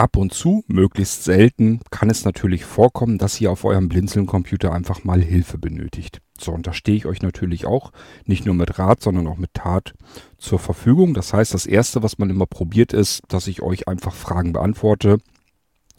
ab 0.00 0.16
und 0.16 0.32
zu, 0.32 0.64
möglichst 0.66 1.24
selten, 1.24 1.80
kann 1.90 2.08
es 2.08 2.24
natürlich 2.24 2.64
vorkommen, 2.64 3.18
dass 3.18 3.40
ihr 3.40 3.52
auf 3.52 3.64
eurem 3.64 3.88
Blinzeln-Computer 3.88 4.72
einfach 4.72 5.04
mal 5.04 5.20
Hilfe 5.20 5.58
benötigt. 5.58 6.20
So, 6.38 6.52
und 6.52 6.66
da 6.66 6.72
stehe 6.72 6.96
ich 6.96 7.04
euch 7.04 7.20
natürlich 7.20 7.66
auch 7.66 7.92
nicht 8.24 8.46
nur 8.46 8.54
mit 8.54 8.78
Rat, 8.78 9.02
sondern 9.02 9.26
auch 9.26 9.36
mit 9.36 9.52
Tat 9.52 9.92
zur 10.38 10.58
Verfügung. 10.58 11.12
Das 11.12 11.34
heißt, 11.34 11.52
das 11.52 11.66
Erste, 11.66 12.02
was 12.02 12.18
man 12.18 12.30
immer 12.30 12.46
probiert, 12.46 12.94
ist, 12.94 13.20
dass 13.28 13.46
ich 13.46 13.60
euch 13.60 13.88
einfach 13.88 14.14
Fragen 14.14 14.54
beantworte 14.54 15.18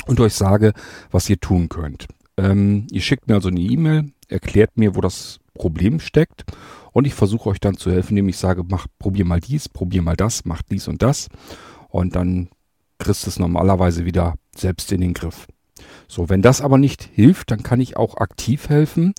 und 0.07 0.19
euch 0.19 0.33
sage, 0.33 0.73
was 1.11 1.29
ihr 1.29 1.39
tun 1.39 1.69
könnt. 1.69 2.07
Ähm, 2.37 2.87
ihr 2.91 3.01
schickt 3.01 3.27
mir 3.27 3.35
also 3.35 3.49
eine 3.49 3.59
E-Mail, 3.59 4.13
erklärt 4.27 4.77
mir, 4.77 4.95
wo 4.95 5.01
das 5.01 5.39
Problem 5.53 5.99
steckt 5.99 6.43
und 6.91 7.05
ich 7.05 7.13
versuche 7.13 7.49
euch 7.49 7.59
dann 7.59 7.77
zu 7.77 7.91
helfen, 7.91 8.17
indem 8.17 8.29
ich 8.29 8.37
sage, 8.37 8.63
mach, 8.67 8.87
probier 8.97 9.25
mal 9.25 9.39
dies, 9.39 9.69
probier 9.69 10.01
mal 10.01 10.15
das, 10.15 10.43
mach 10.45 10.63
dies 10.63 10.87
und 10.87 11.03
das 11.03 11.27
und 11.89 12.15
dann 12.15 12.49
kriegst 13.01 13.25
du 13.25 13.29
es 13.29 13.39
normalerweise 13.39 14.05
wieder 14.05 14.35
selbst 14.55 14.91
in 14.91 15.01
den 15.01 15.13
Griff. 15.13 15.47
So, 16.07 16.29
wenn 16.29 16.41
das 16.41 16.61
aber 16.61 16.77
nicht 16.77 17.09
hilft, 17.13 17.51
dann 17.51 17.63
kann 17.63 17.81
ich 17.81 17.97
auch 17.97 18.17
aktiv 18.17 18.69
helfen. 18.69 19.13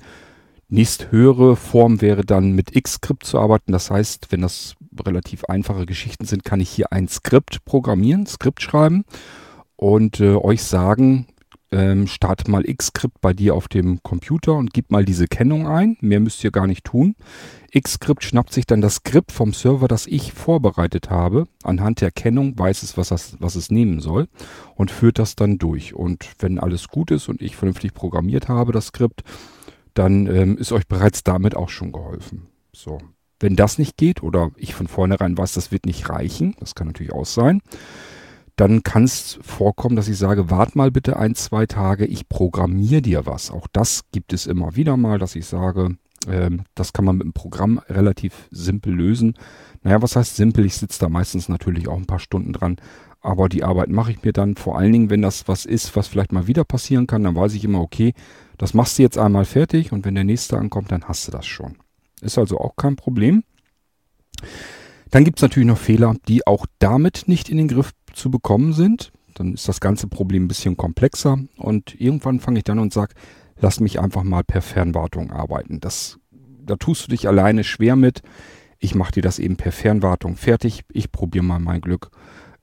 Nächst 0.68 1.10
höhere 1.10 1.56
Form 1.56 2.00
wäre 2.00 2.24
dann 2.24 2.52
mit 2.52 2.74
X-Skript 2.74 3.26
zu 3.26 3.38
arbeiten. 3.38 3.72
Das 3.72 3.90
heißt, 3.90 4.28
wenn 4.30 4.40
das 4.40 4.74
relativ 5.04 5.44
einfache 5.44 5.84
Geschichten 5.84 6.24
sind, 6.24 6.44
kann 6.44 6.60
ich 6.60 6.70
hier 6.70 6.92
ein 6.92 7.08
Skript 7.08 7.64
programmieren, 7.64 8.26
Skript 8.26 8.62
schreiben 8.62 9.04
und 9.76 10.20
äh, 10.20 10.34
euch 10.34 10.62
sagen, 10.62 11.26
ähm, 11.72 12.06
start 12.06 12.48
mal 12.48 12.62
Xscript 12.62 13.20
bei 13.20 13.32
dir 13.32 13.54
auf 13.54 13.68
dem 13.68 14.02
Computer 14.02 14.54
und 14.54 14.72
gib 14.72 14.90
mal 14.90 15.04
diese 15.04 15.26
Kennung 15.26 15.66
ein. 15.66 15.96
Mehr 16.00 16.20
müsst 16.20 16.44
ihr 16.44 16.50
gar 16.50 16.66
nicht 16.66 16.84
tun. 16.84 17.16
Xscript 17.78 18.22
schnappt 18.22 18.52
sich 18.52 18.66
dann 18.66 18.82
das 18.82 18.96
Skript 18.96 19.32
vom 19.32 19.54
Server, 19.54 19.88
das 19.88 20.06
ich 20.06 20.32
vorbereitet 20.32 21.08
habe. 21.10 21.48
Anhand 21.62 22.00
der 22.00 22.10
Kennung 22.10 22.58
weiß 22.58 22.82
es, 22.82 22.96
was, 22.96 23.08
das, 23.08 23.36
was 23.40 23.54
es 23.54 23.70
nehmen 23.70 24.00
soll 24.00 24.28
und 24.74 24.90
führt 24.90 25.18
das 25.18 25.36
dann 25.36 25.58
durch. 25.58 25.94
Und 25.94 26.28
wenn 26.38 26.58
alles 26.58 26.88
gut 26.88 27.10
ist 27.10 27.28
und 27.28 27.40
ich 27.40 27.56
vernünftig 27.56 27.94
programmiert 27.94 28.48
habe, 28.48 28.72
das 28.72 28.88
Skript, 28.88 29.22
dann 29.94 30.26
ähm, 30.26 30.58
ist 30.58 30.72
euch 30.72 30.86
bereits 30.86 31.24
damit 31.24 31.56
auch 31.56 31.70
schon 31.70 31.92
geholfen. 31.92 32.48
So. 32.72 32.98
Wenn 33.40 33.56
das 33.56 33.78
nicht 33.78 33.96
geht 33.96 34.22
oder 34.22 34.50
ich 34.56 34.74
von 34.74 34.86
vornherein 34.86 35.36
weiß, 35.36 35.54
das 35.54 35.72
wird 35.72 35.86
nicht 35.86 36.08
reichen, 36.08 36.54
das 36.60 36.74
kann 36.74 36.86
natürlich 36.86 37.12
auch 37.12 37.26
sein, 37.26 37.60
dann 38.56 38.82
kann 38.82 39.04
es 39.04 39.38
vorkommen, 39.42 39.96
dass 39.96 40.08
ich 40.08 40.18
sage, 40.18 40.50
wart 40.50 40.76
mal 40.76 40.90
bitte 40.90 41.16
ein, 41.16 41.34
zwei 41.34 41.66
Tage, 41.66 42.04
ich 42.06 42.28
programmiere 42.28 43.02
dir 43.02 43.26
was. 43.26 43.50
Auch 43.50 43.66
das 43.72 44.02
gibt 44.12 44.32
es 44.32 44.46
immer 44.46 44.76
wieder 44.76 44.96
mal, 44.96 45.18
dass 45.18 45.34
ich 45.34 45.46
sage, 45.46 45.96
ähm, 46.28 46.62
das 46.74 46.92
kann 46.92 47.04
man 47.04 47.16
mit 47.16 47.24
dem 47.24 47.32
Programm 47.32 47.78
relativ 47.88 48.48
simpel 48.50 48.92
lösen. 48.92 49.34
Naja, 49.82 50.02
was 50.02 50.16
heißt 50.16 50.36
simpel? 50.36 50.64
Ich 50.64 50.76
sitze 50.76 51.00
da 51.00 51.08
meistens 51.08 51.48
natürlich 51.48 51.88
auch 51.88 51.96
ein 51.96 52.06
paar 52.06 52.20
Stunden 52.20 52.52
dran, 52.52 52.76
aber 53.20 53.48
die 53.48 53.64
Arbeit 53.64 53.88
mache 53.88 54.12
ich 54.12 54.22
mir 54.22 54.32
dann 54.32 54.56
vor 54.56 54.78
allen 54.78 54.92
Dingen, 54.92 55.10
wenn 55.10 55.22
das 55.22 55.48
was 55.48 55.64
ist, 55.64 55.94
was 55.96 56.08
vielleicht 56.08 56.32
mal 56.32 56.46
wieder 56.46 56.64
passieren 56.64 57.06
kann, 57.06 57.22
dann 57.24 57.36
weiß 57.36 57.54
ich 57.54 57.64
immer, 57.64 57.80
okay, 57.80 58.14
das 58.58 58.74
machst 58.74 58.98
du 58.98 59.02
jetzt 59.02 59.18
einmal 59.18 59.44
fertig 59.44 59.92
und 59.92 60.04
wenn 60.04 60.14
der 60.14 60.24
nächste 60.24 60.58
ankommt, 60.58 60.92
dann 60.92 61.04
hast 61.04 61.26
du 61.26 61.32
das 61.32 61.46
schon. 61.46 61.76
Ist 62.20 62.38
also 62.38 62.58
auch 62.58 62.76
kein 62.76 62.96
Problem. 62.96 63.44
Dann 65.10 65.24
gibt 65.24 65.38
es 65.38 65.42
natürlich 65.42 65.66
noch 65.66 65.78
Fehler, 65.78 66.16
die 66.28 66.46
auch 66.46 66.66
damit 66.78 67.24
nicht 67.26 67.48
in 67.48 67.58
den 67.58 67.68
Griff 67.68 67.92
zu 68.12 68.30
bekommen 68.30 68.72
sind. 68.72 69.12
Dann 69.34 69.54
ist 69.54 69.68
das 69.68 69.80
ganze 69.80 70.08
Problem 70.08 70.44
ein 70.44 70.48
bisschen 70.48 70.76
komplexer 70.76 71.38
und 71.56 72.00
irgendwann 72.00 72.40
fange 72.40 72.58
ich 72.58 72.64
dann 72.64 72.78
und 72.78 72.92
sage, 72.92 73.14
lass 73.62 73.80
mich 73.80 74.00
einfach 74.00 74.24
mal 74.24 74.44
per 74.44 74.60
Fernwartung 74.60 75.30
arbeiten. 75.30 75.80
Das, 75.80 76.18
da 76.30 76.76
tust 76.76 77.06
du 77.06 77.10
dich 77.10 77.28
alleine 77.28 77.64
schwer 77.64 77.96
mit. 77.96 78.20
Ich 78.78 78.94
mache 78.94 79.12
dir 79.12 79.22
das 79.22 79.38
eben 79.38 79.56
per 79.56 79.72
Fernwartung 79.72 80.36
fertig. 80.36 80.82
Ich 80.92 81.12
probiere 81.12 81.44
mal 81.44 81.60
mein 81.60 81.80
Glück. 81.80 82.10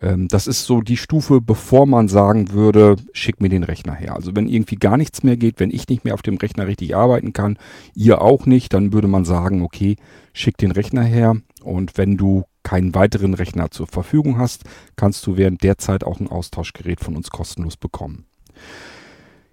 Ähm, 0.02 0.28
das 0.28 0.46
ist 0.46 0.66
so 0.66 0.82
die 0.82 0.98
Stufe, 0.98 1.40
bevor 1.40 1.86
man 1.86 2.10
sagen 2.10 2.52
würde, 2.52 2.98
schick 3.14 3.42
mir 3.42 3.48
den 3.48 3.64
Rechner 3.64 3.96
her. 3.96 4.16
Also 4.16 4.36
wenn 4.36 4.48
irgendwie 4.48 4.76
gar 4.76 4.98
nichts 4.98 5.24
mehr 5.24 5.38
geht, 5.38 5.62
wenn 5.62 5.72
ich 5.72 5.88
nicht 5.88 6.04
mehr 6.04 6.14
auf 6.14 6.22
dem 6.22 6.38
Rechner 6.38 6.68
richtig 6.68 6.96
arbeiten 6.96 7.32
kann, 7.32 7.58
ihr 7.96 8.22
auch 8.22 8.46
nicht, 8.46 8.74
dann 8.74 8.92
würde 8.92 9.08
man 9.08 9.24
sagen, 9.24 9.62
okay, 9.62 9.96
schick 10.34 10.58
den 10.58 10.72
Rechner 10.72 11.04
her. 11.04 11.38
Und 11.64 11.98
wenn 11.98 12.18
du 12.18 12.44
keinen 12.64 12.94
weiteren 12.94 13.34
Rechner 13.34 13.72
zur 13.72 13.88
Verfügung 13.88 14.38
hast, 14.38 14.64
kannst 14.98 15.26
du 15.26 15.38
während 15.38 15.64
der 15.64 15.78
Zeit 15.78 16.04
auch 16.04 16.20
ein 16.20 16.28
Austauschgerät 16.28 17.00
von 17.00 17.16
uns 17.16 17.30
kostenlos 17.30 17.78
bekommen. 17.78 18.26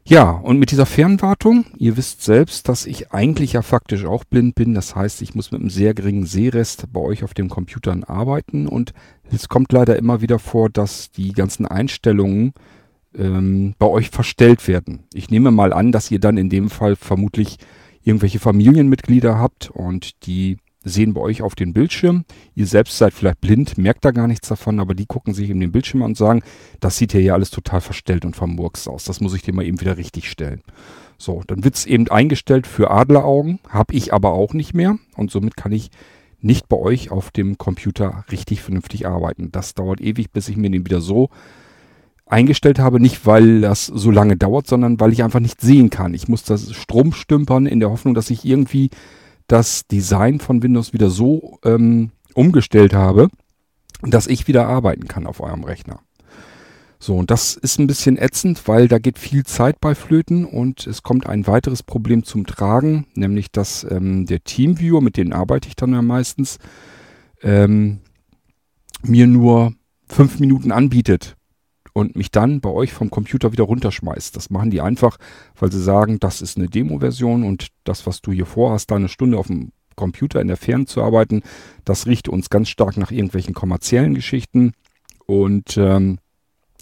Ja, 0.08 0.30
und 0.30 0.60
mit 0.60 0.70
dieser 0.70 0.86
Fernwartung, 0.86 1.64
ihr 1.78 1.96
wisst 1.96 2.22
selbst, 2.22 2.68
dass 2.68 2.86
ich 2.86 3.10
eigentlich 3.10 3.54
ja 3.54 3.62
faktisch 3.62 4.04
auch 4.04 4.22
blind 4.22 4.54
bin. 4.54 4.72
Das 4.72 4.94
heißt, 4.94 5.20
ich 5.20 5.34
muss 5.34 5.50
mit 5.50 5.60
einem 5.60 5.68
sehr 5.68 5.94
geringen 5.94 6.26
Sehrest 6.26 6.86
bei 6.92 7.00
euch 7.00 7.24
auf 7.24 7.34
den 7.34 7.48
Computern 7.48 8.04
arbeiten. 8.04 8.68
Und 8.68 8.92
es 9.32 9.48
kommt 9.48 9.72
leider 9.72 9.96
immer 9.96 10.20
wieder 10.20 10.38
vor, 10.38 10.70
dass 10.70 11.10
die 11.10 11.32
ganzen 11.32 11.66
Einstellungen 11.66 12.52
ähm, 13.18 13.74
bei 13.80 13.86
euch 13.86 14.10
verstellt 14.10 14.68
werden. 14.68 15.00
Ich 15.12 15.28
nehme 15.30 15.50
mal 15.50 15.72
an, 15.72 15.90
dass 15.90 16.08
ihr 16.12 16.20
dann 16.20 16.36
in 16.36 16.50
dem 16.50 16.70
Fall 16.70 16.94
vermutlich 16.94 17.58
irgendwelche 18.04 18.38
Familienmitglieder 18.38 19.36
habt 19.40 19.70
und 19.70 20.24
die 20.26 20.58
sehen 20.86 21.14
bei 21.14 21.20
euch 21.20 21.42
auf 21.42 21.54
den 21.54 21.72
Bildschirm. 21.72 22.24
Ihr 22.54 22.66
selbst 22.66 22.96
seid 22.96 23.12
vielleicht 23.12 23.40
blind, 23.40 23.76
merkt 23.76 24.04
da 24.04 24.12
gar 24.12 24.28
nichts 24.28 24.48
davon, 24.48 24.78
aber 24.78 24.94
die 24.94 25.06
gucken 25.06 25.34
sich 25.34 25.50
eben 25.50 25.60
den 25.60 25.72
Bildschirm 25.72 26.02
an 26.02 26.10
und 26.10 26.16
sagen, 26.16 26.42
das 26.80 26.96
sieht 26.96 27.12
ja 27.12 27.20
hier 27.20 27.34
alles 27.34 27.50
total 27.50 27.80
verstellt 27.80 28.24
und 28.24 28.36
vermurkst 28.36 28.88
aus. 28.88 29.04
Das 29.04 29.20
muss 29.20 29.34
ich 29.34 29.42
dir 29.42 29.52
mal 29.52 29.64
eben 29.64 29.80
wieder 29.80 29.96
richtig 29.96 30.30
stellen. 30.30 30.62
So, 31.18 31.42
dann 31.46 31.64
wird's 31.64 31.86
eben 31.86 32.08
eingestellt 32.08 32.66
für 32.66 32.90
Adleraugen, 32.90 33.58
habe 33.68 33.94
ich 33.94 34.12
aber 34.12 34.32
auch 34.32 34.54
nicht 34.54 34.74
mehr 34.74 34.98
und 35.16 35.30
somit 35.30 35.56
kann 35.56 35.72
ich 35.72 35.90
nicht 36.40 36.68
bei 36.68 36.76
euch 36.76 37.10
auf 37.10 37.30
dem 37.30 37.58
Computer 37.58 38.24
richtig 38.30 38.62
vernünftig 38.62 39.06
arbeiten. 39.06 39.50
Das 39.50 39.74
dauert 39.74 40.00
ewig, 40.00 40.30
bis 40.30 40.48
ich 40.48 40.56
mir 40.56 40.70
den 40.70 40.84
wieder 40.84 41.00
so 41.00 41.30
eingestellt 42.26 42.78
habe, 42.78 43.00
nicht 43.00 43.26
weil 43.26 43.60
das 43.60 43.86
so 43.86 44.10
lange 44.10 44.36
dauert, 44.36 44.66
sondern 44.66 45.00
weil 45.00 45.12
ich 45.12 45.24
einfach 45.24 45.40
nicht 45.40 45.60
sehen 45.60 45.90
kann. 45.90 46.14
Ich 46.14 46.28
muss 46.28 46.42
das 46.42 46.72
Strom 46.74 47.12
stümpern 47.12 47.66
in 47.66 47.80
der 47.80 47.90
Hoffnung, 47.90 48.14
dass 48.14 48.30
ich 48.30 48.44
irgendwie 48.44 48.90
das 49.46 49.86
Design 49.86 50.40
von 50.40 50.62
Windows 50.62 50.92
wieder 50.92 51.10
so 51.10 51.58
ähm, 51.64 52.10
umgestellt 52.34 52.94
habe, 52.94 53.28
dass 54.02 54.26
ich 54.26 54.48
wieder 54.48 54.66
arbeiten 54.66 55.08
kann 55.08 55.26
auf 55.26 55.40
eurem 55.40 55.64
Rechner. 55.64 56.00
So, 56.98 57.16
und 57.16 57.30
das 57.30 57.56
ist 57.56 57.78
ein 57.78 57.86
bisschen 57.86 58.16
ätzend, 58.16 58.66
weil 58.68 58.88
da 58.88 58.98
geht 58.98 59.18
viel 59.18 59.44
Zeit 59.44 59.80
bei 59.80 59.94
Flöten 59.94 60.44
und 60.44 60.86
es 60.86 61.02
kommt 61.02 61.26
ein 61.26 61.46
weiteres 61.46 61.82
Problem 61.82 62.24
zum 62.24 62.46
Tragen, 62.46 63.06
nämlich 63.14 63.52
dass 63.52 63.86
ähm, 63.88 64.26
der 64.26 64.42
Teamviewer, 64.42 65.02
mit 65.02 65.16
dem 65.16 65.32
arbeite 65.32 65.68
ich 65.68 65.76
dann 65.76 65.92
ja 65.92 66.02
meistens, 66.02 66.58
ähm, 67.42 68.00
mir 69.02 69.26
nur 69.26 69.74
fünf 70.08 70.40
Minuten 70.40 70.72
anbietet 70.72 71.36
und 71.96 72.14
mich 72.14 72.30
dann 72.30 72.60
bei 72.60 72.68
euch 72.68 72.92
vom 72.92 73.08
Computer 73.08 73.52
wieder 73.52 73.64
runterschmeißt. 73.64 74.36
Das 74.36 74.50
machen 74.50 74.70
die 74.70 74.82
einfach, 74.82 75.16
weil 75.58 75.72
sie 75.72 75.82
sagen, 75.82 76.20
das 76.20 76.42
ist 76.42 76.58
eine 76.58 76.68
Demo-Version 76.68 77.42
und 77.42 77.68
das, 77.84 78.06
was 78.06 78.20
du 78.20 78.32
hier 78.32 78.44
vorhast, 78.44 78.90
da 78.90 78.96
eine 78.96 79.08
Stunde 79.08 79.38
auf 79.38 79.46
dem 79.46 79.72
Computer 79.94 80.42
in 80.42 80.48
der 80.48 80.58
Ferne 80.58 80.84
zu 80.84 81.02
arbeiten, 81.02 81.40
das 81.86 82.06
riecht 82.06 82.28
uns 82.28 82.50
ganz 82.50 82.68
stark 82.68 82.98
nach 82.98 83.10
irgendwelchen 83.10 83.54
kommerziellen 83.54 84.12
Geschichten. 84.12 84.72
Und 85.24 85.78
ähm, 85.78 86.18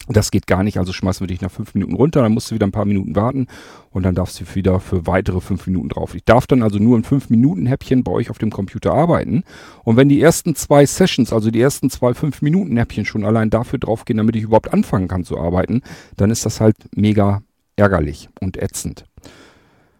das 0.08 0.30
geht 0.30 0.46
gar 0.46 0.62
nicht, 0.62 0.78
also 0.78 0.92
schmeißen 0.92 1.20
wir 1.20 1.28
dich 1.28 1.40
nach 1.40 1.50
fünf 1.50 1.74
Minuten 1.74 1.94
runter, 1.94 2.22
dann 2.22 2.32
musst 2.32 2.50
du 2.50 2.54
wieder 2.54 2.66
ein 2.66 2.72
paar 2.72 2.84
Minuten 2.84 3.16
warten 3.16 3.46
und 3.90 4.02
dann 4.02 4.14
darfst 4.14 4.38
du 4.38 4.44
wieder 4.54 4.80
für 4.80 5.06
weitere 5.06 5.40
fünf 5.40 5.66
Minuten 5.66 5.88
drauf. 5.88 6.14
Ich 6.14 6.24
darf 6.24 6.46
dann 6.46 6.62
also 6.62 6.78
nur 6.78 6.98
ein 6.98 7.04
fünf 7.04 7.30
Minuten 7.30 7.66
Häppchen 7.66 8.04
bei 8.04 8.12
euch 8.12 8.28
auf 8.28 8.38
dem 8.38 8.50
Computer 8.50 8.92
arbeiten. 8.92 9.44
Und 9.82 9.96
wenn 9.96 10.08
die 10.08 10.20
ersten 10.20 10.54
zwei 10.54 10.84
Sessions, 10.84 11.32
also 11.32 11.50
die 11.50 11.60
ersten 11.60 11.88
zwei 11.88 12.12
fünf 12.12 12.42
Minuten 12.42 12.76
Häppchen 12.76 13.06
schon 13.06 13.24
allein 13.24 13.48
dafür 13.50 13.78
draufgehen, 13.78 14.18
damit 14.18 14.36
ich 14.36 14.42
überhaupt 14.42 14.72
anfangen 14.72 15.08
kann 15.08 15.24
zu 15.24 15.38
arbeiten, 15.38 15.82
dann 16.16 16.30
ist 16.30 16.44
das 16.44 16.60
halt 16.60 16.76
mega 16.94 17.42
ärgerlich 17.76 18.28
und 18.40 18.56
ätzend. 18.56 19.06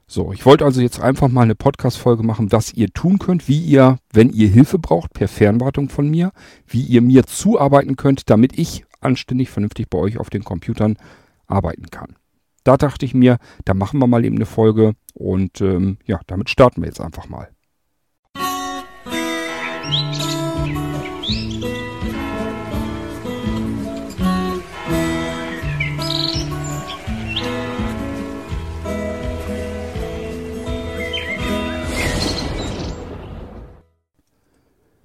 So, 0.07 0.33
ich 0.33 0.45
wollte 0.45 0.67
also 0.67 0.83
jetzt 0.83 1.01
einfach 1.01 1.29
mal 1.29 1.43
eine 1.43 1.55
Podcast-Folge 1.55 2.23
machen, 2.23 2.53
was 2.53 2.75
ihr 2.75 2.89
tun 2.91 3.19
könnt, 3.19 3.49
wie 3.49 3.59
ihr, 3.59 3.97
wenn 4.13 4.31
ihr 4.31 4.49
Hilfe 4.49 4.79
braucht, 4.79 5.15
per 5.15 5.29
Fernwartung 5.29 5.89
von 5.89 6.09
mir, 6.11 6.31
wie 6.67 6.83
ihr 6.83 7.01
mir 7.01 7.25
zuarbeiten 7.25 7.97
könnt, 7.97 8.29
damit 8.29 8.59
ich 8.59 8.85
anständig, 9.05 9.51
vernünftig 9.51 9.89
bei 9.89 9.99
euch 9.99 10.19
auf 10.19 10.31
den 10.31 10.45
Computern 10.45 10.97
arbeiten 11.47 11.91
kann. 11.91 12.17
Da 12.65 12.77
dachte 12.77 13.05
ich 13.05 13.15
mir, 13.15 13.39
da 13.65 13.75
machen 13.75 14.01
wir 14.01 14.07
mal 14.07 14.25
eben 14.25 14.37
eine 14.37 14.47
Folge 14.47 14.95
und 15.13 15.61
ähm, 15.61 15.99
ja, 16.07 16.21
damit 16.27 16.49
starten 16.49 16.81
wir 16.81 16.89
jetzt 16.89 17.01
einfach 17.01 17.29
mal. 17.29 17.49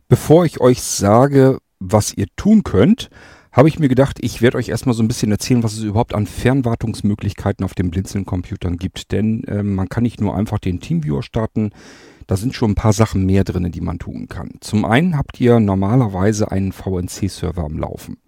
Bevor 0.07 0.44
ich 0.45 0.60
euch 0.60 0.81
sage, 0.81 1.60
was 1.80 2.13
ihr 2.13 2.25
tun 2.36 2.63
könnt, 2.63 3.10
habe 3.59 3.67
ich 3.67 3.77
mir 3.77 3.89
gedacht, 3.89 4.19
ich 4.21 4.41
werde 4.41 4.57
euch 4.57 4.69
erstmal 4.69 4.95
so 4.95 5.03
ein 5.03 5.09
bisschen 5.09 5.31
erzählen, 5.31 5.63
was 5.63 5.73
es 5.73 5.83
überhaupt 5.83 6.15
an 6.15 6.27
Fernwartungsmöglichkeiten 6.27 7.65
auf 7.65 7.73
den 7.73 7.91
Blinzeln-Computern 7.91 8.77
gibt. 8.77 9.11
Denn 9.11 9.44
äh, 9.44 9.63
man 9.63 9.89
kann 9.89 10.03
nicht 10.03 10.21
nur 10.21 10.33
einfach 10.33 10.59
den 10.59 10.79
Teamviewer 10.79 11.23
starten, 11.23 11.71
da 12.25 12.38
sind 12.38 12.56
schon 12.56 12.71
ein 12.71 12.75
paar 12.75 12.94
Sachen 12.94 13.25
mehr 13.25 13.44
drin, 13.44 13.69
die 13.69 13.81
man 13.81 14.00
tun 14.00 14.29
kann. 14.29 14.51
Zum 14.61 14.85
einen 14.85 15.17
habt 15.17 15.41
ihr 15.41 15.59
normalerweise 15.59 16.50
einen 16.50 16.71
VNC-Server 16.71 17.65
am 17.65 17.77
Laufen. 17.77 18.19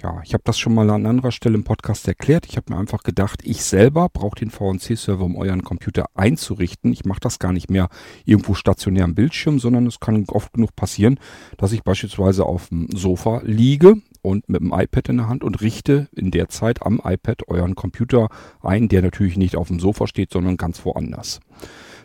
ja, 0.00 0.20
ich 0.24 0.34
habe 0.34 0.44
das 0.44 0.56
schon 0.56 0.72
mal 0.72 0.88
an 0.90 1.04
anderer 1.04 1.32
Stelle 1.32 1.56
im 1.56 1.64
Podcast 1.64 2.06
erklärt. 2.06 2.46
Ich 2.46 2.56
habe 2.56 2.72
mir 2.72 2.78
einfach 2.78 3.02
gedacht, 3.02 3.40
ich 3.42 3.64
selber 3.64 4.08
brauche 4.08 4.38
den 4.38 4.50
VNC-Server, 4.50 5.24
um 5.24 5.34
euren 5.34 5.64
Computer 5.64 6.06
einzurichten. 6.14 6.92
Ich 6.92 7.04
mache 7.04 7.20
das 7.20 7.40
gar 7.40 7.52
nicht 7.52 7.70
mehr 7.70 7.88
irgendwo 8.24 8.54
stationär 8.54 9.02
am 9.02 9.16
Bildschirm, 9.16 9.58
sondern 9.58 9.88
es 9.88 9.98
kann 9.98 10.24
oft 10.28 10.52
genug 10.52 10.76
passieren, 10.76 11.18
dass 11.56 11.72
ich 11.72 11.82
beispielsweise 11.82 12.46
auf 12.46 12.68
dem 12.68 12.86
Sofa 12.94 13.42
liege 13.44 14.00
und 14.22 14.48
mit 14.48 14.60
dem 14.60 14.72
iPad 14.72 15.08
in 15.08 15.16
der 15.18 15.28
Hand 15.28 15.44
und 15.44 15.60
richte 15.60 16.08
in 16.14 16.30
der 16.30 16.48
Zeit 16.48 16.82
am 16.82 17.00
iPad 17.04 17.48
euren 17.48 17.74
Computer 17.74 18.28
ein, 18.62 18.88
der 18.88 19.02
natürlich 19.02 19.36
nicht 19.36 19.56
auf 19.56 19.68
dem 19.68 19.80
Sofa 19.80 20.06
steht, 20.06 20.32
sondern 20.32 20.56
ganz 20.56 20.84
woanders. 20.84 21.40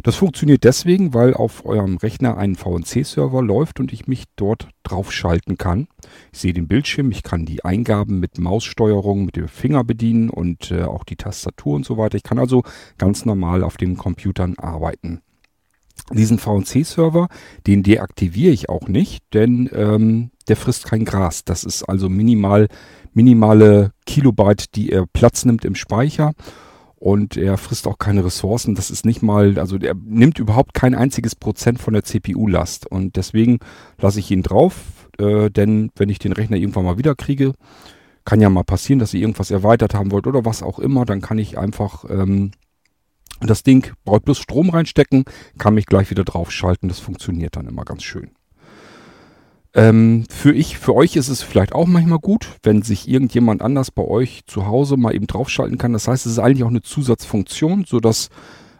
Das 0.03 0.15
funktioniert 0.15 0.63
deswegen, 0.63 1.13
weil 1.13 1.33
auf 1.33 1.65
eurem 1.65 1.97
Rechner 1.97 2.37
ein 2.37 2.55
VNC-Server 2.55 3.41
läuft 3.41 3.79
und 3.79 3.91
ich 3.93 4.07
mich 4.07 4.25
dort 4.35 4.67
draufschalten 4.83 5.57
kann. 5.57 5.87
Ich 6.31 6.39
sehe 6.39 6.53
den 6.53 6.67
Bildschirm, 6.67 7.11
ich 7.11 7.23
kann 7.23 7.45
die 7.45 7.63
Eingaben 7.63 8.19
mit 8.19 8.37
Maussteuerung, 8.37 9.25
mit 9.25 9.35
dem 9.35 9.47
Finger 9.47 9.83
bedienen 9.83 10.29
und 10.29 10.71
äh, 10.71 10.83
auch 10.83 11.03
die 11.03 11.15
Tastatur 11.15 11.75
und 11.75 11.85
so 11.85 11.97
weiter. 11.97 12.17
Ich 12.17 12.23
kann 12.23 12.39
also 12.39 12.63
ganz 12.97 13.25
normal 13.25 13.63
auf 13.63 13.77
den 13.77 13.97
Computern 13.97 14.55
arbeiten. 14.57 15.21
Diesen 16.11 16.37
VNC-Server, 16.37 17.27
den 17.65 17.81
deaktiviere 17.81 18.53
ich 18.53 18.69
auch 18.69 18.87
nicht, 18.87 19.23
denn 19.33 19.69
ähm, 19.73 20.29
der 20.47 20.55
frisst 20.55 20.85
kein 20.85 21.05
Gras. 21.05 21.43
Das 21.43 21.63
ist 21.63 21.83
also 21.83 22.09
minimal, 22.09 22.67
minimale 23.13 23.91
Kilobyte, 24.05 24.75
die 24.75 24.91
er 24.91 25.05
Platz 25.05 25.45
nimmt 25.45 25.65
im 25.65 25.75
Speicher 25.75 26.33
und 26.95 27.37
er 27.37 27.57
frisst 27.57 27.87
auch 27.87 27.97
keine 27.97 28.25
Ressourcen. 28.25 28.75
Das 28.75 28.89
ist 28.89 29.05
nicht 29.05 29.21
mal, 29.21 29.59
also 29.59 29.77
er 29.77 29.95
nimmt 29.95 30.39
überhaupt 30.39 30.73
kein 30.73 30.95
einziges 30.95 31.35
Prozent 31.35 31.79
von 31.79 31.93
der 31.93 32.03
CPU-Last 32.03 32.87
und 32.87 33.15
deswegen 33.15 33.59
lasse 33.99 34.19
ich 34.19 34.31
ihn 34.31 34.43
drauf, 34.43 35.09
äh, 35.19 35.49
denn 35.49 35.91
wenn 35.95 36.09
ich 36.09 36.19
den 36.19 36.31
Rechner 36.31 36.57
irgendwann 36.57 36.85
mal 36.85 36.97
wieder 36.97 37.15
kriege, 37.15 37.53
kann 38.25 38.41
ja 38.41 38.49
mal 38.49 38.63
passieren, 38.63 38.99
dass 38.99 39.13
ihr 39.13 39.21
irgendwas 39.21 39.51
erweitert 39.51 39.93
haben 39.93 40.11
wollt 40.11 40.25
oder 40.25 40.45
was 40.45 40.63
auch 40.63 40.79
immer, 40.79 41.05
dann 41.05 41.21
kann 41.21 41.37
ich 41.37 41.57
einfach 41.57 42.05
ähm, 42.09 42.51
das 43.41 43.63
Ding, 43.63 43.93
braucht 44.03 44.25
bloß 44.25 44.39
Strom 44.39 44.69
reinstecken, 44.69 45.25
kann 45.57 45.75
mich 45.75 45.85
gleich 45.85 46.09
wieder 46.09 46.23
draufschalten, 46.23 46.89
das 46.89 46.99
funktioniert 46.99 47.55
dann 47.55 47.67
immer 47.67 47.85
ganz 47.85 48.03
schön. 48.03 48.31
Ähm, 49.75 50.23
für 50.29 50.53
ich, 50.53 50.77
für 50.77 50.95
euch 50.95 51.17
ist 51.17 51.27
es 51.27 51.43
vielleicht 51.43 51.75
auch 51.75 51.85
manchmal 51.85 52.19
gut, 52.19 52.47
wenn 52.63 52.81
sich 52.81 53.09
irgendjemand 53.09 53.61
anders 53.61 53.91
bei 53.91 54.03
euch 54.03 54.43
zu 54.47 54.65
Hause 54.67 54.95
mal 54.95 55.13
eben 55.13 55.27
draufschalten 55.27 55.77
kann. 55.77 55.91
Das 55.91 56.07
heißt, 56.07 56.25
es 56.25 56.33
ist 56.33 56.39
eigentlich 56.39 56.63
auch 56.63 56.69
eine 56.69 56.81
Zusatzfunktion, 56.81 57.83
so 57.85 57.99
dass 57.99 58.29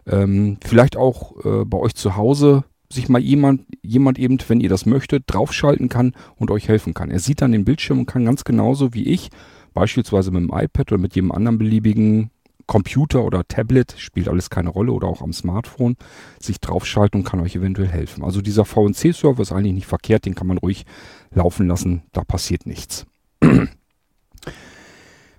ähm, 0.08 0.58
vielleicht 0.66 0.96
auch 0.96 1.36
äh, 1.44 1.66
bei 1.66 1.78
euch 1.78 1.96
zu 1.96 2.16
Hause 2.16 2.64
sich 2.90 3.10
mal 3.10 3.20
jemand, 3.20 3.64
jemand 3.82 4.18
eben, 4.20 4.38
wenn 4.48 4.62
ihr 4.62 4.70
das 4.70 4.86
möchtet, 4.86 5.24
draufschalten 5.28 5.90
kann 5.90 6.14
und 6.38 6.50
euch 6.50 6.70
helfen 6.70 6.94
kann. 6.94 7.12
Er 7.12 7.20
sieht 7.20 7.42
dann 7.42 7.52
den 7.52 7.66
Bildschirm 7.66 8.00
und 8.00 8.06
kann 8.06 8.24
ganz 8.24 8.46
genauso 8.46 8.94
wie 8.94 9.04
ich, 9.04 9.30
beispielsweise 9.74 10.32
mit 10.32 10.44
dem 10.44 10.58
iPad 10.58 10.94
oder 10.94 11.02
mit 11.02 11.16
jedem 11.16 11.34
anderen 11.34 11.58
beliebigen 11.58 12.32
Computer 12.68 13.24
oder 13.24 13.48
Tablet, 13.48 13.96
spielt 13.98 14.28
alles 14.28 14.50
keine 14.50 14.70
Rolle, 14.70 14.92
oder 14.92 15.08
auch 15.08 15.22
am 15.22 15.34
Smartphone, 15.34 15.98
sich 16.40 16.60
draufschalten 16.60 17.22
und 17.22 17.24
kann 17.26 17.40
euch 17.40 17.56
eventuell 17.56 17.88
helfen. 17.88 18.24
Also 18.24 18.42
dieser 18.42 18.66
VNC-Server 18.66 19.42
ist 19.42 19.52
eigentlich 19.52 19.74
nicht 19.74 19.88
verkehrt, 19.88 20.26
den 20.26 20.36
kann 20.36 20.48
man 20.48 20.58
ruhig 20.58 20.86
laufen 21.32 21.68
lassen, 21.68 22.04
da 22.12 22.24
passiert 22.24 22.66
nichts. 22.66 23.06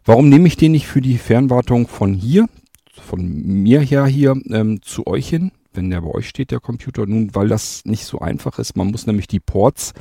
Warum 0.05 0.29
nehme 0.29 0.47
ich 0.47 0.57
den 0.57 0.73
nicht 0.73 0.87
für 0.87 1.01
die 1.01 1.19
Fernwartung 1.19 1.89
von 1.89 2.15
hier, 2.15 2.49
von 2.93 3.27
mir 3.27 3.81
her 3.81 4.07
hier, 4.07 4.41
ähm, 4.51 4.81
zu 4.83 5.07
euch 5.07 5.29
hin, 5.29 5.51
wenn 5.73 5.91
der 5.91 6.03
bei 6.03 6.11
euch 6.11 6.29
steht, 6.29 6.53
der 6.53 6.61
Computer? 6.61 7.07
Nun, 7.07 7.35
weil 7.35 7.49
das 7.49 7.85
nicht 7.85 8.05
so 8.05 8.21
einfach 8.21 8.61
ist. 8.61 8.77
Man 8.77 8.93
muss 8.93 9.07
nämlich 9.07 9.27
die 9.27 9.41
Ports 9.41 9.95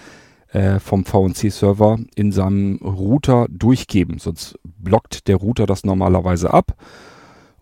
äh, 0.49 0.79
vom 0.79 1.05
VNC-Server 1.05 1.97
in 2.15 2.31
seinem 2.31 2.77
Router 2.77 3.47
durchgeben, 3.49 4.19
sonst 4.19 4.59
blockt 4.63 5.27
der 5.27 5.37
Router 5.37 5.65
das 5.65 5.83
normalerweise 5.83 6.53
ab 6.53 6.77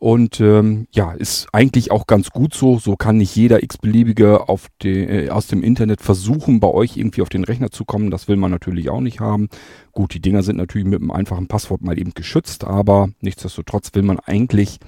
und 0.04 0.42
ähm, 0.42 0.86
ja, 0.92 1.14
ist 1.14 1.48
eigentlich 1.54 1.90
auch 1.90 2.08
ganz 2.08 2.30
gut 2.30 2.54
so. 2.54 2.78
So 2.78 2.98
kann 2.98 3.16
nicht 3.16 3.38
jeder 3.38 3.64
x-beliebige 3.64 4.46
äh, 4.84 5.30
aus 5.30 5.48
dem 5.48 5.64
Internet 5.64 6.02
versuchen, 6.02 6.60
bei 6.60 6.68
euch 6.68 6.98
irgendwie 6.98 7.22
auf 7.22 7.30
den 7.30 7.46
Rechner 7.46 7.72
zu 7.72 7.86
kommen. 7.86 8.12
Das 8.12 8.28
will 8.28 8.36
man 8.36 8.52
natürlich 8.52 8.90
auch 8.90 9.00
nicht 9.00 9.22
haben. 9.22 9.48
Gut, 9.94 10.14
die 10.14 10.20
Dinger 10.20 10.44
sind 10.44 10.58
natürlich 10.58 10.86
mit 10.86 11.00
einem 11.00 11.10
einfachen 11.10 11.48
Passwort 11.48 11.84
mal 11.84 11.98
eben 11.98 12.14
geschützt, 12.14 12.66
aber 12.66 13.12
nichtsdestotrotz 13.22 13.96
will 13.96 14.04
man 14.04 14.20
eigentlich 14.20 14.80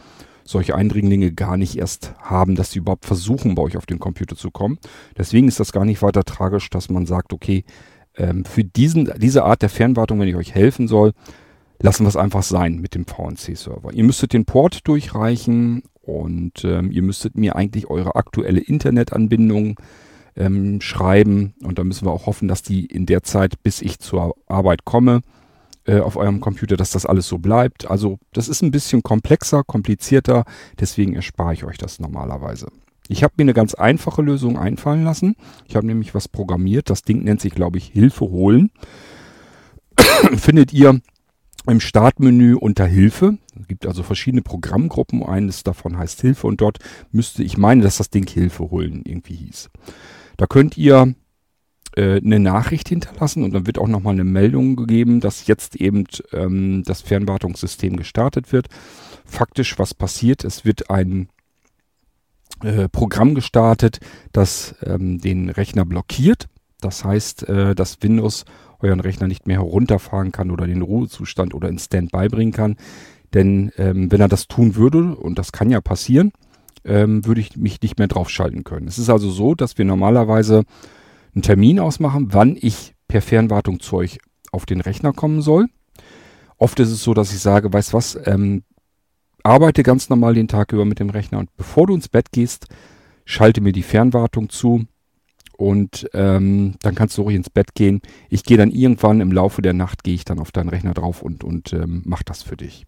solche 0.44 0.76
Eindringlinge 0.76 1.32
gar 1.32 1.56
nicht 1.56 1.78
erst 1.78 2.14
haben, 2.20 2.56
dass 2.56 2.72
sie 2.72 2.80
überhaupt 2.80 3.06
versuchen, 3.06 3.56
bei 3.56 3.62
euch 3.62 3.78
auf 3.78 3.86
den 3.86 4.00
Computer 4.00 4.36
zu 4.36 4.52
kommen. 4.52 4.80
Deswegen 5.18 5.48
ist 5.48 5.62
das 5.62 5.72
gar 5.72 5.86
nicht 5.86 6.02
weiter 6.02 6.26
tragisch, 6.26 6.70
dass 6.70 6.90
man 6.90 7.06
sagt, 7.06 7.32
okay, 7.32 7.64
ähm, 8.18 8.44
für 8.44 8.66
diesen, 8.66 9.10
diese 9.16 9.46
Art 9.46 9.62
der 9.62 9.70
Fernwartung, 9.70 10.20
wenn 10.20 10.28
ich 10.28 10.36
euch 10.36 10.54
helfen 10.54 10.90
soll, 10.90 11.14
lassen 11.80 12.04
wir 12.04 12.10
es 12.10 12.16
einfach 12.16 12.44
sein 12.44 12.80
mit 12.80 12.95
dem 12.95 13.06
VNC-Server. 13.06 13.94
Ihr 13.94 14.04
müsstet 14.04 14.33
den 14.33 14.45
Port 14.45 14.88
durchreichen 14.88 15.83
und 16.01 16.63
ähm, 16.63 16.92
ihr 16.92 17.01
müsstet 17.01 17.36
mir 17.38 17.56
eigentlich 17.56 17.89
eure 17.89 18.16
aktuelle 18.16 18.60
Internetanbindung 18.60 19.80
ähm, 20.36 20.81
schreiben 20.81 21.56
und 21.63 21.80
da 21.80 21.83
müssen 21.83 22.06
wir 22.06 22.12
auch 22.12 22.25
hoffen, 22.25 22.48
dass 22.48 22.62
die 22.62 22.86
in 22.86 23.06
der 23.06 23.24
Zeit, 23.24 23.62
bis 23.63 23.81
ich 23.81 24.00
zur 24.00 24.36
Arbeit 24.48 24.86
komme, 24.86 25.22
äh, 25.86 26.00
auf 26.00 26.18
eurem 26.18 26.42
Computer, 26.42 26.77
dass 26.77 26.92
das 26.92 27.06
alles 27.06 27.27
so 27.27 27.38
bleibt. 27.38 27.89
Also 27.89 28.19
das 28.33 28.48
ist 28.48 28.62
ein 28.62 28.71
bisschen 28.71 29.04
komplexer, 29.04 29.63
komplizierter, 29.63 30.45
deswegen 30.80 31.16
erspare 31.16 31.54
ich 31.54 31.63
euch 31.63 31.78
das 31.78 32.00
normalerweise. 32.00 32.68
Ich 33.07 33.24
habe 33.24 33.36
mir 33.38 33.44
eine 33.44 33.54
ganz 33.54 33.75
einfache 33.75 34.24
Lösung 34.24 34.57
einfallen 34.57 35.04
lassen. 35.04 35.36
Ich 35.68 35.75
habe 35.75 35.86
nämlich 35.86 36.16
was 36.16 36.28
programmiert. 36.28 36.89
Das 36.89 37.04
Ding 37.04 37.24
nennt 37.24 37.39
sich, 37.39 37.54
glaube 37.54 37.78
ich, 37.78 37.86
Hilfe 37.86 38.25
holen. 38.25 38.71
Findet 40.38 40.74
ihr 40.74 41.00
im 41.68 41.80
Startmenü 41.80 42.56
unter 42.56 42.86
Hilfe. 42.86 43.38
Es 43.60 43.68
gibt 43.68 43.86
also 43.86 44.04
verschiedene 44.04 44.42
Programmgruppen. 44.42 45.24
Eines 45.24 45.64
davon 45.64 45.98
heißt 45.98 46.22
Hilfe 46.22 46.48
und 46.48 46.62
dort 46.62 46.80
müsste 47.12 47.44
ich 47.44 47.58
meinen, 47.58 47.82
dass 47.82 47.98
das 47.98 48.10
Ding 48.10 48.30
Hilfe 48.30 48.70
holen 48.72 49.02
irgendwie 49.06 49.36
hieß. 49.36 49.70
Da 50.38 50.48
könnt 50.48 50.78
ihr 50.78 51.16
äh, 51.96 52.18
eine 52.18 52.40
Nachricht 52.40 52.90
hinterlassen 52.90 53.44
und 53.44 53.54
dann 53.54 53.68
wird 53.68 53.78
auch 53.78 53.88
nochmal 53.88 54.14
eine 54.14 54.24
Meldung 54.24 54.76
gegeben, 54.76 55.20
dass 55.20 55.48
jetzt 55.48 55.76
eben 55.76 56.06
ähm, 56.34 56.84
das 56.86 57.02
Fernwartungssystem 57.02 57.96
gestartet 57.96 58.52
wird. 58.52 58.68
Faktisch, 59.26 59.80
was 59.80 59.94
passiert? 59.94 60.44
Es 60.44 60.66
wird 60.66 60.90
ein 60.90 61.30
äh, 62.64 62.90
Programm 62.90 63.34
gestartet, 63.36 64.00
das 64.32 64.76
ähm, 64.84 65.20
den 65.20 65.50
Rechner 65.50 65.86
blockiert. 65.86 66.48
Das 66.81 67.04
heißt, 67.04 67.48
äh, 67.48 67.75
dass 67.75 68.01
Windows 68.01 68.45
euren 68.80 69.00
Rechner 69.00 69.27
nicht 69.27 69.48
mehr 69.48 69.57
herunterfahren 69.57 70.31
kann 70.31 70.51
oder 70.51 70.68
den 70.68 70.81
Ruhezustand 70.81 71.54
oder 71.54 71.69
in 71.69 71.80
Standby 71.80 72.27
bringen 72.30 72.51
kann. 72.51 72.75
Denn 73.33 73.72
ähm, 73.77 74.12
wenn 74.12 74.22
er 74.22 74.27
das 74.27 74.48
tun 74.48 74.75
würde, 74.75 75.16
und 75.16 75.40
das 75.40 75.52
kann 75.52 75.69
ja 75.69 75.81
passieren, 75.81 76.31
ähm, 76.83 77.26
würde 77.26 77.42
ich 77.42 77.57
mich 77.57 77.81
nicht 77.81 77.97
mehr 77.97 78.07
draufschalten 78.07 78.64
können. 78.64 78.88
Es 78.88 78.97
ist 78.97 79.09
also 79.09 79.30
so, 79.30 79.56
dass 79.56 79.78
wir 79.78 79.85
normalerweise 79.85 80.64
einen 81.33 81.42
Termin 81.42 81.80
ausmachen, 81.80 82.28
wann 82.31 82.57
ich 82.59 82.95
per 83.07 83.21
Fernwartung 83.21 83.80
zu 83.80 83.97
euch 83.97 84.19
auf 84.52 84.66
den 84.66 84.81
Rechner 84.81 85.11
kommen 85.11 85.42
soll. 85.42 85.68
Oft 86.57 86.80
ist 86.80 86.92
es 86.92 87.04
so, 87.04 87.14
dass 87.14 87.33
ich 87.33 87.40
sage, 87.40 87.73
weißt 87.73 87.94
was, 87.94 88.18
ähm, 88.26 88.64
arbeite 89.44 89.83
ganz 89.83 90.09
normal 90.09 90.33
den 90.33 90.47
Tag 90.47 90.71
über 90.71 90.85
mit 90.85 91.00
dem 91.00 91.09
Rechner 91.09 91.40
und 91.40 91.56
bevor 91.57 91.88
du 91.88 91.95
ins 91.95 92.07
Bett 92.07 92.31
gehst, 92.31 92.68
schalte 93.26 93.61
mir 93.61 93.73
die 93.73 93.83
Fernwartung 93.83 94.50
zu 94.50 94.85
und 95.57 96.07
ähm, 96.14 96.76
dann 96.81 96.95
kannst 96.95 97.18
du 97.18 97.24
ruhig 97.24 97.35
ins 97.35 97.50
Bett 97.50 97.76
gehen. 97.76 98.02
Ich 98.30 98.44
gehe 98.44 98.57
dann 98.57 98.71
irgendwann 98.71 99.21
im 99.21 99.31
Laufe 99.31 99.62
der 99.62 99.74
Nacht, 99.74 100.04
gehe 100.04 100.16
ich 100.16 100.26
dann 100.26 100.40
auf 100.40 100.52
deinen 100.52 100.69
Rechner 100.69 100.94
drauf 100.94 101.21
und, 101.21 101.44
und 101.44 101.74
ähm, 101.74 102.02
mach 102.06 102.24
das 102.24 102.44
für 102.44 102.57
dich. 102.57 102.85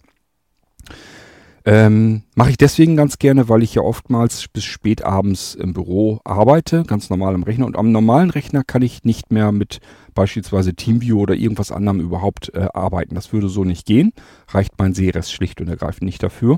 Ähm, 1.68 2.24
Mache 2.34 2.52
ich 2.52 2.58
deswegen 2.58 2.96
ganz 2.96 3.20
gerne, 3.20 3.50
weil 3.50 3.62
ich 3.62 3.76
ja 3.76 3.82
oftmals 3.82 4.48
bis 4.48 4.64
spät 4.64 5.04
abends 5.04 5.54
im 5.54 5.74
Büro 5.74 6.22
arbeite, 6.24 6.84
ganz 6.84 7.10
normal 7.10 7.36
am 7.36 7.44
Rechner. 7.44 7.66
Und 7.66 7.76
am 7.76 7.92
normalen 7.92 8.30
Rechner 8.30 8.64
kann 8.64 8.82
ich 8.82 9.04
nicht 9.04 9.34
mehr 9.34 9.52
mit 9.52 9.80
beispielsweise 10.16 10.76
TeamViewer 10.76 11.20
oder 11.20 11.36
irgendwas 11.36 11.74
anderem 11.74 12.00
überhaupt 12.00 12.54
äh, 12.54 12.70
arbeiten. 12.74 13.16
Das 13.16 13.34
würde 13.34 13.50
so 13.50 13.66
nicht 13.66 13.86
gehen. 13.86 14.14
Reicht 14.48 14.80
mein 14.80 14.94
Seres 14.94 15.30
schlicht 15.30 15.60
und 15.60 15.68
ergreifend 15.68 16.04
nicht 16.04 16.24
dafür. 16.24 16.58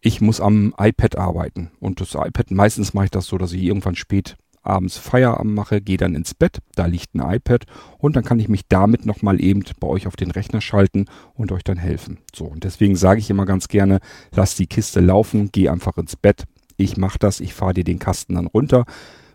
Ich 0.00 0.20
muss 0.20 0.40
am 0.40 0.72
iPad 0.78 1.18
arbeiten. 1.18 1.72
Und 1.80 2.00
das 2.00 2.14
iPad, 2.14 2.52
meistens 2.52 2.94
mache 2.94 3.06
ich 3.06 3.10
das 3.10 3.26
so, 3.26 3.38
dass 3.38 3.52
ich 3.52 3.64
irgendwann 3.64 3.96
spät 3.96 4.36
abends 4.68 4.98
Feierabend 4.98 5.54
mache, 5.54 5.80
gehe 5.80 5.96
dann 5.96 6.14
ins 6.14 6.34
Bett, 6.34 6.58
da 6.74 6.86
liegt 6.86 7.14
ein 7.14 7.20
iPad 7.20 7.64
und 7.98 8.16
dann 8.16 8.24
kann 8.24 8.38
ich 8.38 8.48
mich 8.48 8.62
damit 8.68 9.06
nochmal 9.06 9.40
eben 9.40 9.64
bei 9.80 9.88
euch 9.88 10.06
auf 10.06 10.16
den 10.16 10.30
Rechner 10.30 10.60
schalten 10.60 11.06
und 11.34 11.52
euch 11.52 11.64
dann 11.64 11.78
helfen. 11.78 12.18
So, 12.34 12.44
und 12.44 12.64
deswegen 12.64 12.96
sage 12.96 13.20
ich 13.20 13.30
immer 13.30 13.46
ganz 13.46 13.68
gerne, 13.68 14.00
lass 14.32 14.54
die 14.54 14.66
Kiste 14.66 15.00
laufen, 15.00 15.50
geh 15.52 15.68
einfach 15.68 15.96
ins 15.96 16.16
Bett. 16.16 16.44
Ich 16.76 16.96
mache 16.96 17.18
das, 17.18 17.40
ich 17.40 17.54
fahre 17.54 17.74
dir 17.74 17.84
den 17.84 17.98
Kasten 17.98 18.34
dann 18.34 18.46
runter. 18.46 18.84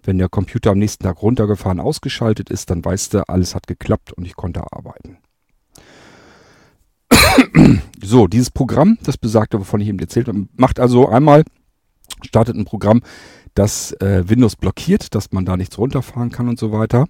Wenn 0.03 0.17
der 0.17 0.29
Computer 0.29 0.71
am 0.71 0.79
nächsten 0.79 1.03
Tag 1.03 1.21
runtergefahren, 1.21 1.79
ausgeschaltet 1.79 2.49
ist, 2.49 2.69
dann 2.69 2.83
weißt 2.83 3.13
du, 3.13 3.29
alles 3.29 3.55
hat 3.55 3.67
geklappt 3.67 4.11
und 4.13 4.25
ich 4.25 4.35
konnte 4.35 4.61
arbeiten. 4.71 5.17
so, 8.03 8.27
dieses 8.27 8.51
Programm, 8.51 8.97
das 9.03 9.17
besagte, 9.17 9.59
wovon 9.59 9.81
ich 9.81 9.87
eben 9.87 9.99
erzählt 9.99 10.27
habe, 10.27 10.47
macht 10.55 10.79
also 10.79 11.07
einmal, 11.07 11.43
startet 12.21 12.55
ein 12.55 12.65
Programm, 12.65 13.01
das 13.53 13.91
äh, 13.93 14.23
Windows 14.27 14.55
blockiert, 14.55 15.13
dass 15.15 15.31
man 15.31 15.45
da 15.45 15.57
nichts 15.57 15.77
runterfahren 15.77 16.31
kann 16.31 16.49
und 16.49 16.59
so 16.59 16.71
weiter. 16.71 17.05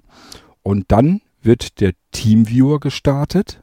Und 0.62 0.85
dann 0.89 1.21
wird 1.41 1.79
der 1.81 1.93
Teamviewer 2.12 2.79
gestartet. 2.79 3.62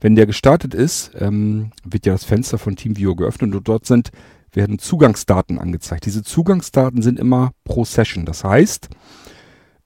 Wenn 0.00 0.14
der 0.14 0.26
gestartet 0.26 0.74
ist, 0.74 1.12
ähm, 1.18 1.72
wird 1.84 2.06
ja 2.06 2.12
das 2.12 2.24
Fenster 2.24 2.58
von 2.58 2.76
TeamViewer 2.76 3.16
geöffnet 3.16 3.54
und 3.54 3.68
dort 3.68 3.86
sind, 3.86 4.10
werden 4.52 4.78
Zugangsdaten 4.78 5.58
angezeigt. 5.58 6.06
Diese 6.06 6.22
Zugangsdaten 6.22 7.02
sind 7.02 7.18
immer 7.18 7.52
pro 7.64 7.84
Session. 7.84 8.24
Das 8.24 8.42
heißt, 8.42 8.88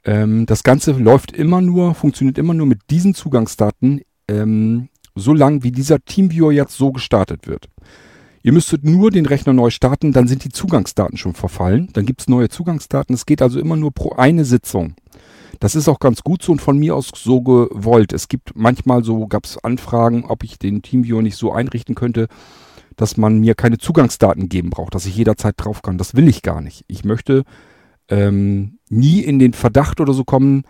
ähm, 0.04 0.46
das 0.46 0.62
Ganze 0.62 0.92
läuft 0.92 1.32
immer 1.32 1.60
nur, 1.60 1.94
funktioniert 1.94 2.38
immer 2.38 2.54
nur 2.54 2.66
mit 2.66 2.80
diesen 2.90 3.14
Zugangsdaten, 3.14 4.02
ähm, 4.28 4.88
so 5.14 5.34
wie 5.34 5.72
dieser 5.72 6.04
TeamViewer 6.04 6.52
jetzt 6.52 6.76
so 6.76 6.92
gestartet 6.92 7.46
wird. 7.46 7.68
Ihr 8.44 8.52
müsstet 8.52 8.84
nur 8.84 9.10
den 9.10 9.24
Rechner 9.24 9.54
neu 9.54 9.70
starten, 9.70 10.12
dann 10.12 10.28
sind 10.28 10.44
die 10.44 10.50
Zugangsdaten 10.50 11.16
schon 11.16 11.32
verfallen. 11.32 11.88
Dann 11.94 12.04
gibt's 12.04 12.28
neue 12.28 12.50
Zugangsdaten. 12.50 13.14
Es 13.14 13.24
geht 13.24 13.40
also 13.40 13.58
immer 13.58 13.74
nur 13.74 13.90
pro 13.90 14.12
eine 14.16 14.44
Sitzung. 14.44 14.96
Das 15.60 15.74
ist 15.74 15.88
auch 15.88 15.98
ganz 15.98 16.22
gut 16.22 16.42
so 16.42 16.52
und 16.52 16.60
von 16.60 16.78
mir 16.78 16.94
aus 16.94 17.10
so 17.16 17.40
gewollt. 17.40 18.12
Es 18.12 18.28
gibt 18.28 18.54
manchmal 18.54 19.02
so, 19.02 19.26
gab's 19.28 19.56
Anfragen, 19.56 20.26
ob 20.26 20.44
ich 20.44 20.58
den 20.58 20.82
TeamViewer 20.82 21.22
nicht 21.22 21.36
so 21.36 21.52
einrichten 21.52 21.94
könnte, 21.94 22.28
dass 22.96 23.16
man 23.16 23.40
mir 23.40 23.54
keine 23.54 23.78
Zugangsdaten 23.78 24.50
geben 24.50 24.68
braucht, 24.68 24.94
dass 24.94 25.06
ich 25.06 25.16
jederzeit 25.16 25.54
drauf 25.56 25.80
kann. 25.80 25.96
Das 25.96 26.14
will 26.14 26.28
ich 26.28 26.42
gar 26.42 26.60
nicht. 26.60 26.84
Ich 26.86 27.02
möchte 27.02 27.44
ähm, 28.10 28.78
nie 28.90 29.20
in 29.20 29.38
den 29.38 29.54
Verdacht 29.54 30.02
oder 30.02 30.12
so 30.12 30.24
kommen, 30.24 30.64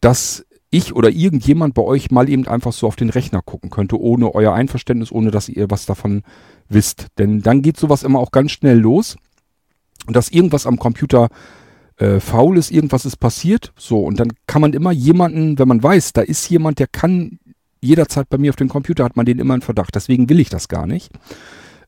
dass 0.00 0.44
ich 0.72 0.96
oder 0.96 1.10
irgendjemand 1.10 1.74
bei 1.74 1.82
euch 1.82 2.10
mal 2.10 2.28
eben 2.28 2.48
einfach 2.48 2.72
so 2.72 2.86
auf 2.86 2.96
den 2.96 3.10
Rechner 3.10 3.42
gucken 3.42 3.70
könnte, 3.70 4.00
ohne 4.00 4.34
euer 4.34 4.54
Einverständnis, 4.54 5.12
ohne 5.12 5.30
dass 5.30 5.48
ihr 5.48 5.70
was 5.70 5.86
davon 5.86 6.22
wisst. 6.68 7.08
Denn 7.18 7.42
dann 7.42 7.62
geht 7.62 7.76
sowas 7.76 8.02
immer 8.02 8.18
auch 8.18 8.30
ganz 8.30 8.52
schnell 8.52 8.78
los, 8.78 9.16
dass 10.08 10.30
irgendwas 10.30 10.66
am 10.66 10.78
Computer 10.78 11.28
äh, 11.98 12.20
faul 12.20 12.56
ist, 12.56 12.70
irgendwas 12.70 13.04
ist 13.04 13.18
passiert. 13.18 13.72
So, 13.76 14.02
und 14.02 14.18
dann 14.18 14.32
kann 14.46 14.62
man 14.62 14.72
immer 14.72 14.92
jemanden, 14.92 15.58
wenn 15.58 15.68
man 15.68 15.82
weiß, 15.82 16.14
da 16.14 16.22
ist 16.22 16.48
jemand, 16.48 16.78
der 16.78 16.86
kann 16.86 17.38
jederzeit 17.82 18.30
bei 18.30 18.38
mir 18.38 18.50
auf 18.50 18.56
dem 18.56 18.70
Computer, 18.70 19.04
hat 19.04 19.16
man 19.16 19.26
den 19.26 19.38
immer 19.38 19.54
in 19.54 19.60
Verdacht. 19.60 19.94
Deswegen 19.94 20.30
will 20.30 20.40
ich 20.40 20.48
das 20.48 20.68
gar 20.68 20.86
nicht. 20.86 21.10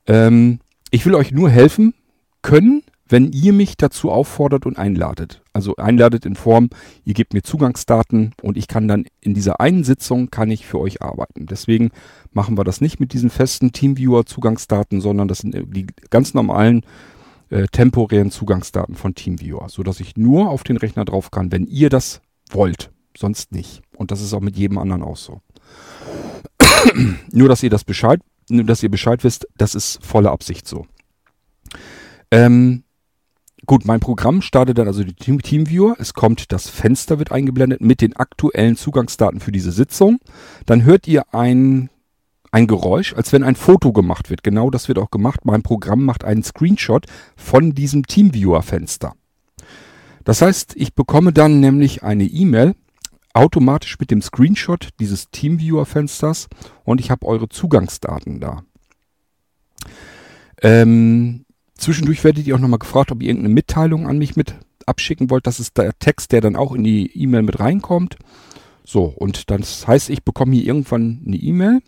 Ähm, 0.07 0.59
ich 0.91 1.07
will 1.07 1.15
euch 1.15 1.33
nur 1.33 1.49
helfen 1.49 1.95
können, 2.43 2.83
wenn 3.09 3.33
ihr 3.33 3.53
mich 3.53 3.77
dazu 3.77 4.11
auffordert 4.11 4.67
und 4.67 4.79
einladet. 4.79 5.43
Also 5.53 5.77
einladet 5.77 6.25
in 6.25 6.37
Form, 6.37 6.71
ihr 7.05 7.15
gebt 7.15 7.35
mir 7.35 7.43
Zugangsdaten 7.43 8.33
und 8.43 8.57
ich 8.57 8.67
kann 8.67 8.89
dann 8.89 9.05
in 9.21 9.35
dieser 9.35 9.61
einen 9.61 9.85
Sitzung 9.85 10.31
kann 10.31 10.51
ich 10.51 10.67
für 10.67 10.79
euch 10.79 11.03
arbeiten. 11.03 11.47
Deswegen 11.47 11.91
machen 12.33 12.57
wir 12.57 12.65
das 12.65 12.81
nicht 12.81 13.01
mit 13.01 13.13
diesen 13.13 13.31
festen 13.31 13.73
Teamviewer 13.73 14.27
Zugangsdaten, 14.27 15.01
sondern 15.01 15.29
das 15.29 15.39
sind 15.39 15.55
die 15.55 15.87
ganz 16.11 16.35
normalen 16.35 16.83
äh, 17.51 17.67
temporären 17.67 18.31
Zugangsdaten 18.31 18.95
von 18.95 19.15
Teamviewer, 19.15 19.69
so 19.69 19.83
dass 19.83 20.01
ich 20.01 20.17
nur 20.17 20.49
auf 20.49 20.65
den 20.65 20.77
Rechner 20.77 21.05
drauf 21.05 21.31
kann, 21.31 21.53
wenn 21.53 21.67
ihr 21.67 21.91
das 21.91 22.23
wollt, 22.51 22.91
sonst 23.17 23.53
nicht. 23.53 23.83
Und 23.97 24.11
das 24.11 24.23
ist 24.23 24.33
auch 24.33 24.41
mit 24.41 24.57
jedem 24.57 24.79
anderen 24.79 25.03
auch 25.03 25.17
so. 25.17 25.41
nur, 27.31 27.49
dass 27.49 27.63
ihr 27.63 27.71
das 27.71 27.85
Bescheid, 27.85 28.21
nur, 28.49 28.65
dass 28.65 28.83
ihr 28.83 28.91
Bescheid 28.91 29.25
wisst, 29.25 29.47
das 29.57 29.75
ist 29.75 30.05
volle 30.05 30.31
Absicht 30.31 30.67
so. 30.67 30.87
Ähm, 32.31 32.84
Gut, 33.67 33.85
mein 33.87 34.01
Programm 34.01 34.43
startet 34.43 34.79
dann 34.79 34.89
also 34.89 35.05
die 35.05 35.15
Team 35.15 35.41
Teamviewer. 35.41 35.97
Es 35.99 36.13
kommt, 36.13 36.53
das 36.53 36.69
Fenster 36.69 37.19
wird 37.19 37.33
eingeblendet 37.33 37.81
mit 37.81 38.01
den 38.01 38.15
aktuellen 38.15 38.77
Zugangsdaten 38.77 39.41
für 39.41 39.53
diese 39.53 39.73
Sitzung. 39.73 40.19
Dann 40.67 40.85
hört 40.85 41.09
ihr 41.09 41.33
ein, 41.33 41.89
ein 42.51 42.67
Geräusch, 42.67 43.15
als 43.15 43.33
wenn 43.33 43.43
ein 43.43 43.57
Foto 43.57 43.93
gemacht 43.93 44.29
wird. 44.29 44.43
Genau 44.43 44.71
das 44.71 44.89
wird 44.89 44.99
auch 44.99 45.11
gemacht. 45.11 45.45
Mein 45.45 45.63
Programm 45.63 46.05
macht 46.05 46.25
einen 46.25 46.43
Screenshot 46.43 47.07
von 47.37 47.75
diesem 47.75 48.07
Teamviewer-Fenster. 48.07 49.15
Das 50.25 50.43
heißt, 50.43 50.75
ich 50.77 50.95
bekomme 50.95 51.33
dann 51.33 51.61
nämlich 51.61 52.03
eine 52.03 52.25
E-Mail 52.25 52.75
automatisch 53.33 53.99
mit 53.99 54.11
dem 54.11 54.23
Screenshot 54.23 54.91
dieses 55.01 55.31
Teamviewer-Fensters 55.31 56.49
und 56.85 57.01
ich 57.01 57.11
habe 57.11 57.27
eure 57.27 57.49
Zugangsdaten 57.49 58.41
da. 58.41 58.63
Ähm, 60.63 61.45
Zwischendurch 61.77 62.23
werdet 62.25 62.47
ihr 62.47 62.55
auch 62.55 62.61
nochmal 62.61 62.79
gefragt, 62.79 63.11
ob 63.11 63.23
ihr 63.23 63.29
irgendeine 63.29 63.55
Mitteilung 63.55 64.07
an 64.07 64.19
mich 64.19 64.37
mit 64.37 64.55
abschicken 64.87 65.31
wollt. 65.31 65.47
Das 65.47 65.61
ist 65.61 65.77
der 65.77 65.99
Text, 65.99 66.33
der 66.33 66.41
dann 66.41 66.57
auch 66.57 66.73
in 66.73 66.85
die 66.85 67.11
E-Mail 67.21 67.43
mit 67.43 67.61
reinkommt. 67.61 68.17
So, 68.85 69.05
und 69.05 69.51
das 69.51 69.87
heißt, 69.87 70.11
ich 70.11 70.25
bekomme 70.25 70.55
hier 70.55 70.67
irgendwann 70.67 71.23
eine 71.27 71.37
E-Mail, 71.37 71.81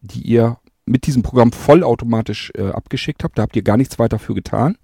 die 0.00 0.22
ihr 0.22 0.58
mit 0.84 1.06
diesem 1.06 1.22
Programm 1.22 1.52
vollautomatisch 1.52 2.52
äh, 2.56 2.70
abgeschickt 2.70 3.22
habt. 3.22 3.38
Da 3.38 3.42
habt 3.42 3.56
ihr 3.56 3.62
gar 3.62 3.76
nichts 3.76 3.98
weiter 3.98 4.18
für 4.18 4.34
getan. 4.34 4.76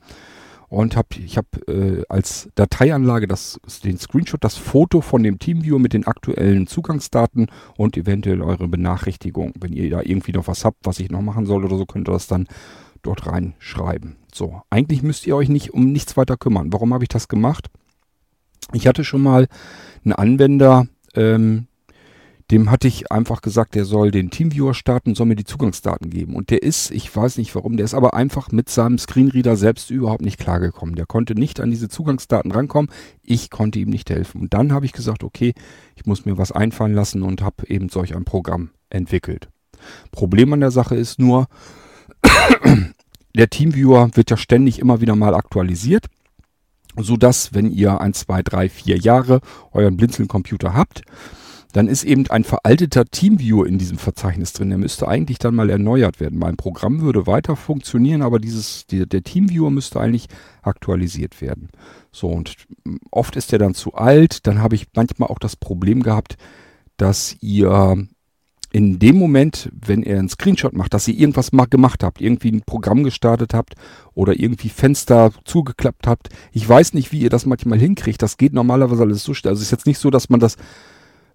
Und 0.68 0.96
hab, 0.96 1.16
ich 1.16 1.36
habe 1.36 1.48
äh, 1.68 2.02
als 2.08 2.48
Dateianlage 2.56 3.28
das, 3.28 3.60
den 3.84 3.98
Screenshot, 3.98 4.42
das 4.42 4.56
Foto 4.56 5.00
von 5.00 5.22
dem 5.22 5.38
Teamviewer 5.38 5.78
mit 5.78 5.92
den 5.92 6.06
aktuellen 6.06 6.66
Zugangsdaten 6.66 7.46
und 7.76 7.96
eventuell 7.96 8.42
eure 8.42 8.66
Benachrichtigung. 8.66 9.52
Wenn 9.60 9.72
ihr 9.72 9.90
da 9.90 10.02
irgendwie 10.02 10.32
noch 10.32 10.48
was 10.48 10.64
habt, 10.64 10.78
was 10.82 10.98
ich 10.98 11.10
noch 11.10 11.22
machen 11.22 11.46
soll 11.46 11.64
oder 11.64 11.78
so, 11.78 11.86
könnt 11.86 12.08
ihr 12.08 12.12
das 12.12 12.26
dann 12.26 12.48
dort 13.02 13.26
reinschreiben. 13.26 14.16
So, 14.36 14.60
eigentlich 14.68 15.02
müsst 15.02 15.26
ihr 15.26 15.34
euch 15.34 15.48
nicht 15.48 15.72
um 15.72 15.92
nichts 15.92 16.18
weiter 16.18 16.36
kümmern. 16.36 16.70
Warum 16.70 16.92
habe 16.92 17.04
ich 17.04 17.08
das 17.08 17.26
gemacht? 17.26 17.68
Ich 18.74 18.86
hatte 18.86 19.02
schon 19.02 19.22
mal 19.22 19.48
einen 20.04 20.12
Anwender, 20.12 20.88
ähm, 21.14 21.68
dem 22.50 22.70
hatte 22.70 22.86
ich 22.86 23.10
einfach 23.10 23.40
gesagt, 23.40 23.74
der 23.74 23.86
soll 23.86 24.10
den 24.10 24.28
Teamviewer 24.28 24.74
starten, 24.74 25.14
soll 25.14 25.24
mir 25.24 25.36
die 25.36 25.46
Zugangsdaten 25.46 26.10
geben. 26.10 26.36
Und 26.36 26.50
der 26.50 26.62
ist, 26.62 26.90
ich 26.90 27.16
weiß 27.16 27.38
nicht 27.38 27.54
warum, 27.54 27.78
der 27.78 27.86
ist 27.86 27.94
aber 27.94 28.12
einfach 28.12 28.52
mit 28.52 28.68
seinem 28.68 28.98
Screenreader 28.98 29.56
selbst 29.56 29.90
überhaupt 29.90 30.20
nicht 30.20 30.38
klargekommen. 30.38 30.96
Der 30.96 31.06
konnte 31.06 31.34
nicht 31.34 31.58
an 31.58 31.70
diese 31.70 31.88
Zugangsdaten 31.88 32.52
rankommen. 32.52 32.90
Ich 33.22 33.48
konnte 33.48 33.78
ihm 33.78 33.88
nicht 33.88 34.10
helfen. 34.10 34.42
Und 34.42 34.52
dann 34.52 34.70
habe 34.70 34.84
ich 34.84 34.92
gesagt, 34.92 35.24
okay, 35.24 35.54
ich 35.94 36.04
muss 36.04 36.26
mir 36.26 36.36
was 36.36 36.52
einfallen 36.52 36.92
lassen 36.92 37.22
und 37.22 37.40
habe 37.40 37.66
eben 37.68 37.88
solch 37.88 38.14
ein 38.14 38.26
Programm 38.26 38.68
entwickelt. 38.90 39.48
Problem 40.10 40.52
an 40.52 40.60
der 40.60 40.70
Sache 40.70 40.94
ist 40.94 41.18
nur, 41.18 41.46
der 43.36 43.50
Teamviewer 43.50 44.10
wird 44.14 44.30
ja 44.30 44.36
ständig 44.36 44.78
immer 44.78 45.00
wieder 45.00 45.14
mal 45.14 45.34
aktualisiert, 45.34 46.06
so 46.96 47.16
dass 47.16 47.52
wenn 47.54 47.70
ihr 47.70 48.00
ein, 48.00 48.14
zwei, 48.14 48.42
drei, 48.42 48.68
vier 48.68 48.96
Jahre 48.96 49.40
euren 49.72 49.96
Blinzeln-Computer 49.96 50.74
habt, 50.74 51.02
dann 51.72 51.88
ist 51.88 52.04
eben 52.04 52.26
ein 52.30 52.44
veralteter 52.44 53.04
Teamviewer 53.04 53.66
in 53.66 53.76
diesem 53.76 53.98
Verzeichnis 53.98 54.54
drin. 54.54 54.70
Der 54.70 54.78
müsste 54.78 55.06
eigentlich 55.08 55.38
dann 55.38 55.54
mal 55.54 55.68
erneuert 55.68 56.20
werden. 56.20 56.38
Mein 56.38 56.56
Programm 56.56 57.02
würde 57.02 57.26
weiter 57.26 57.54
funktionieren, 57.54 58.22
aber 58.22 58.38
dieses, 58.38 58.86
die, 58.86 59.06
der 59.06 59.22
Teamviewer 59.22 59.70
müsste 59.70 60.00
eigentlich 60.00 60.28
aktualisiert 60.62 61.42
werden. 61.42 61.68
So, 62.12 62.28
und 62.28 62.54
oft 63.10 63.36
ist 63.36 63.52
der 63.52 63.58
dann 63.58 63.74
zu 63.74 63.92
alt. 63.92 64.46
Dann 64.46 64.62
habe 64.62 64.74
ich 64.74 64.86
manchmal 64.94 65.28
auch 65.28 65.38
das 65.38 65.54
Problem 65.54 66.02
gehabt, 66.02 66.38
dass 66.96 67.36
ihr 67.42 68.06
in 68.72 68.98
dem 68.98 69.16
Moment, 69.16 69.70
wenn 69.72 70.02
ihr 70.02 70.18
einen 70.18 70.28
Screenshot 70.28 70.72
macht, 70.72 70.94
dass 70.94 71.08
ihr 71.08 71.18
irgendwas 71.18 71.50
gemacht 71.70 72.02
habt, 72.02 72.20
irgendwie 72.20 72.52
ein 72.52 72.62
Programm 72.62 73.04
gestartet 73.04 73.54
habt 73.54 73.74
oder 74.14 74.38
irgendwie 74.38 74.68
Fenster 74.68 75.32
zugeklappt 75.44 76.06
habt. 76.06 76.28
Ich 76.52 76.68
weiß 76.68 76.94
nicht, 76.94 77.12
wie 77.12 77.20
ihr 77.20 77.30
das 77.30 77.46
manchmal 77.46 77.78
hinkriegt. 77.78 78.22
Das 78.22 78.36
geht 78.36 78.52
normalerweise 78.52 79.02
alles 79.02 79.24
so 79.24 79.34
schnell. 79.34 79.50
Also 79.50 79.60
es 79.60 79.68
ist 79.68 79.72
jetzt 79.72 79.86
nicht 79.86 79.98
so, 79.98 80.10
dass 80.10 80.28
man 80.28 80.40
das 80.40 80.56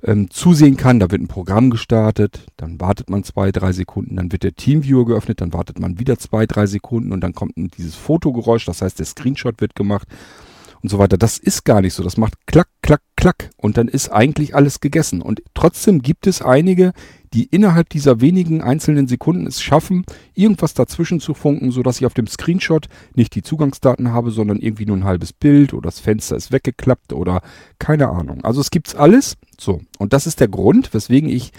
ähm, 0.04 0.30
zusehen 0.30 0.78
kann. 0.78 1.00
Da 1.00 1.12
wird 1.12 1.22
ein 1.22 1.28
Programm 1.28 1.70
gestartet, 1.70 2.46
dann 2.58 2.80
wartet 2.80 3.10
man 3.10 3.24
zwei, 3.24 3.52
drei 3.52 3.72
Sekunden, 3.72 4.16
dann 4.16 4.32
wird 4.32 4.44
der 4.44 4.56
Teamviewer 4.56 5.06
geöffnet, 5.06 5.42
dann 5.42 5.54
wartet 5.54 5.80
man 5.80 6.00
wieder 6.00 6.18
zwei, 6.18 6.46
drei 6.46 6.66
Sekunden 6.66 7.12
und 7.12 7.22
dann 7.22 7.34
kommt 7.34 7.54
dieses 7.78 7.96
Fotogeräusch, 7.96 8.66
das 8.66 8.82
heißt, 8.82 9.00
der 9.00 9.06
Screenshot 9.06 9.62
wird 9.62 9.76
gemacht 9.76 10.08
und 10.84 10.90
so 10.90 11.00
weiter. 11.00 11.18
Das 11.18 11.38
ist 11.38 11.66
gar 11.66 11.82
nicht 11.82 11.94
so. 11.94 12.04
Das 12.04 12.18
macht 12.18 12.34
klack, 12.48 12.68
klack, 12.82 13.02
klack 13.16 13.50
und 13.58 13.78
dann 13.78 13.88
ist 13.88 14.10
eigentlich 14.10 14.56
alles 14.56 14.80
gegessen. 14.80 15.22
Und 15.22 15.42
trotzdem 15.54 16.02
gibt 16.02 16.28
es 16.28 16.42
einige, 16.42 16.94
die 17.34 17.46
innerhalb 17.46 17.90
dieser 17.90 18.20
wenigen 18.20 18.62
einzelnen 18.62 19.08
Sekunden 19.08 19.48
es 19.48 19.62
schaffen, 19.62 20.06
irgendwas 20.34 20.74
dazwischen 20.74 21.20
zu 21.20 21.34
funken, 21.34 21.72
so 21.72 21.82
dass 21.82 22.00
ich 22.00 22.06
auf 22.06 22.14
dem 22.14 22.28
Screenshot 22.28 22.88
nicht 23.16 23.36
die 23.36 23.42
Zugangsdaten 23.42 24.12
habe, 24.12 24.32
sondern 24.32 24.60
irgendwie 24.60 24.86
nur 24.86 24.98
ein 24.98 25.06
halbes 25.06 25.32
Bild 25.32 25.74
oder 25.74 25.88
das 25.88 26.00
Fenster 26.00 26.36
ist 26.36 26.52
weggeklappt 26.52 27.14
oder 27.14 27.42
keine 27.80 28.10
Ahnung. 28.10 28.44
Also 28.44 28.60
es 28.60 28.72
gibt's 28.72 28.96
alles. 28.96 29.38
So. 29.58 29.82
Und 29.98 30.14
das 30.14 30.28
ist 30.28 30.40
der 30.40 30.50
Grund, 30.50 30.94
weswegen 30.94 31.30
ich 31.30 31.52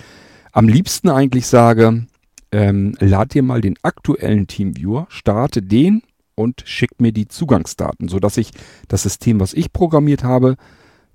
am 0.52 0.69
liebsten 0.69 1.09
eigentlich 1.09 1.47
sage, 1.47 2.07
ähm, 2.50 2.95
lad 3.00 3.33
dir 3.33 3.43
mal 3.43 3.62
den 3.62 3.79
aktuellen 3.83 4.47
Teamviewer, 4.47 5.07
starte 5.09 5.62
den 5.62 6.02
und 6.35 6.62
schick 6.65 7.01
mir 7.01 7.12
die 7.12 7.29
Zugangsdaten, 7.29 8.09
so 8.09 8.19
dass 8.19 8.37
ich 8.37 8.51
das 8.89 9.03
System, 9.03 9.41
was 9.41 9.55
ich 9.55 9.73
programmiert 9.73 10.25
habe, 10.25 10.57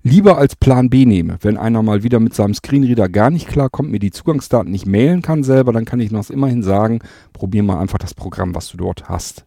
lieber 0.02 0.38
als 0.38 0.56
Plan 0.56 0.90
B 0.90 1.06
nehme. 1.06 1.38
Wenn 1.40 1.56
einer 1.56 1.82
mal 1.82 2.02
wieder 2.02 2.20
mit 2.20 2.34
seinem 2.34 2.54
Screenreader 2.54 3.08
gar 3.08 3.30
nicht 3.30 3.48
klarkommt, 3.48 3.90
mir 3.90 3.98
die 3.98 4.10
Zugangsdaten 4.10 4.70
nicht 4.70 4.86
mailen 4.86 5.22
kann 5.22 5.42
selber, 5.42 5.72
dann 5.72 5.84
kann 5.84 6.00
ich 6.00 6.10
noch 6.10 6.30
immerhin 6.30 6.62
sagen, 6.62 7.00
probier 7.32 7.62
mal 7.62 7.78
einfach 7.78 7.98
das 7.98 8.14
Programm, 8.14 8.54
was 8.54 8.68
du 8.68 8.76
dort 8.76 9.08
hast. 9.08 9.44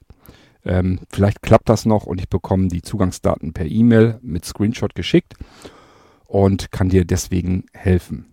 Ähm, 0.63 0.99
vielleicht 1.09 1.41
klappt 1.41 1.69
das 1.69 1.85
noch 1.85 2.05
und 2.05 2.19
ich 2.19 2.29
bekomme 2.29 2.67
die 2.67 2.81
Zugangsdaten 2.81 3.53
per 3.53 3.65
E-Mail 3.65 4.19
mit 4.21 4.45
Screenshot 4.45 4.93
geschickt 4.93 5.33
und 6.27 6.71
kann 6.71 6.89
dir 6.89 7.05
deswegen 7.05 7.65
helfen. 7.73 8.25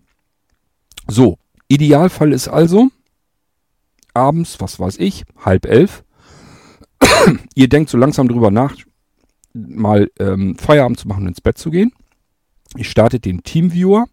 So, 1.07 1.37
Idealfall 1.67 2.33
ist 2.33 2.47
also 2.47 2.89
abends, 4.13 4.59
was 4.59 4.79
weiß 4.79 4.97
ich, 4.97 5.23
halb 5.43 5.65
elf. 5.65 6.03
Ihr 7.55 7.69
denkt 7.69 7.89
so 7.89 7.97
langsam 7.97 8.27
drüber 8.27 8.51
nach, 8.51 8.75
mal 9.53 10.09
ähm, 10.19 10.55
Feierabend 10.57 10.99
zu 10.99 11.07
machen 11.07 11.23
und 11.23 11.29
ins 11.29 11.41
Bett 11.41 11.57
zu 11.57 11.71
gehen. 11.71 11.91
Ich 12.77 12.89
starte 12.89 13.19
den 13.19 13.43
Teamviewer 13.43 14.07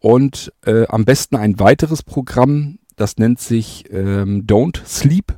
und 0.00 0.52
äh, 0.64 0.86
am 0.88 1.04
besten 1.04 1.36
ein 1.36 1.58
weiteres 1.58 2.02
Programm, 2.02 2.78
Das 2.96 3.16
nennt 3.16 3.40
sich 3.40 3.84
ähm, 3.90 4.46
Don't 4.46 4.84
Sleep. 4.86 5.36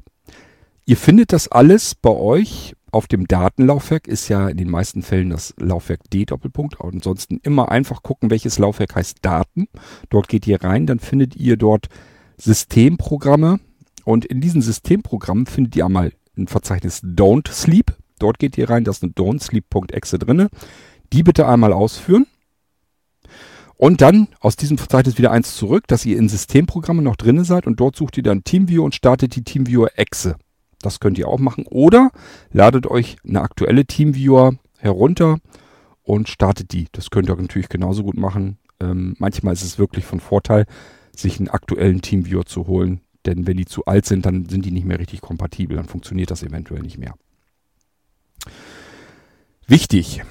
Ihr 0.87 0.97
findet 0.97 1.33
das 1.33 1.49
alles 1.49 1.95
bei 1.95 2.11
euch 2.11 2.75
auf 2.91 3.07
dem 3.07 3.27
Datenlaufwerk. 3.27 4.09
Ist 4.09 4.29
ja 4.29 4.49
in 4.49 4.57
den 4.57 4.71
meisten 4.71 5.03
Fällen 5.03 5.31
das 5.31 5.55
Laufwerk 5.59 6.09
D 6.11 6.25
Doppelpunkt. 6.25 6.81
Ansonsten 6.81 7.39
immer 7.43 7.71
einfach 7.71 8.03
gucken, 8.03 8.31
welches 8.31 8.59
Laufwerk 8.59 8.97
heißt 8.97 9.19
Daten. 9.23 9.69
Dort 10.09 10.29
geht 10.29 10.47
ihr 10.47 10.63
rein, 10.63 10.87
dann 10.87 10.99
findet 10.99 11.37
ihr 11.37 11.57
dort 11.57 11.89
Systemprogramme. 12.39 13.61
Und 14.05 14.25
in 14.25 14.41
diesen 14.41 14.63
Systemprogrammen 14.63 15.47
findet 15.47 15.77
ihr 15.77 15.85
einmal 15.85 16.13
ein 16.41 16.49
Verzeichnis 16.49 17.03
Don't 17.03 17.51
Sleep. 17.51 17.97
Dort 18.19 18.39
geht 18.39 18.59
ihr 18.59 18.69
rein, 18.69 18.85
da 18.85 18.91
ist 18.91 19.03
eine 19.03 19.13
Don't 19.13 19.43
Sleep.exe 19.43 20.19
drinne. 20.19 20.49
Die 21.13 21.23
bitte 21.23 21.47
einmal 21.47 21.73
ausführen. 21.73 22.27
Und 23.77 24.03
dann 24.03 24.29
aus 24.41 24.57
diesem 24.57 24.77
Verzeichnis 24.77 25.17
wieder 25.17 25.31
eins 25.31 25.57
zurück, 25.57 25.89
dass 25.89 26.05
ihr 26.05 26.19
in 26.19 26.29
Systemprogramme 26.29 27.01
noch 27.01 27.17
drinne 27.17 27.45
seid 27.45 27.67
und 27.67 27.81
dort 27.81 27.97
sucht 27.97 28.19
ihr 28.19 28.23
dann 28.23 28.45
TeamViewer 28.45 28.85
und 28.85 28.95
startet 28.95 29.35
die 29.37 29.43
TeamViewer-Exe. 29.43 30.37
Das 30.83 31.01
könnt 31.01 31.19
ihr 31.19 31.29
auch 31.29 31.39
machen. 31.39 31.65
Oder 31.67 32.11
ladet 32.53 32.87
euch 32.87 33.17
eine 33.27 33.41
aktuelle 33.41 33.87
TeamViewer 33.87 34.53
herunter 34.79 35.39
und 36.03 36.29
startet 36.29 36.73
die. 36.73 36.89
Das 36.93 37.11
könnt 37.11 37.31
ihr 37.31 37.37
natürlich 37.37 37.71
genauso 37.71 38.03
gut 38.03 38.19
machen. 38.19 38.59
Ähm, 38.81 39.15
manchmal 39.19 39.55
ist 39.55 39.63
es 39.63 39.79
wirklich 39.79 40.05
von 40.05 40.21
Vorteil, 40.21 40.67
sich 41.17 41.39
einen 41.39 41.49
aktuellen 41.49 42.03
TeamViewer 42.03 42.45
zu 42.45 42.67
holen. 42.67 43.01
Denn 43.27 43.47
wenn 43.47 43.57
die 43.57 43.67
zu 43.67 43.85
alt 43.85 44.07
sind, 44.07 44.27
dann 44.27 44.49
sind 44.49 44.65
die 44.65 44.71
nicht 44.71 44.87
mehr 44.87 44.99
richtig 44.99 45.21
kompatibel. 45.21 45.77
Dann 45.77 45.87
funktioniert 45.87 46.31
das 46.31 46.43
eventuell 46.43 46.83
nicht 46.83 46.99
mehr. 46.99 47.15
Wichtig. 49.67 50.23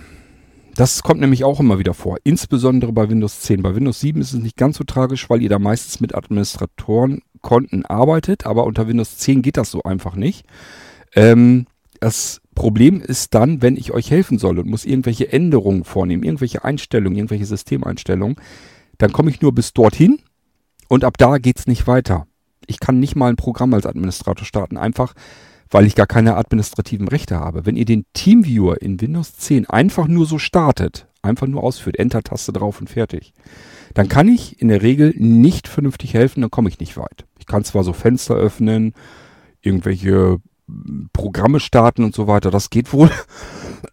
Das 0.75 1.03
kommt 1.03 1.19
nämlich 1.19 1.43
auch 1.43 1.60
immer 1.60 1.77
wieder 1.77 1.93
vor, 1.93 2.17
insbesondere 2.24 2.93
bei 2.93 3.10
Windows 3.10 3.41
10. 3.41 3.62
Bei 3.62 3.75
Windows 3.75 4.00
7 4.00 4.22
ist 4.22 4.34
es 4.34 4.39
nicht 4.39 4.55
ganz 4.55 4.77
so 4.77 4.86
tragisch, 4.86 5.29
weil 5.29 5.41
ihr 5.41 5.50
da 5.50 5.60
meistens 5.60 6.00
mit 6.00 6.15
Administratorenkonten 6.15 7.86
arbeitet, 7.86 8.46
aber 8.46 8.63
unter 8.63 8.88
Windows 8.88 9.17
10 9.17 9.41
geht 9.41 9.58
das 9.58 9.72
so 9.72 9.84
einfach 9.84 10.15
nicht. 10.15 10.46
Ähm, 11.15 11.65
das 12.00 12.39
Problem 12.55 13.01
ist 13.01 13.34
dann, 13.34 13.62
wenn 13.62 13.75
ich 13.75 13.91
euch 13.91 14.10
helfen 14.10 14.38
soll 14.38 14.58
und 14.58 14.69
muss 14.69 14.86
irgendwelche 14.86 15.34
Änderungen 15.34 15.84
vornehmen, 15.84 16.24
irgendwelche 16.24 16.63
Einstellungen, 16.63 17.17
irgendwelche 17.17 17.46
Systemeinstellungen, 17.46 18.38
dann 18.98 19.12
komme 19.12 19.31
ich 19.31 19.41
nur 19.41 19.53
bis 19.53 19.74
dorthin 19.74 20.19
und 20.88 21.03
ab 21.03 21.17
da 21.17 21.39
geht's 21.39 21.67
nicht 21.67 21.88
weiter. 21.88 22.25
Ich 22.70 22.80
kann 22.80 23.00
nicht 23.00 23.16
mal 23.16 23.30
ein 23.30 23.36
Programm 23.36 23.74
als 23.74 23.86
Administrator 23.86 24.46
starten, 24.46 24.78
einfach 24.78 25.14
weil 25.70 25.86
ich 25.86 25.96
gar 25.96 26.08
keine 26.08 26.36
administrativen 26.36 27.08
Rechte 27.08 27.40
habe. 27.40 27.66
Wenn 27.66 27.76
ihr 27.76 27.86
den 27.86 28.06
Teamviewer 28.14 28.82
in 28.82 29.00
Windows 29.00 29.38
10 29.38 29.70
einfach 29.70 30.08
nur 30.08 30.26
so 30.26 30.40
startet, 30.40 31.08
einfach 31.22 31.48
nur 31.48 31.64
ausführt, 31.64 32.00
Enter-Taste 32.00 32.54
drauf 32.54 32.80
und 32.80 32.90
fertig, 32.90 33.34
dann 33.94 34.10
kann 34.10 34.28
ich 34.28 34.60
in 34.62 34.68
der 34.68 34.82
Regel 34.82 35.14
nicht 35.18 35.68
vernünftig 35.68 36.14
helfen, 36.14 36.42
dann 36.42 36.52
komme 36.52 36.70
ich 36.70 36.80
nicht 36.80 36.98
weit. 36.98 37.26
Ich 37.38 37.46
kann 37.46 37.64
zwar 37.64 37.84
so 37.84 37.94
Fenster 37.94 38.36
öffnen, 38.36 38.94
irgendwelche 39.62 40.38
Programme 41.14 41.60
starten 41.60 42.04
und 42.04 42.16
so 42.16 42.28
weiter, 42.28 42.52
das 42.52 42.70
geht 42.70 42.94
wohl. 42.94 43.12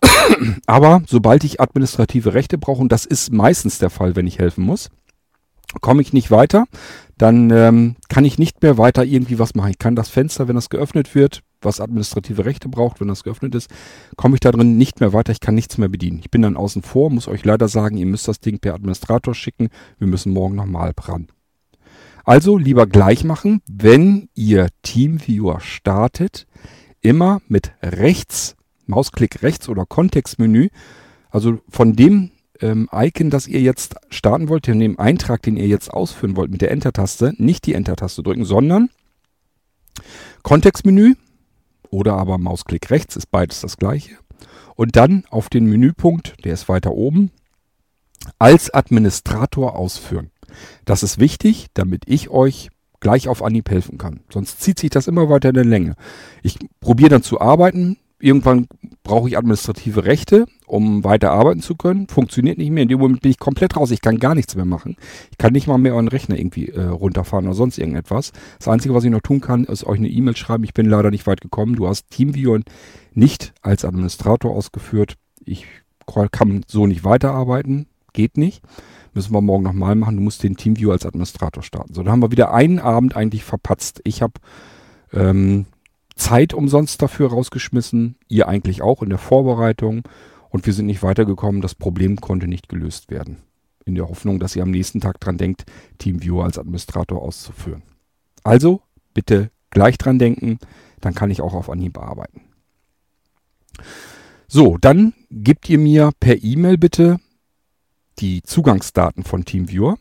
Aber 0.67 1.03
sobald 1.07 1.45
ich 1.45 1.61
administrative 1.61 2.35
Rechte 2.35 2.59
brauche, 2.59 2.83
und 2.83 2.93
das 2.93 3.07
ist 3.07 3.33
meistens 3.33 3.79
der 3.79 3.91
Fall, 3.91 4.17
wenn 4.17 4.27
ich 4.27 4.39
helfen 4.39 4.65
muss, 4.65 4.91
komme 5.81 6.03
ich 6.03 6.13
nicht 6.13 6.31
weiter, 6.31 6.65
dann 7.19 7.51
ähm, 7.51 7.97
kann 8.09 8.25
ich 8.25 8.39
nicht 8.39 8.63
mehr 8.63 8.79
weiter 8.79 9.05
irgendwie 9.05 9.39
was 9.39 9.55
machen. 9.55 9.71
Ich 9.71 9.79
kann 9.79 9.97
das 9.97 10.09
Fenster, 10.09 10.49
wenn 10.49 10.55
das 10.55 10.71
geöffnet 10.71 11.15
wird, 11.15 11.43
was 11.61 11.81
administrative 11.81 12.45
Rechte 12.45 12.69
braucht, 12.69 13.01
wenn 13.01 13.09
das 13.09 13.25
geöffnet 13.25 13.55
ist, 13.55 13.71
komme 14.17 14.37
ich 14.37 14.41
da 14.41 14.53
drin 14.53 14.77
nicht 14.77 15.01
mehr 15.01 15.13
weiter, 15.13 15.33
ich 15.33 15.41
kann 15.41 15.55
nichts 15.55 15.79
mehr 15.79 15.89
bedienen. 15.89 16.19
Ich 16.19 16.31
bin 16.31 16.43
dann 16.43 16.57
außen 16.57 16.83
vor, 16.83 17.11
muss 17.11 17.29
euch 17.29 17.45
leider 17.45 17.69
sagen, 17.69 17.97
ihr 17.97 18.07
müsst 18.07 18.29
das 18.29 18.41
Ding 18.41 18.59
per 18.59 18.75
Administrator 18.75 19.35
schicken, 19.35 19.69
wir 19.99 20.07
müssen 20.07 20.33
morgen 20.33 20.55
nochmal 20.55 20.93
ran. 20.99 21.29
Also 22.25 22.59
lieber 22.59 22.87
gleich 22.87 23.25
machen, 23.25 23.63
wenn 23.69 24.29
ihr 24.35 24.69
Teamviewer 24.83 25.61
startet, 25.61 26.47
immer 27.01 27.41
mit 27.49 27.73
rechts, 27.83 28.57
Mausklick 28.87 29.43
rechts 29.43 29.69
oder 29.69 29.87
Kontextmenü, 29.87 30.69
also 31.31 31.61
von 31.69 31.95
dem 31.95 32.33
ähm, 32.61 32.89
Icon, 32.93 33.31
das 33.31 33.47
ihr 33.47 33.61
jetzt 33.61 33.97
starten 34.11 34.49
wollt, 34.49 34.69
in 34.69 34.81
dem 34.81 34.99
Eintrag, 34.99 35.43
den 35.43 35.57
ihr 35.57 35.67
jetzt 35.67 35.91
ausführen 35.91 36.37
wollt 36.37 36.51
mit 36.51 36.63
der 36.63 36.71
Enter-Taste, 36.71 37.35
nicht 37.39 37.67
die 37.67 37.75
Enter-Taste 37.75 38.23
drücken, 38.23 38.45
sondern 38.45 38.91
Kontextmenü 40.43 41.15
oder 41.91 42.15
aber 42.15 42.39
Mausklick 42.39 42.91
rechts, 42.91 43.17
ist 43.17 43.31
beides 43.31 43.61
das 43.61 43.77
gleiche. 43.77 44.17
Und 44.75 44.97
dann 44.97 45.25
auf 45.31 45.49
den 45.49 45.67
Menüpunkt, 45.67 46.37
der 46.45 46.53
ist 46.53 46.69
weiter 46.69 46.93
oben, 46.93 47.31
als 48.39 48.73
Administrator 48.73 49.77
ausführen. 49.77 50.31
Das 50.85 51.03
ist 51.03 51.19
wichtig, 51.19 51.67
damit 51.75 52.03
ich 52.07 52.29
euch 52.31 52.71
gleich 53.01 53.29
auf 53.29 53.43
Anhieb 53.43 53.71
helfen 53.71 53.99
kann. 53.99 54.21
Sonst 54.33 54.61
zieht 54.61 54.79
sich 54.79 54.91
das 54.91 55.07
immer 55.07 55.29
weiter 55.29 55.51
in 55.51 55.55
der 55.55 55.65
Länge. 55.65 55.95
Ich 56.43 56.59
probiere 56.81 57.11
dann 57.11 57.23
zu 57.23 57.41
arbeiten, 57.41 57.99
Irgendwann 58.19 58.67
brauche 59.07 59.29
ich 59.29 59.39
administrative 59.39 60.05
Rechte, 60.05 60.47
um 60.67 61.05
weiter 61.05 61.31
arbeiten 61.31 61.61
zu 61.61 61.77
können. 61.77 62.09
Funktioniert 62.09 62.59
nicht 62.59 62.71
mehr. 62.71 62.83
In 62.83 62.89
dem 62.89 62.99
Moment 62.99 63.21
bin 63.23 63.31
ich 63.31 63.39
komplett 63.39 63.77
raus. 63.77 63.93
Ich 63.93 64.01
kann 64.01 64.19
gar 64.19 64.35
nichts 64.35 64.57
mehr 64.57 64.65
machen. 64.65 64.97
Ich 65.31 65.39
kann 65.39 65.53
nicht 65.53 65.69
mal 65.69 65.79
mehr 65.79 65.95
euren 65.95 66.09
Rechner 66.09 66.37
irgendwie 66.37 66.71
äh, 66.71 66.83
runterfahren 66.83 67.47
oder 67.47 67.55
sonst 67.55 67.79
irgendetwas. 67.79 68.33
Das 68.59 68.67
Einzige, 68.67 68.95
was 68.95 69.05
ich 69.05 69.13
noch 69.13 69.21
tun 69.21 69.41
kann, 69.41 69.63
ist 69.63 69.85
euch 69.85 69.99
eine 69.99 70.09
E-Mail 70.09 70.37
schreiben. 70.37 70.65
Ich 70.65 70.75
bin 70.75 70.87
leider 70.87 71.13
nicht 71.13 71.27
weit 71.29 71.41
gekommen. 71.41 71.77
Du 71.77 71.87
hast 71.87 72.11
TeamViewer 72.11 72.61
nicht 73.15 73.55
als 73.63 73.85
Administrator 73.85 74.51
ausgeführt. 74.51 75.15
Ich 75.45 75.67
kann 76.33 76.65
so 76.67 76.89
nicht 76.89 77.05
weiterarbeiten. 77.05 77.87
Geht 78.13 78.37
nicht. 78.37 78.61
Müssen 79.15 79.33
wir 79.33 79.41
morgen 79.41 79.63
nochmal 79.63 79.95
machen. 79.95 80.17
Du 80.17 80.23
musst 80.23 80.43
den 80.43 80.57
TeamViewer 80.57 80.95
als 80.95 81.07
Administrator 81.07 81.63
starten. 81.63 81.95
So, 81.95 82.03
da 82.03 82.11
haben 82.11 82.23
wir 82.23 82.33
wieder 82.33 82.53
einen 82.53 82.81
Abend 82.81 83.15
eigentlich 83.15 83.45
verpatzt. 83.45 84.01
Ich 84.03 84.21
habe 84.21 84.35
ähm, 85.13 85.67
Zeit 86.17 86.55
umsonst 86.55 87.01
dafür 87.03 87.31
rausgeschmissen, 87.31 88.17
ihr 88.29 88.49
eigentlich 88.49 88.83
auch 88.83 89.03
in 89.03 89.11
der 89.11 89.19
Vorbereitung 89.19 90.03
und 90.49 90.67
wir 90.67 90.73
sind 90.73 90.87
nicht 90.87 91.03
weitergekommen. 91.03 91.61
Das 91.61 91.75
Problem 91.75 92.21
konnte 92.21 92.49
nicht 92.49 92.69
gelöst 92.69 93.11
werden. 93.11 93.43
In 93.85 93.95
der 93.95 94.09
Hoffnung, 94.09 94.41
dass 94.41 94.57
ihr 94.57 94.63
am 94.63 94.71
nächsten 94.71 95.01
Tag 95.01 95.21
dran 95.21 95.39
denkt, 95.39 95.65
TeamViewer 95.99 96.45
als 96.45 96.59
Administrator 96.59 97.23
auszuführen. 97.23 97.83
Also 98.43 98.81
bitte 99.15 99.51
gleich 99.71 99.99
dran 99.99 100.19
denken, 100.19 100.59
dann 101.01 101.15
kann 101.15 101.31
ich 101.31 101.41
auch 101.41 101.55
auf 101.55 101.71
Anhieb 101.71 101.99
arbeiten. 101.99 102.41
So, 104.49 104.79
dann 104.79 105.13
gebt 105.31 105.69
ihr 105.69 105.79
mir 105.79 106.11
per 106.19 106.43
E-Mail 106.43 106.79
bitte 106.79 107.19
die 108.19 108.43
Zugangsdaten 108.43 109.23
von 109.25 109.45
TeamViewer. 109.45 109.99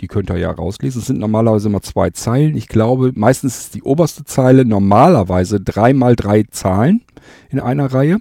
Die 0.00 0.08
könnt 0.08 0.30
ihr 0.30 0.36
ja 0.36 0.50
rauslesen. 0.50 1.00
Es 1.00 1.06
sind 1.06 1.20
normalerweise 1.20 1.68
immer 1.68 1.82
zwei 1.82 2.10
Zeilen. 2.10 2.56
Ich 2.56 2.68
glaube, 2.68 3.12
meistens 3.14 3.58
ist 3.58 3.74
die 3.74 3.82
oberste 3.82 4.24
Zeile 4.24 4.64
normalerweise 4.64 5.60
drei 5.60 5.94
mal 5.94 6.16
drei 6.16 6.44
Zahlen 6.50 7.02
in 7.50 7.60
einer 7.60 7.92
Reihe. 7.92 8.18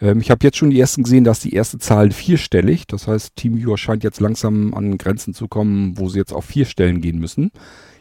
Ähm, 0.00 0.20
ich 0.20 0.30
habe 0.30 0.44
jetzt 0.44 0.56
schon 0.56 0.70
die 0.70 0.80
ersten 0.80 1.04
gesehen, 1.04 1.24
dass 1.24 1.40
die 1.40 1.54
erste 1.54 1.78
Zahl 1.78 2.10
vierstellig. 2.10 2.86
Das 2.86 3.08
heißt, 3.08 3.36
TeamViewer 3.36 3.78
scheint 3.78 4.04
jetzt 4.04 4.20
langsam 4.20 4.74
an 4.74 4.98
Grenzen 4.98 5.34
zu 5.34 5.48
kommen, 5.48 5.98
wo 5.98 6.08
sie 6.08 6.18
jetzt 6.18 6.32
auf 6.32 6.44
vier 6.44 6.66
Stellen 6.66 7.00
gehen 7.00 7.18
müssen. 7.18 7.50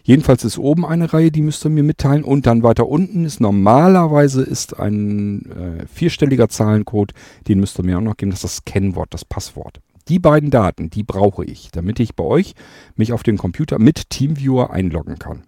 Jedenfalls 0.03 0.43
ist 0.43 0.57
oben 0.57 0.85
eine 0.85 1.13
Reihe, 1.13 1.31
die 1.31 1.43
müsst 1.43 1.63
ihr 1.65 1.69
mir 1.69 1.83
mitteilen. 1.83 2.23
Und 2.23 2.47
dann 2.47 2.63
weiter 2.63 2.87
unten 2.87 3.23
ist 3.25 3.39
normalerweise 3.39 4.41
ist 4.41 4.79
ein 4.79 5.45
äh, 5.51 5.85
vierstelliger 5.87 6.49
Zahlencode. 6.49 7.13
Den 7.47 7.59
müsst 7.59 7.79
ihr 7.79 7.85
mir 7.85 7.97
auch 7.97 8.01
noch 8.01 8.17
geben. 8.17 8.31
Das 8.31 8.43
ist 8.43 8.57
das 8.57 8.65
Kennwort, 8.65 9.13
das 9.13 9.25
Passwort. 9.25 9.79
Die 10.07 10.19
beiden 10.19 10.49
Daten, 10.49 10.89
die 10.89 11.03
brauche 11.03 11.45
ich, 11.45 11.69
damit 11.71 11.99
ich 11.99 12.15
bei 12.15 12.23
euch 12.23 12.53
mich 12.95 13.13
auf 13.13 13.23
den 13.23 13.37
Computer 13.37 13.79
mit 13.79 14.09
TeamViewer 14.09 14.71
einloggen 14.71 15.19
kann. 15.19 15.43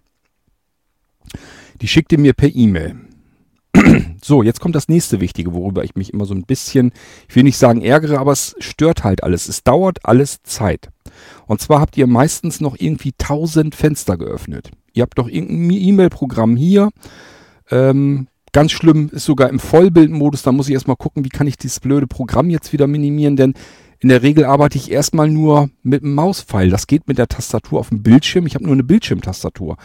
Die 1.80 1.88
schickt 1.88 2.12
ihr 2.12 2.18
mir 2.18 2.32
per 2.32 2.54
E-Mail. 2.54 2.96
So, 4.22 4.42
jetzt 4.42 4.58
kommt 4.58 4.74
das 4.74 4.88
nächste 4.88 5.20
Wichtige, 5.20 5.52
worüber 5.52 5.84
ich 5.84 5.96
mich 5.96 6.14
immer 6.14 6.24
so 6.24 6.32
ein 6.32 6.44
bisschen, 6.44 6.92
ich 7.28 7.36
will 7.36 7.42
nicht 7.42 7.58
sagen 7.58 7.82
ärgere, 7.82 8.18
aber 8.18 8.32
es 8.32 8.56
stört 8.58 9.04
halt 9.04 9.22
alles. 9.22 9.48
Es 9.48 9.64
dauert 9.64 9.98
alles 10.04 10.42
Zeit. 10.42 10.88
Und 11.46 11.60
zwar 11.60 11.80
habt 11.80 11.98
ihr 11.98 12.06
meistens 12.06 12.58
noch 12.58 12.76
irgendwie 12.78 13.12
tausend 13.18 13.74
Fenster 13.74 14.16
geöffnet. 14.16 14.70
Ihr 14.94 15.02
habt 15.02 15.18
doch 15.18 15.28
irgendein 15.28 15.72
E-Mail-Programm 15.72 16.56
hier. 16.56 16.88
Ähm, 17.70 18.28
ganz 18.52 18.72
schlimm 18.72 19.10
ist 19.12 19.26
sogar 19.26 19.50
im 19.50 19.58
Vollbildmodus. 19.58 20.42
Da 20.42 20.52
muss 20.52 20.68
ich 20.68 20.74
erstmal 20.74 20.96
gucken, 20.96 21.24
wie 21.26 21.30
kann 21.30 21.46
ich 21.46 21.58
dieses 21.58 21.80
blöde 21.80 22.06
Programm 22.06 22.48
jetzt 22.48 22.72
wieder 22.72 22.86
minimieren, 22.86 23.36
denn 23.36 23.52
in 24.00 24.08
der 24.08 24.22
Regel 24.22 24.44
arbeite 24.44 24.78
ich 24.78 24.90
erstmal 24.90 25.30
nur 25.30 25.70
mit 25.82 26.02
dem 26.02 26.14
Mauspfeil. 26.14 26.70
Das 26.70 26.86
geht 26.86 27.08
mit 27.08 27.18
der 27.18 27.28
Tastatur 27.28 27.80
auf 27.80 27.88
dem 27.88 28.02
Bildschirm. 28.02 28.46
Ich 28.46 28.54
habe 28.54 28.64
nur 28.64 28.72
eine 28.72 28.84
Bildschirmtastatur. 28.84 29.76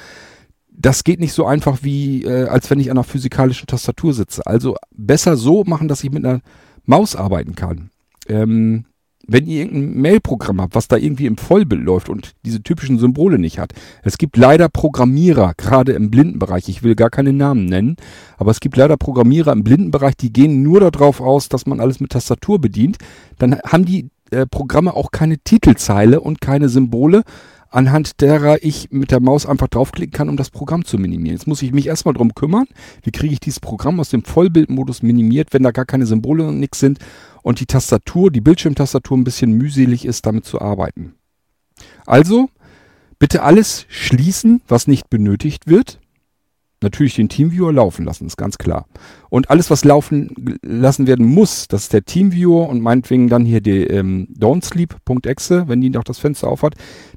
Das 0.72 1.04
geht 1.04 1.19
nicht 1.19 1.34
so 1.34 1.45
einfach 1.45 1.80
wie, 1.82 2.24
äh, 2.24 2.48
als 2.48 2.69
wenn 2.69 2.80
ich 2.80 2.89
an 2.89 2.98
einer 2.98 3.04
physikalischen 3.04 3.67
Tastatur 3.67 4.13
sitze. 4.13 4.45
Also 4.45 4.76
besser 4.91 5.36
so 5.36 5.63
machen, 5.63 5.88
dass 5.88 6.04
ich 6.04 6.12
mit 6.12 6.26
einer 6.26 6.41
Maus 6.86 7.15
arbeiten 7.15 7.56
kann. 7.56 7.91
Ähm, 8.28 8.86
wenn 9.32 9.46
ihr 9.46 9.62
irgendein 9.62 10.02
Mailprogramm 10.02 10.62
habt, 10.62 10.76
was 10.76 10.88
da 10.88 10.98
irgendwie 10.98 11.26
im 11.26 11.38
Vollbild 11.38 11.84
läuft 11.84 12.10
und 12.10 12.34
diese 12.46 12.62
typischen 12.62 13.00
Symbole 13.00 13.39
nicht 13.39 13.60
hat. 13.60 13.74
Es 14.04 14.18
gibt 14.18 14.38
leider 14.38 14.70
Programmierer, 14.70 15.54
gerade 15.56 15.94
im 15.94 16.10
Blindenbereich, 16.10 16.68
ich 16.70 16.84
will 16.84 16.96
gar 16.96 17.10
keine 17.10 17.34
Namen 17.34 17.65
nennen, 17.65 17.96
aber 18.38 18.52
es 18.52 18.60
gibt 18.60 18.78
leider 18.78 18.98
Programmierer 18.98 19.52
im 19.52 19.63
Blindenbereich, 19.63 20.15
die 20.18 20.34
gehen 20.34 20.63
nur 20.63 20.80
darauf 20.80 21.22
aus, 21.22 21.50
dass 21.50 21.65
man 21.65 21.80
alles 21.80 22.00
mit 22.00 22.12
Tastatur 22.12 22.60
bedient. 22.60 22.98
Dann 23.38 23.60
haben 23.65 23.86
die 23.86 24.10
äh, 24.32 24.46
Programme 24.46 24.94
auch 24.96 25.12
keine 25.12 25.38
Titelzeile 25.39 26.22
und 26.22 26.42
keine 26.42 26.70
Symbole. 26.70 27.24
anhand 27.72 28.22
derer 28.22 28.63
ich 28.63 28.89
mit 28.92 29.12
der 29.12 29.20
Maus 29.20 29.46
einfach 29.46 29.68
draufklicken 29.68 30.12
kann, 30.12 30.30
um 30.30 30.38
das 30.38 30.50
Programm 30.50 30.86
zu 30.86 30.98
minimieren. 30.98 31.38
Jetzt 31.38 31.48
muss 31.48 31.62
ich 31.62 31.72
mich 31.72 31.88
erstmal 31.88 32.13
drum 32.13 32.34
kümmern, 32.34 32.65
wie 33.04 33.12
kriege 33.12 33.34
ich 33.34 33.39
dieses 33.39 33.60
Programm 33.60 34.00
aus 34.00 34.10
dem 34.10 34.24
Vollbildmodus 34.24 35.04
minimiert, 35.04 35.54
wenn 35.54 35.63
da 35.63 35.72
gar 35.72 35.86
keine 35.86 36.06
Symbole 36.06 36.48
und 36.48 36.60
nichts 36.60 36.80
sind 36.80 37.00
und 37.43 37.60
die 37.60 37.65
Tastatur, 37.65 38.32
die 38.32 38.41
Bildschirmtastatur 38.41 39.17
ein 39.17 39.23
bisschen 39.23 39.54
mühselig 39.54 40.06
ist, 40.06 40.25
damit 40.25 40.45
zu 40.45 40.62
arbeiten. 40.62 41.15
Also, 42.06 42.49
bitte 43.17 43.43
alles 43.43 43.86
schließen, 43.89 44.62
was 44.67 44.88
nicht 44.88 45.10
benötigt 45.10 45.67
wird 45.67 45.99
natürlich 46.82 47.15
den 47.15 47.30
Teamviewer 47.30 47.73
laufen 47.73 48.06
lassen, 48.06 48.25
ist 48.25 48.38
ganz 48.38 48.58
klar. 48.58 48.86
Und 49.30 49.49
alles, 49.49 49.69
was 49.69 49.84
laufen 49.84 50.60
lassen 50.62 51.08
werden 51.08 51.25
muss, 51.25 51.67
das 51.67 51.84
ist 51.84 51.93
der 51.93 52.06
Teamviewer 52.06 52.69
und 52.69 52.82
meinetwegen 52.82 53.30
dann 53.30 53.45
hier 53.45 53.62
die 53.62 53.84
ähm, 53.84 54.28
downsleep.exe, 54.30 55.67
wenn 55.67 55.82
die 55.82 55.89
noch 55.89 56.04
das 56.04 56.19
Fenster 56.19 56.47
aufhat, 56.47 56.75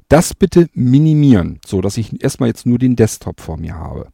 das 0.09 0.33
bitte 0.33 0.67
minimieren, 0.73 1.59
so 1.65 1.81
dass 1.81 1.97
ich 1.97 2.21
erstmal 2.21 2.49
jetzt 2.49 2.65
nur 2.65 2.77
den 2.77 2.95
Desktop 2.95 3.41
vor 3.41 3.57
mir 3.57 3.75
habe. 3.75 4.07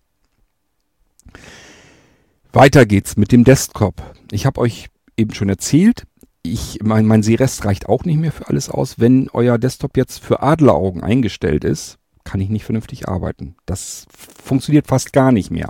Weiter 2.51 2.85
geht's 2.85 3.17
mit 3.17 3.31
dem 3.31 3.43
Desktop. 3.43 4.01
Ich 4.31 4.45
habe 4.45 4.59
euch 4.61 4.87
eben 5.19 5.33
schon 5.33 5.49
erzählt, 5.49 6.05
ich, 6.41 6.79
mein, 6.81 7.05
mein 7.05 7.23
Sehrest 7.23 7.65
reicht 7.65 7.87
auch 7.87 8.05
nicht 8.05 8.19
mehr 8.19 8.31
für 8.31 8.47
alles 8.47 8.69
aus. 8.69 8.99
Wenn 8.99 9.29
euer 9.33 9.57
Desktop 9.57 9.97
jetzt 9.97 10.23
für 10.23 10.41
Adleraugen 10.41 11.03
eingestellt 11.03 11.63
ist, 11.63 11.97
kann 12.23 12.41
ich 12.41 12.49
nicht 12.49 12.63
vernünftig 12.63 13.07
arbeiten. 13.07 13.55
Das 13.65 14.05
funktioniert 14.11 14.87
fast 14.87 15.13
gar 15.13 15.31
nicht 15.31 15.51
mehr. 15.51 15.69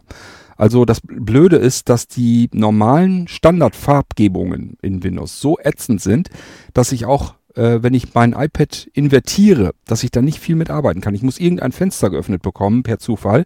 Also 0.58 0.84
das 0.84 1.00
Blöde 1.02 1.56
ist, 1.56 1.88
dass 1.88 2.08
die 2.08 2.50
normalen 2.54 3.28
Standardfarbgebungen 3.28 4.78
in 4.82 5.04
Windows 5.04 5.40
so 5.40 5.58
ätzend 5.58 6.02
sind, 6.02 6.30
dass 6.74 6.92
ich 6.92 7.06
auch 7.06 7.36
äh, 7.60 7.84
wenn 7.84 7.94
ich 7.94 8.14
mein 8.14 8.32
iPad 8.32 8.90
invertiere, 8.94 9.74
dass 9.86 10.04
ich 10.04 10.12
da 10.12 10.22
nicht 10.22 10.40
viel 10.40 10.56
mitarbeiten 10.56 11.02
kann. 11.02 11.14
Ich 11.14 11.22
muss 11.22 11.40
irgendein 11.40 11.74
Fenster 11.74 12.10
geöffnet 12.10 12.42
bekommen 12.42 12.84
per 12.84 13.00
Zufall, 13.00 13.44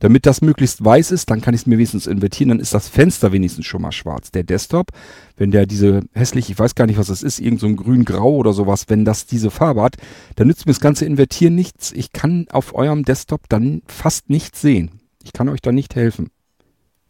damit 0.00 0.26
das 0.26 0.42
möglichst 0.42 0.84
weiß 0.84 1.12
ist, 1.12 1.30
dann 1.30 1.40
kann 1.40 1.54
ich 1.54 1.62
es 1.62 1.66
mir 1.66 1.78
wenigstens 1.78 2.08
invertieren, 2.08 2.48
dann 2.48 2.60
ist 2.60 2.74
das 2.74 2.88
Fenster 2.88 3.30
wenigstens 3.30 3.66
schon 3.66 3.82
mal 3.82 3.92
schwarz. 3.92 4.32
Der 4.32 4.42
Desktop, 4.42 4.88
wenn 5.36 5.52
der 5.52 5.66
diese 5.66 6.02
hässlich, 6.12 6.50
ich 6.50 6.58
weiß 6.58 6.74
gar 6.74 6.86
nicht, 6.86 6.98
was 6.98 7.06
das 7.06 7.22
ist, 7.22 7.38
irgend 7.38 7.60
so 7.60 7.66
ein 7.68 7.76
grün-grau 7.76 8.34
oder 8.34 8.52
sowas, 8.52 8.86
wenn 8.88 9.04
das 9.04 9.26
diese 9.26 9.50
Farbe 9.50 9.82
hat, 9.82 9.96
dann 10.34 10.48
nützt 10.48 10.66
mir 10.66 10.72
das 10.72 10.80
ganze 10.80 11.04
Invertieren 11.04 11.54
nichts. 11.54 11.92
Ich 11.92 12.12
kann 12.12 12.46
auf 12.50 12.74
eurem 12.74 13.04
Desktop 13.04 13.48
dann 13.48 13.82
fast 13.86 14.28
nichts 14.28 14.60
sehen. 14.60 14.90
Ich 15.22 15.32
kann 15.32 15.48
euch 15.48 15.60
da 15.60 15.70
nicht 15.70 15.94
helfen. 15.94 16.30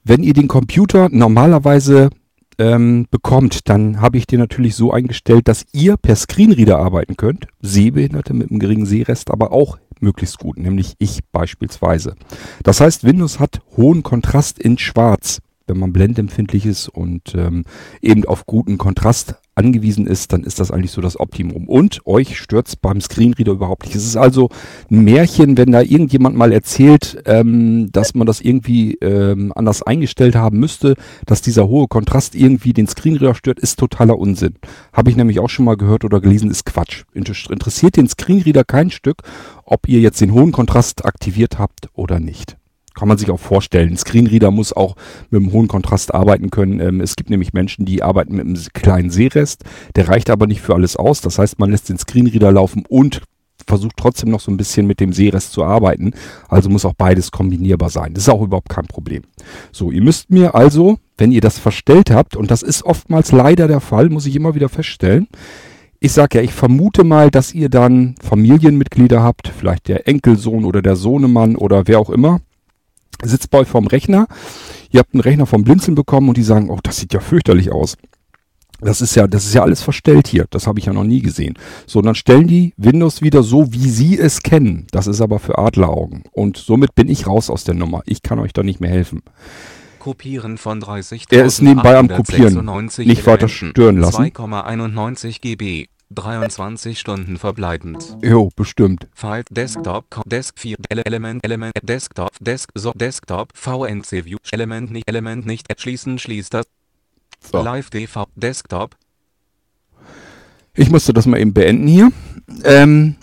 Wenn 0.05 0.23
ihr 0.23 0.35
den 0.35 0.49
Computer 0.49 1.09
normalerweise 1.11 2.11
ähm, 2.59 3.07
bekommt, 3.11 3.69
dann 3.69 4.01
habe 4.01 4.19
ich 4.19 4.27
den 4.27 4.41
natürlich 4.41 4.75
so 4.75 4.93
eingestellt, 4.93 5.49
dass 5.49 5.65
ihr 5.73 5.97
per 5.97 6.17
Screenreader 6.17 6.79
arbeiten 6.79 7.17
könnt. 7.17 7.47
Sehbehinderte 7.61 8.35
mit 8.35 8.51
einem 8.51 8.61
geringen 8.61 8.87
Sehrest 8.87 9.31
aber 9.31 9.53
auch 9.53 9.79
möglichst 10.01 10.38
gut, 10.38 10.59
nämlich 10.59 10.95
ich 10.99 11.21
beispielsweise. 11.31 12.17
Das 12.62 12.81
heißt, 12.81 13.05
Windows 13.05 13.38
hat 13.38 13.61
hohen 13.77 14.03
Kontrast 14.03 14.59
in 14.59 14.79
Schwarz 14.79 15.41
wenn 15.67 15.79
man 15.79 15.93
blendempfindlich 15.93 16.67
ist 16.67 16.88
und 16.88 17.35
ähm, 17.35 17.65
eben 18.01 18.25
auf 18.25 18.47
guten 18.47 18.79
Kontrast 18.79 19.37
angewiesen 19.55 20.07
ist, 20.07 20.33
dann 20.33 20.45
ist 20.45 20.61
das 20.61 20.71
eigentlich 20.71 20.93
so 20.93 21.01
das 21.01 21.19
Optimum. 21.19 21.69
Und 21.69 22.07
euch 22.07 22.38
stört's 22.38 22.77
beim 22.77 23.01
Screenreader 23.01 23.53
überhaupt 23.53 23.85
nicht. 23.85 23.95
Es 23.95 24.07
ist 24.07 24.17
also 24.17 24.49
ein 24.91 25.05
Märchen, 25.05 25.57
wenn 25.59 25.73
da 25.73 25.83
irgendjemand 25.83 26.37
mal 26.37 26.53
erzählt, 26.53 27.23
ähm, 27.27 27.91
dass 27.93 28.15
man 28.15 28.27
das 28.27 28.41
irgendwie 28.41 28.95
ähm, 29.01 29.53
anders 29.55 29.83
eingestellt 29.83 30.37
haben 30.37 30.59
müsste, 30.59 30.97
dass 31.27 31.43
dieser 31.43 31.69
hohe 31.69 31.88
Kontrast 31.88 32.35
irgendwie 32.35 32.73
den 32.73 32.87
Screenreader 32.87 33.35
stört, 33.35 33.61
ist 33.61 33.79
totaler 33.79 34.19
Unsinn. 34.19 34.55
Habe 34.93 35.11
ich 35.11 35.17
nämlich 35.17 35.41
auch 35.41 35.51
schon 35.51 35.65
mal 35.65 35.77
gehört 35.77 36.05
oder 36.05 36.21
gelesen, 36.21 36.51
ist 36.51 36.65
Quatsch. 36.65 37.05
Interessiert 37.12 37.97
den 37.97 38.09
Screenreader 38.09 38.65
kein 38.65 38.91
Stück, 38.91 39.23
ob 39.65 39.88
ihr 39.88 40.01
jetzt 40.01 40.21
den 40.21 40.33
hohen 40.33 40.53
Kontrast 40.53 41.05
aktiviert 41.05 41.59
habt 41.59 41.88
oder 41.95 42.21
nicht 42.21 42.57
kann 42.95 43.09
man 43.09 43.19
sich 43.19 43.31
auch 43.31 43.41
vorstellen. 43.41 43.91
Ein 43.91 43.97
Screenreader 43.97 44.51
muss 44.51 44.73
auch 44.73 44.97
mit 45.31 45.43
einem 45.43 45.53
hohen 45.53 45.69
Kontrast 45.69 46.15
arbeiten 46.15 46.51
können. 46.51 46.81
Ähm, 46.81 47.01
es 47.01 47.17
gibt 47.17 47.31
nämlich 47.31 47.53
Menschen, 47.53 47.85
die 47.85 48.03
arbeiten 48.03 48.37
mit 48.37 48.47
einem 48.47 48.59
kleinen 48.73 49.11
Sehrest. 49.11 49.65
Der 49.97 50.09
reicht 50.09 50.31
aber 50.31 50.47
nicht 50.47 50.61
für 50.61 50.75
alles 50.75 50.97
aus. 50.97 51.21
Das 51.21 51.39
heißt, 51.39 51.59
man 51.59 51.71
lässt 51.71 51.89
den 51.89 51.99
Screenreader 51.99 52.53
laufen 52.53 52.85
und 52.89 53.23
versucht 53.67 53.97
trotzdem 53.97 54.31
noch 54.31 54.41
so 54.41 54.51
ein 54.51 54.57
bisschen 54.57 54.87
mit 54.87 55.01
dem 55.01 55.13
Sehrest 55.13 55.53
zu 55.53 55.65
arbeiten. 55.65 56.13
Also 56.49 56.69
muss 56.69 56.85
auch 56.85 56.95
beides 56.95 57.31
kombinierbar 57.31 57.91
sein. 57.91 58.15
Das 58.15 58.25
ist 58.25 58.29
auch 58.29 58.43
überhaupt 58.43 58.69
kein 58.69 58.87
Problem. 58.87 59.23
So, 59.71 59.91
ihr 59.91 60.03
müsst 60.03 60.31
mir 60.31 60.55
also, 60.55 60.99
wenn 61.17 61.33
ihr 61.33 61.41
das 61.41 61.59
verstellt 61.59 62.11
habt, 62.11 62.37
und 62.37 62.51
das 62.51 62.63
ist 62.63 62.85
oftmals 62.85 63.33
leider 63.33 63.69
der 63.69 63.81
Fall, 63.81 64.09
muss 64.09 64.27
ich 64.27 64.37
immer 64.37 64.55
wieder 64.55 64.69
feststellen, 64.69 65.29
ich 66.05 66.13
sage 66.13 66.39
ja, 66.39 66.45
ich 66.45 66.53
vermute 66.53 67.05
mal, 67.05 67.31
dass 67.31 67.55
ihr 67.55 67.69
dann 67.69 68.17
Familienmitglieder 68.21 69.23
habt, 69.23 69.47
vielleicht 69.57 69.87
der 69.87 70.09
Enkelsohn 70.09 70.65
oder 70.65 70.83
der 70.83 70.97
Sohnemann 70.97 71.55
oder 71.55 71.87
wer 71.87 72.01
auch 72.01 72.11
immer, 72.11 72.41
sitzt 73.23 73.51
bei 73.51 73.59
euch 73.59 73.69
vorm 73.69 73.87
Rechner, 73.87 74.27
ihr 74.91 75.01
habt 75.01 75.15
einen 75.15 75.21
Rechner 75.21 75.47
vom 75.47 75.65
Blinzeln 75.65 75.95
bekommen 75.95 76.29
und 76.29 76.37
die 76.37 76.43
sagen, 76.43 76.71
oh, 76.71 76.79
das 76.83 76.99
sieht 76.99 77.13
ja 77.13 77.21
fürchterlich 77.21 77.73
aus. 77.73 77.97
Das 78.83 79.01
ist 79.01 79.15
ja, 79.15 79.29
das 79.29 79.45
ist 79.45 79.55
ja 79.55 79.63
alles 79.63 79.81
verstellt 79.81 80.27
hier. 80.27 80.47
Das 80.51 80.67
habe 80.67 80.81
ich 80.81 80.87
ja 80.87 80.93
noch 80.93 81.05
nie 81.05 81.23
gesehen. 81.23 81.55
So, 81.87 82.03
dann 82.03 82.17
stellen 82.17 82.49
die 82.49 82.75
Windows 82.77 83.23
wieder 83.23 83.45
so, 83.45 83.73
wie 83.73 83.89
sie 83.89 84.19
es 84.19 84.43
kennen. 84.43 84.89
Das 84.91 85.07
ist 85.07 85.21
aber 85.21 85.39
für 85.39 85.57
Adleraugen. 85.57 86.25
Und 86.33 86.57
somit 86.57 86.95
bin 86.97 87.09
ich 87.09 87.29
raus 87.29 87.49
aus 87.49 87.63
der 87.63 87.75
Nummer. 87.75 88.03
Ich 88.07 88.23
kann 88.23 88.41
euch 88.41 88.53
da 88.53 88.65
nicht 88.65 88.81
mehr 88.81 88.91
helfen. 88.91 89.23
Kopieren 90.01 90.59
von 90.59 90.81
30. 90.81 91.27
Er 91.31 91.45
ist 91.45 91.63
nebenbei 91.63 91.97
am 91.97 92.09
Kopieren. 92.09 92.69
Nicht 92.99 93.25
weiter 93.25 93.49
stören 93.49 93.99
lassen. 93.99 94.25
2,91 94.25 95.41
GB. 95.41 95.87
23 96.14 96.98
Stunden 96.98 97.38
verbleibend. 97.38 98.16
Jo, 98.22 98.51
bestimmt. 98.55 99.09
File 99.12 99.44
Desktop 99.51 100.07
Desk 100.27 100.59
4 100.59 100.77
Element 100.88 101.44
Element 101.44 101.75
Desktop 101.83 102.31
Desk 102.40 102.70
so 102.75 102.92
Desktop 102.92 103.53
VNC 103.55 104.25
View 104.25 104.38
Element 104.51 104.90
nicht 104.90 105.09
Element 105.09 105.46
nicht 105.46 105.66
schließen 105.79 106.18
schließt 106.18 106.55
das. 106.55 106.66
So. 107.40 107.62
Live 107.62 107.90
TV 107.90 108.27
Desktop. 108.37 108.96
Ich 110.75 110.90
musste 110.90 111.12
das 111.12 111.27
mal 111.27 111.38
eben 111.38 111.53
beenden 111.53 111.87
hier. 111.87 112.11
Ähm. 112.64 113.16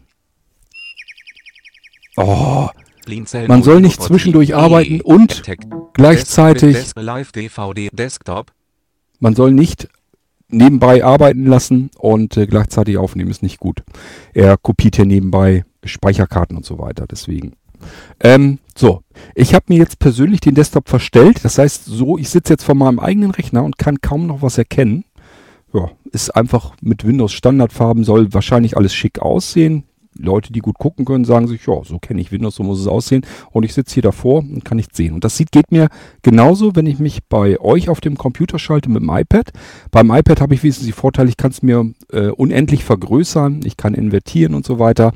Oh. 2.18 2.68
Man 3.48 3.64
soll 3.64 3.82
nicht 3.82 4.02
zwischendurch 4.04 4.54
arbeiten 4.56 5.02
und 5.02 5.42
gleichzeitig. 5.94 6.78
Man 9.20 9.36
soll 9.36 9.52
nicht 9.52 9.90
nebenbei 10.50 11.04
arbeiten 11.04 11.46
lassen 11.46 11.90
und 11.98 12.38
äh, 12.38 12.48
gleichzeitig 12.48 12.98
aufnehmen 12.98 13.32
ist 13.32 13.44
nicht 13.44 13.60
gut. 13.60 13.84
Er 14.34 14.58
kopiert 14.58 14.96
hier 14.96 15.06
nebenbei 15.06 15.64
Speicherkarten 15.84 16.58
und 16.58 16.66
so 16.66 16.80
weiter, 16.80 17.06
deswegen. 17.10 17.54
Ähm, 18.20 18.60
so, 18.76 19.02
ich 19.36 19.54
habe 19.54 19.66
mir 19.70 19.78
jetzt 19.78 20.00
persönlich 20.00 20.42
den 20.42 20.56
Desktop 20.56 20.90
verstellt. 20.90 21.44
Das 21.44 21.58
heißt, 21.58 21.86
so, 21.86 22.18
ich 22.18 22.30
sitze 22.30 22.54
jetzt 22.54 22.64
vor 22.64 22.76
meinem 22.76 23.00
eigenen 23.00 23.32
Rechner 23.32 23.64
und 23.64 23.78
kann 23.78 24.02
kaum 24.02 24.28
noch 24.28 24.42
was 24.42 24.58
erkennen. 24.58 25.06
Ja, 25.74 25.92
ist 26.12 26.36
einfach 26.36 26.74
mit 26.82 27.06
Windows 27.06 27.32
Standardfarben, 27.32 28.04
soll 28.04 28.34
wahrscheinlich 28.34 28.76
alles 28.76 28.94
schick 28.94 29.20
aussehen. 29.20 29.84
Leute, 30.20 30.54
die 30.54 30.60
gut 30.60 30.78
gucken 30.78 31.06
können, 31.06 31.26
sagen 31.26 31.48
sich, 31.48 31.66
ja, 31.66 31.82
so 31.84 31.98
kenne 32.00 32.22
ich 32.22 32.32
Windows, 32.32 32.56
so 32.56 32.64
muss 32.64 32.80
es 32.80 32.88
aussehen. 32.88 33.26
Und 33.52 33.64
ich 33.64 33.74
sitze 33.74 33.96
hier 33.96 34.04
davor 34.04 34.40
und 34.40 34.66
kann 34.66 34.78
nichts 34.78 34.98
sehen. 34.98 35.14
Und 35.14 35.24
das 35.24 35.38
sieht, 35.38 35.52
geht 35.52 35.72
mir 35.72 35.88
genauso, 36.22 36.76
wenn 36.76 36.86
ich 36.86 37.00
mich 37.00 37.20
bei 37.28 37.60
euch 37.60 37.90
auf 37.90 38.02
dem 38.02 38.18
Computer 38.18 38.60
schalte 38.60 38.90
mit 38.90 39.02
dem 39.02 39.10
iPad. 39.10 39.52
Beim 39.92 40.12
iPad 40.12 40.42
habe 40.42 40.54
ich 40.54 40.64
wenigstens 40.64 40.86
die 40.86 40.92
Vorteile, 40.92 41.30
ich 41.30 41.38
kann 41.38 41.52
es 41.52 41.62
mir 41.62 41.92
äh, 42.12 42.28
unendlich 42.28 42.84
vergrößern, 42.84 43.62
ich 43.64 43.78
kann 43.78 43.94
invertieren 43.94 44.54
und 44.54 44.66
so 44.66 44.80
weiter. 44.80 45.14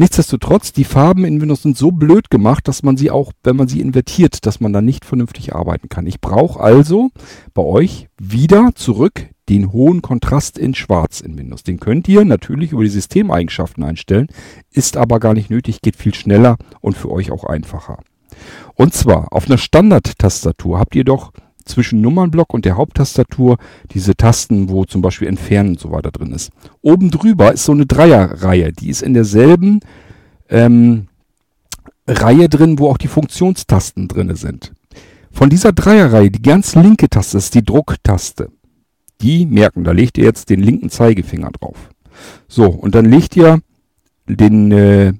Nichtsdestotrotz, 0.00 0.72
die 0.72 0.84
Farben 0.84 1.24
in 1.24 1.40
Windows 1.40 1.62
sind 1.62 1.76
so 1.76 1.90
blöd 1.90 2.30
gemacht, 2.30 2.68
dass 2.68 2.84
man 2.84 2.96
sie 2.96 3.10
auch, 3.10 3.32
wenn 3.42 3.56
man 3.56 3.66
sie 3.66 3.80
invertiert, 3.80 4.46
dass 4.46 4.60
man 4.60 4.72
da 4.72 4.80
nicht 4.80 5.04
vernünftig 5.04 5.56
arbeiten 5.56 5.88
kann. 5.88 6.06
Ich 6.06 6.20
brauche 6.20 6.60
also 6.60 7.10
bei 7.52 7.62
euch 7.62 8.08
wieder 8.16 8.70
zurück 8.76 9.28
den 9.48 9.72
hohen 9.72 10.02
Kontrast 10.02 10.58
in 10.58 10.74
Schwarz 10.74 11.20
in 11.20 11.38
Windows. 11.38 11.62
Den 11.62 11.80
könnt 11.80 12.08
ihr 12.08 12.24
natürlich 12.24 12.72
über 12.72 12.84
die 12.84 12.90
Systemeigenschaften 12.90 13.82
einstellen, 13.82 14.28
ist 14.70 14.96
aber 14.96 15.20
gar 15.20 15.34
nicht 15.34 15.50
nötig, 15.50 15.80
geht 15.80 15.96
viel 15.96 16.14
schneller 16.14 16.56
und 16.80 16.96
für 16.96 17.10
euch 17.10 17.30
auch 17.30 17.44
einfacher. 17.44 17.98
Und 18.74 18.94
zwar 18.94 19.32
auf 19.32 19.46
einer 19.46 19.58
Standard-Tastatur 19.58 20.78
habt 20.78 20.94
ihr 20.94 21.04
doch 21.04 21.32
zwischen 21.64 22.00
Nummernblock 22.00 22.54
und 22.54 22.64
der 22.64 22.76
Haupttastatur 22.76 23.58
diese 23.90 24.16
Tasten, 24.16 24.68
wo 24.70 24.84
zum 24.84 25.02
Beispiel 25.02 25.28
Entfernen 25.28 25.70
und 25.70 25.80
so 25.80 25.90
weiter 25.90 26.10
drin 26.10 26.32
ist. 26.32 26.50
Oben 26.80 27.10
drüber 27.10 27.52
ist 27.52 27.64
so 27.64 27.72
eine 27.72 27.86
Dreierreihe, 27.86 28.72
die 28.72 28.88
ist 28.88 29.02
in 29.02 29.14
derselben 29.14 29.80
ähm, 30.48 31.08
Reihe 32.06 32.48
drin, 32.48 32.78
wo 32.78 32.88
auch 32.88 32.96
die 32.96 33.08
Funktionstasten 33.08 34.08
drin 34.08 34.34
sind. 34.34 34.72
Von 35.30 35.50
dieser 35.50 35.72
Dreierreihe, 35.72 36.30
die 36.30 36.42
ganz 36.42 36.74
linke 36.74 37.08
Taste 37.08 37.36
ist 37.36 37.54
die 37.54 37.64
Drucktaste 37.64 38.50
die 39.20 39.46
merken, 39.46 39.84
da 39.84 39.92
legt 39.92 40.18
ihr 40.18 40.24
jetzt 40.24 40.50
den 40.50 40.60
linken 40.60 40.90
Zeigefinger 40.90 41.50
drauf. 41.50 41.90
So, 42.48 42.66
und 42.66 42.94
dann 42.94 43.04
legt 43.06 43.36
ihr 43.36 43.60
den, 44.26 44.72
äh, 44.72 45.12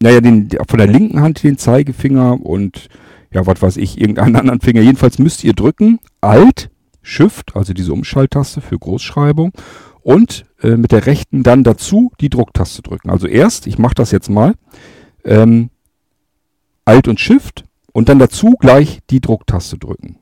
naja, 0.00 0.20
den, 0.20 0.48
von 0.68 0.78
der 0.78 0.86
linken 0.86 1.20
Hand 1.20 1.42
den 1.42 1.58
Zeigefinger 1.58 2.44
und, 2.44 2.88
ja, 3.32 3.46
was 3.46 3.60
weiß 3.60 3.76
ich, 3.76 4.00
irgendeinen 4.00 4.36
anderen 4.36 4.60
Finger. 4.60 4.80
Jedenfalls 4.82 5.18
müsst 5.18 5.44
ihr 5.44 5.52
drücken, 5.52 5.98
Alt, 6.20 6.70
Shift, 7.02 7.56
also 7.56 7.72
diese 7.72 7.92
Umschalttaste 7.92 8.60
für 8.60 8.78
Großschreibung 8.78 9.52
und 10.02 10.44
äh, 10.62 10.76
mit 10.76 10.92
der 10.92 11.06
rechten 11.06 11.42
dann 11.42 11.64
dazu 11.64 12.12
die 12.20 12.30
Drucktaste 12.30 12.82
drücken. 12.82 13.10
Also 13.10 13.26
erst, 13.26 13.66
ich 13.66 13.78
mache 13.78 13.94
das 13.94 14.10
jetzt 14.10 14.28
mal, 14.28 14.54
ähm, 15.24 15.70
Alt 16.84 17.08
und 17.08 17.20
Shift 17.20 17.64
und 17.92 18.08
dann 18.08 18.18
dazu 18.18 18.56
gleich 18.58 19.00
die 19.10 19.20
Drucktaste 19.20 19.78
drücken. 19.78 20.18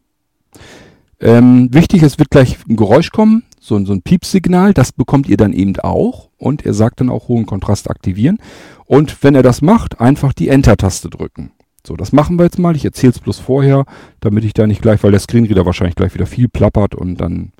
Ähm, 1.20 1.68
wichtig, 1.72 2.02
es 2.02 2.18
wird 2.18 2.30
gleich 2.30 2.58
ein 2.68 2.76
Geräusch 2.76 3.10
kommen, 3.10 3.42
so, 3.60 3.84
so 3.84 3.92
ein 3.92 4.02
Piepsignal, 4.02 4.72
das 4.72 4.92
bekommt 4.92 5.28
ihr 5.28 5.36
dann 5.36 5.52
eben 5.52 5.76
auch 5.80 6.30
und 6.36 6.64
er 6.64 6.74
sagt 6.74 7.00
dann 7.00 7.10
auch 7.10 7.28
hohen 7.28 7.46
Kontrast 7.46 7.90
aktivieren. 7.90 8.38
Und 8.86 9.22
wenn 9.22 9.34
er 9.34 9.42
das 9.42 9.60
macht, 9.60 10.00
einfach 10.00 10.32
die 10.32 10.48
Enter-Taste 10.48 11.10
drücken. 11.10 11.50
So, 11.86 11.96
das 11.96 12.12
machen 12.12 12.38
wir 12.38 12.44
jetzt 12.44 12.58
mal. 12.58 12.76
Ich 12.76 12.84
erzähle 12.84 13.12
es 13.12 13.18
bloß 13.18 13.38
vorher, 13.38 13.84
damit 14.20 14.44
ich 14.44 14.52
da 14.52 14.66
nicht 14.66 14.82
gleich, 14.82 15.02
weil 15.02 15.10
der 15.10 15.20
Screenreader 15.20 15.66
wahrscheinlich 15.66 15.96
gleich 15.96 16.14
wieder 16.14 16.26
viel 16.26 16.48
plappert 16.48 16.94
und 16.94 17.16
dann, 17.16 17.52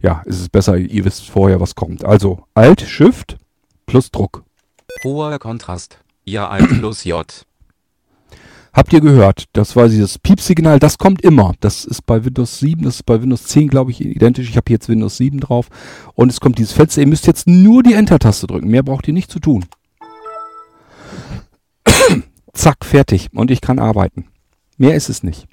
ja, 0.00 0.22
ist 0.24 0.40
es 0.40 0.48
besser, 0.48 0.76
ihr 0.76 1.04
wisst 1.04 1.28
vorher, 1.28 1.60
was 1.60 1.74
kommt. 1.74 2.04
Also 2.04 2.44
Alt, 2.54 2.80
Shift 2.80 3.38
plus 3.86 4.10
Druck. 4.10 4.42
Hoher 5.04 5.38
Kontrast. 5.38 5.98
Ja, 6.24 6.48
Alt 6.48 6.68
plus 6.78 7.04
J. 7.04 7.46
Habt 8.78 8.92
ihr 8.92 9.00
gehört? 9.00 9.46
Das 9.54 9.74
war 9.74 9.88
dieses 9.88 10.20
Piepsignal, 10.20 10.78
das 10.78 10.98
kommt 10.98 11.22
immer. 11.22 11.52
Das 11.58 11.84
ist 11.84 12.06
bei 12.06 12.24
Windows 12.24 12.60
7, 12.60 12.84
das 12.84 12.94
ist 12.94 13.06
bei 13.06 13.20
Windows 13.20 13.42
10, 13.42 13.66
glaube 13.66 13.90
ich, 13.90 14.00
identisch. 14.00 14.48
Ich 14.48 14.56
habe 14.56 14.70
jetzt 14.70 14.88
Windows 14.88 15.16
7 15.16 15.40
drauf. 15.40 15.68
Und 16.14 16.30
es 16.30 16.38
kommt 16.38 16.58
dieses 16.58 16.74
Fenster. 16.74 17.00
Ihr 17.00 17.08
müsst 17.08 17.26
jetzt 17.26 17.48
nur 17.48 17.82
die 17.82 17.94
Enter-Taste 17.94 18.46
drücken. 18.46 18.68
Mehr 18.68 18.84
braucht 18.84 19.08
ihr 19.08 19.14
nicht 19.14 19.32
zu 19.32 19.40
tun. 19.40 19.64
Zack, 22.52 22.84
fertig. 22.84 23.30
Und 23.34 23.50
ich 23.50 23.60
kann 23.60 23.80
arbeiten. 23.80 24.26
Mehr 24.76 24.94
ist 24.94 25.08
es 25.08 25.24
nicht. 25.24 25.48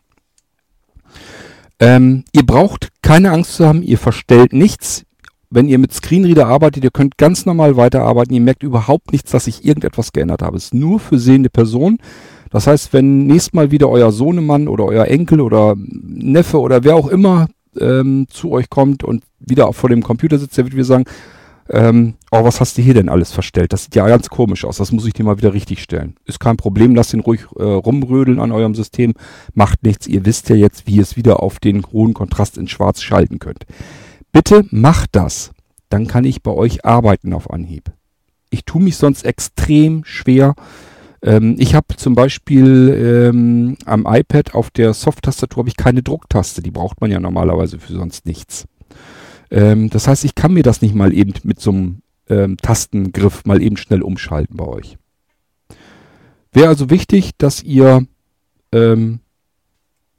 Ähm, 1.79 2.25
ihr 2.31 2.45
braucht 2.45 2.89
keine 3.01 3.31
Angst 3.31 3.55
zu 3.55 3.65
haben, 3.65 3.81
ihr 3.81 3.97
verstellt 3.97 4.53
nichts. 4.53 5.03
Wenn 5.49 5.67
ihr 5.67 5.79
mit 5.79 5.91
Screenreader 5.95 6.45
arbeitet, 6.45 6.83
ihr 6.83 6.91
könnt 6.91 7.17
ganz 7.17 7.47
normal 7.47 7.75
weiterarbeiten. 7.75 8.35
Ihr 8.35 8.41
merkt 8.41 8.61
überhaupt 8.61 9.11
nichts, 9.11 9.31
dass 9.31 9.47
ich 9.47 9.65
irgendetwas 9.65 10.13
geändert 10.13 10.43
habe. 10.43 10.57
Es 10.57 10.65
ist 10.65 10.73
nur 10.75 10.99
für 10.99 11.17
sehende 11.17 11.49
Personen. 11.49 11.97
Das 12.49 12.67
heißt, 12.67 12.93
wenn 12.93 13.25
nächstes 13.27 13.53
Mal 13.53 13.71
wieder 13.71 13.89
euer 13.89 14.11
Sohnemann 14.11 14.67
oder 14.67 14.85
euer 14.85 15.05
Enkel 15.05 15.41
oder 15.41 15.75
Neffe 15.77 16.59
oder 16.59 16.83
wer 16.83 16.95
auch 16.95 17.07
immer 17.07 17.47
ähm, 17.79 18.27
zu 18.29 18.51
euch 18.51 18.69
kommt 18.69 19.03
und 19.03 19.23
wieder 19.39 19.71
vor 19.73 19.89
dem 19.89 20.03
Computer 20.03 20.37
sitzt, 20.37 20.57
der 20.57 20.65
wird 20.65 20.75
wieder 20.75 20.85
sagen, 20.85 21.05
ähm, 21.67 22.13
oh, 22.31 22.43
was 22.43 22.61
hast 22.61 22.77
du 22.77 22.83
hier 22.83 22.93
denn 22.93 23.09
alles 23.09 23.31
verstellt? 23.31 23.73
Das 23.73 23.85
sieht 23.85 23.95
ja 23.95 24.07
ganz 24.07 24.29
komisch 24.29 24.65
aus. 24.65 24.77
Das 24.77 24.91
muss 24.91 25.07
ich 25.07 25.13
dir 25.13 25.23
mal 25.23 25.37
wieder 25.37 25.53
richtig 25.53 25.81
stellen. 25.81 26.15
Ist 26.25 26.39
kein 26.39 26.57
Problem, 26.57 26.93
lasst 26.93 27.13
ihn 27.13 27.21
ruhig 27.21 27.41
äh, 27.57 27.63
rumrödeln 27.63 28.39
an 28.39 28.51
eurem 28.51 28.75
System. 28.75 29.13
Macht 29.53 29.81
nichts. 29.83 30.05
Ihr 30.05 30.25
wisst 30.25 30.49
ja 30.49 30.55
jetzt, 30.55 30.85
wie 30.85 30.97
ihr 30.97 31.01
es 31.01 31.17
wieder 31.17 31.41
auf 31.41 31.59
den 31.59 31.83
hohen 31.87 32.13
Kontrast 32.13 32.57
in 32.57 32.67
Schwarz 32.67 33.01
schalten 33.01 33.39
könnt. 33.39 33.65
Bitte 34.31 34.65
macht 34.69 35.15
das. 35.15 35.51
Dann 35.89 36.07
kann 36.07 36.23
ich 36.23 36.43
bei 36.43 36.51
euch 36.51 36.85
arbeiten 36.85 37.33
auf 37.33 37.49
Anhieb. 37.49 37.91
Ich 38.51 38.65
tue 38.65 38.81
mich 38.81 38.97
sonst 38.97 39.25
extrem 39.25 40.03
schwer. 40.05 40.55
Ähm, 41.21 41.55
ich 41.57 41.75
habe 41.75 41.95
zum 41.95 42.15
Beispiel 42.15 43.29
ähm, 43.31 43.77
am 43.85 44.05
iPad 44.07 44.53
auf 44.53 44.69
der 44.71 44.93
Soft-Tastatur 44.93 45.61
habe 45.61 45.69
ich 45.69 45.77
keine 45.77 46.03
Drucktaste. 46.03 46.61
Die 46.61 46.71
braucht 46.71 47.01
man 47.01 47.11
ja 47.11 47.19
normalerweise 47.19 47.79
für 47.79 47.93
sonst 47.93 48.25
nichts. 48.25 48.65
Ähm, 49.51 49.89
das 49.89 50.07
heißt, 50.07 50.25
ich 50.25 50.35
kann 50.35 50.53
mir 50.53 50.63
das 50.63 50.81
nicht 50.81 50.95
mal 50.95 51.13
eben 51.13 51.33
mit 51.43 51.59
so 51.59 51.71
einem 51.71 52.01
ähm, 52.29 52.57
Tastengriff 52.57 53.45
mal 53.45 53.61
eben 53.61 53.77
schnell 53.77 54.01
umschalten 54.01 54.57
bei 54.57 54.65
euch. 54.65 54.97
Wäre 56.51 56.69
also 56.69 56.89
wichtig, 56.89 57.31
dass 57.37 57.61
ihr 57.61 58.05
ähm, 58.71 59.19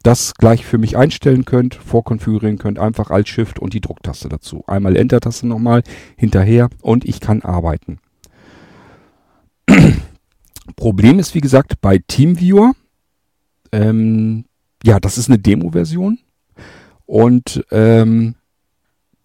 das 0.03 0.35
gleich 0.35 0.65
für 0.65 0.79
mich 0.79 0.97
einstellen 0.97 1.45
könnt, 1.45 1.75
vorkonfigurieren 1.75 2.59
könnt, 2.59 2.79
einfach 2.79 3.11
Alt 3.11 3.29
Shift 3.29 3.59
und 3.59 3.75
die 3.75 3.81
Drucktaste 3.81 4.29
dazu. 4.29 4.63
Einmal 4.67 4.97
Enter-Taste 4.97 5.47
nochmal 5.47 5.83
hinterher 6.17 6.69
und 6.81 7.05
ich 7.05 7.21
kann 7.21 7.43
arbeiten. 7.43 7.99
Problem 10.75 11.19
ist, 11.19 11.35
wie 11.35 11.41
gesagt, 11.41 11.81
bei 11.81 11.99
TeamViewer, 11.99 12.73
ähm, 13.73 14.45
ja, 14.85 15.01
das 15.01 15.19
ist 15.19 15.29
eine 15.29 15.39
Demo-Version 15.39 16.19
und 17.05 17.65
ähm, 17.71 18.35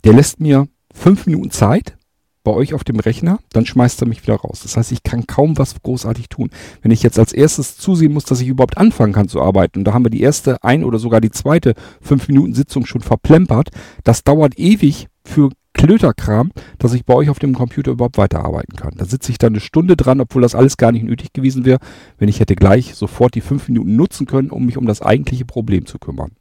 der 0.04 0.13
lässt 0.13 0.39
mir 0.39 0.67
fünf 0.93 1.25
Minuten 1.25 1.51
Zeit 1.51 1.97
bei 2.43 2.51
euch 2.51 2.73
auf 2.73 2.84
dem 2.84 2.99
Rechner, 2.99 3.39
dann 3.51 3.65
schmeißt 3.65 4.01
er 4.01 4.08
mich 4.08 4.23
wieder 4.23 4.36
raus. 4.36 4.62
Das 4.63 4.75
heißt, 4.75 4.91
ich 4.91 5.04
kann 5.04 5.27
kaum 5.27 5.58
was 5.58 5.75
großartig 5.82 6.30
tun. 6.30 6.49
Wenn 6.82 6.91
ich 6.91 7.04
jetzt 7.04 7.19
als 7.19 7.34
erstes 7.34 7.77
zusehen 7.77 8.13
muss, 8.13 8.25
dass 8.25 8.41
ich 8.41 8.47
überhaupt 8.47 8.77
anfangen 8.77 9.13
kann 9.13 9.27
zu 9.27 9.41
arbeiten, 9.41 9.80
und 9.80 9.86
da 9.86 9.93
haben 9.93 10.06
wir 10.06 10.10
die 10.10 10.21
erste 10.21 10.63
ein 10.63 10.84
oder 10.84 10.97
sogar 10.97 11.21
die 11.21 11.32
zweite 11.32 11.75
fünf 12.01 12.27
Minuten 12.27 12.54
Sitzung 12.54 12.86
schon 12.86 13.01
verplempert, 13.01 13.69
das 14.04 14.23
dauert 14.23 14.58
ewig 14.58 15.08
für 15.23 15.49
Klöterkram, 15.73 16.51
dass 16.77 16.93
ich 16.93 17.05
bei 17.05 17.13
euch 17.13 17.29
auf 17.29 17.39
dem 17.39 17.53
Computer 17.53 17.91
überhaupt 17.91 18.17
weiterarbeiten 18.17 18.75
kann. 18.75 18.93
Da 18.97 19.05
sitze 19.05 19.31
ich 19.31 19.38
dann 19.38 19.53
eine 19.53 19.62
Stunde 19.62 19.95
dran, 19.95 20.21
obwohl 20.21 20.41
das 20.41 20.55
alles 20.55 20.77
gar 20.77 20.91
nicht 20.91 21.03
nötig 21.03 21.34
gewesen 21.34 21.65
wäre, 21.65 21.79
wenn 22.17 22.29
ich 22.29 22.39
hätte 22.39 22.55
gleich 22.55 22.95
sofort 22.95 23.36
die 23.36 23.41
fünf 23.41 23.67
Minuten 23.67 23.95
nutzen 23.95 24.27
können, 24.27 24.51
um 24.51 24.65
mich 24.65 24.77
um 24.77 24.86
das 24.86 25.01
eigentliche 25.01 25.45
Problem 25.45 25.86
zu 25.86 25.99
kümmern. 25.99 26.31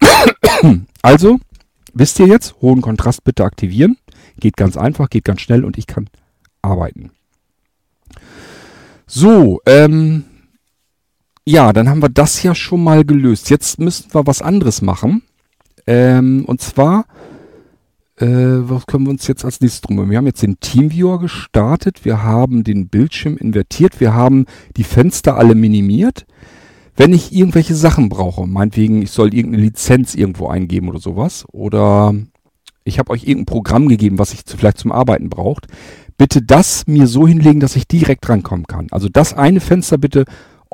Also, 1.02 1.40
wisst 1.92 2.20
ihr 2.20 2.28
jetzt, 2.28 2.54
hohen 2.60 2.80
Kontrast 2.80 3.24
bitte 3.24 3.44
aktivieren. 3.44 3.96
Geht 4.38 4.56
ganz 4.56 4.76
einfach, 4.76 5.10
geht 5.10 5.24
ganz 5.24 5.40
schnell 5.40 5.64
und 5.64 5.76
ich 5.76 5.88
kann 5.88 6.08
arbeiten. 6.62 7.10
So, 9.06 9.60
ähm, 9.66 10.24
ja, 11.44 11.72
dann 11.72 11.88
haben 11.88 12.02
wir 12.02 12.08
das 12.08 12.42
ja 12.42 12.54
schon 12.54 12.84
mal 12.84 13.04
gelöst. 13.04 13.50
Jetzt 13.50 13.78
müssen 13.80 14.14
wir 14.14 14.26
was 14.26 14.42
anderes 14.42 14.80
machen. 14.80 15.22
Ähm, 15.86 16.44
und 16.46 16.60
zwar, 16.60 17.04
äh, 18.22 18.70
was 18.70 18.86
können 18.86 19.04
wir 19.06 19.10
uns 19.10 19.26
jetzt 19.26 19.44
als 19.44 19.60
nächstes 19.60 19.82
drum? 19.82 20.08
Wir 20.08 20.16
haben 20.16 20.26
jetzt 20.26 20.42
den 20.42 20.60
Teamviewer 20.60 21.18
gestartet, 21.18 22.04
wir 22.04 22.22
haben 22.22 22.64
den 22.64 22.88
Bildschirm 22.88 23.36
invertiert, 23.36 24.00
wir 24.00 24.14
haben 24.14 24.46
die 24.76 24.84
Fenster 24.84 25.36
alle 25.36 25.54
minimiert. 25.54 26.24
Wenn 26.96 27.12
ich 27.12 27.34
irgendwelche 27.34 27.74
Sachen 27.74 28.08
brauche, 28.08 28.46
meinetwegen, 28.46 29.02
ich 29.02 29.10
soll 29.10 29.34
irgendeine 29.34 29.64
Lizenz 29.64 30.14
irgendwo 30.14 30.48
eingeben 30.48 30.88
oder 30.88 31.00
sowas, 31.00 31.44
oder 31.50 32.14
ich 32.84 32.98
habe 32.98 33.10
euch 33.10 33.24
irgendein 33.24 33.46
Programm 33.46 33.88
gegeben, 33.88 34.18
was 34.18 34.32
ich 34.32 34.42
vielleicht 34.46 34.78
zum 34.78 34.92
Arbeiten 34.92 35.28
braucht, 35.28 35.66
bitte 36.16 36.42
das 36.42 36.86
mir 36.86 37.06
so 37.06 37.26
hinlegen, 37.26 37.60
dass 37.60 37.76
ich 37.76 37.88
direkt 37.88 38.28
rankommen 38.28 38.66
kann. 38.66 38.88
Also 38.90 39.08
das 39.08 39.34
eine 39.34 39.60
Fenster 39.60 39.98
bitte 39.98 40.24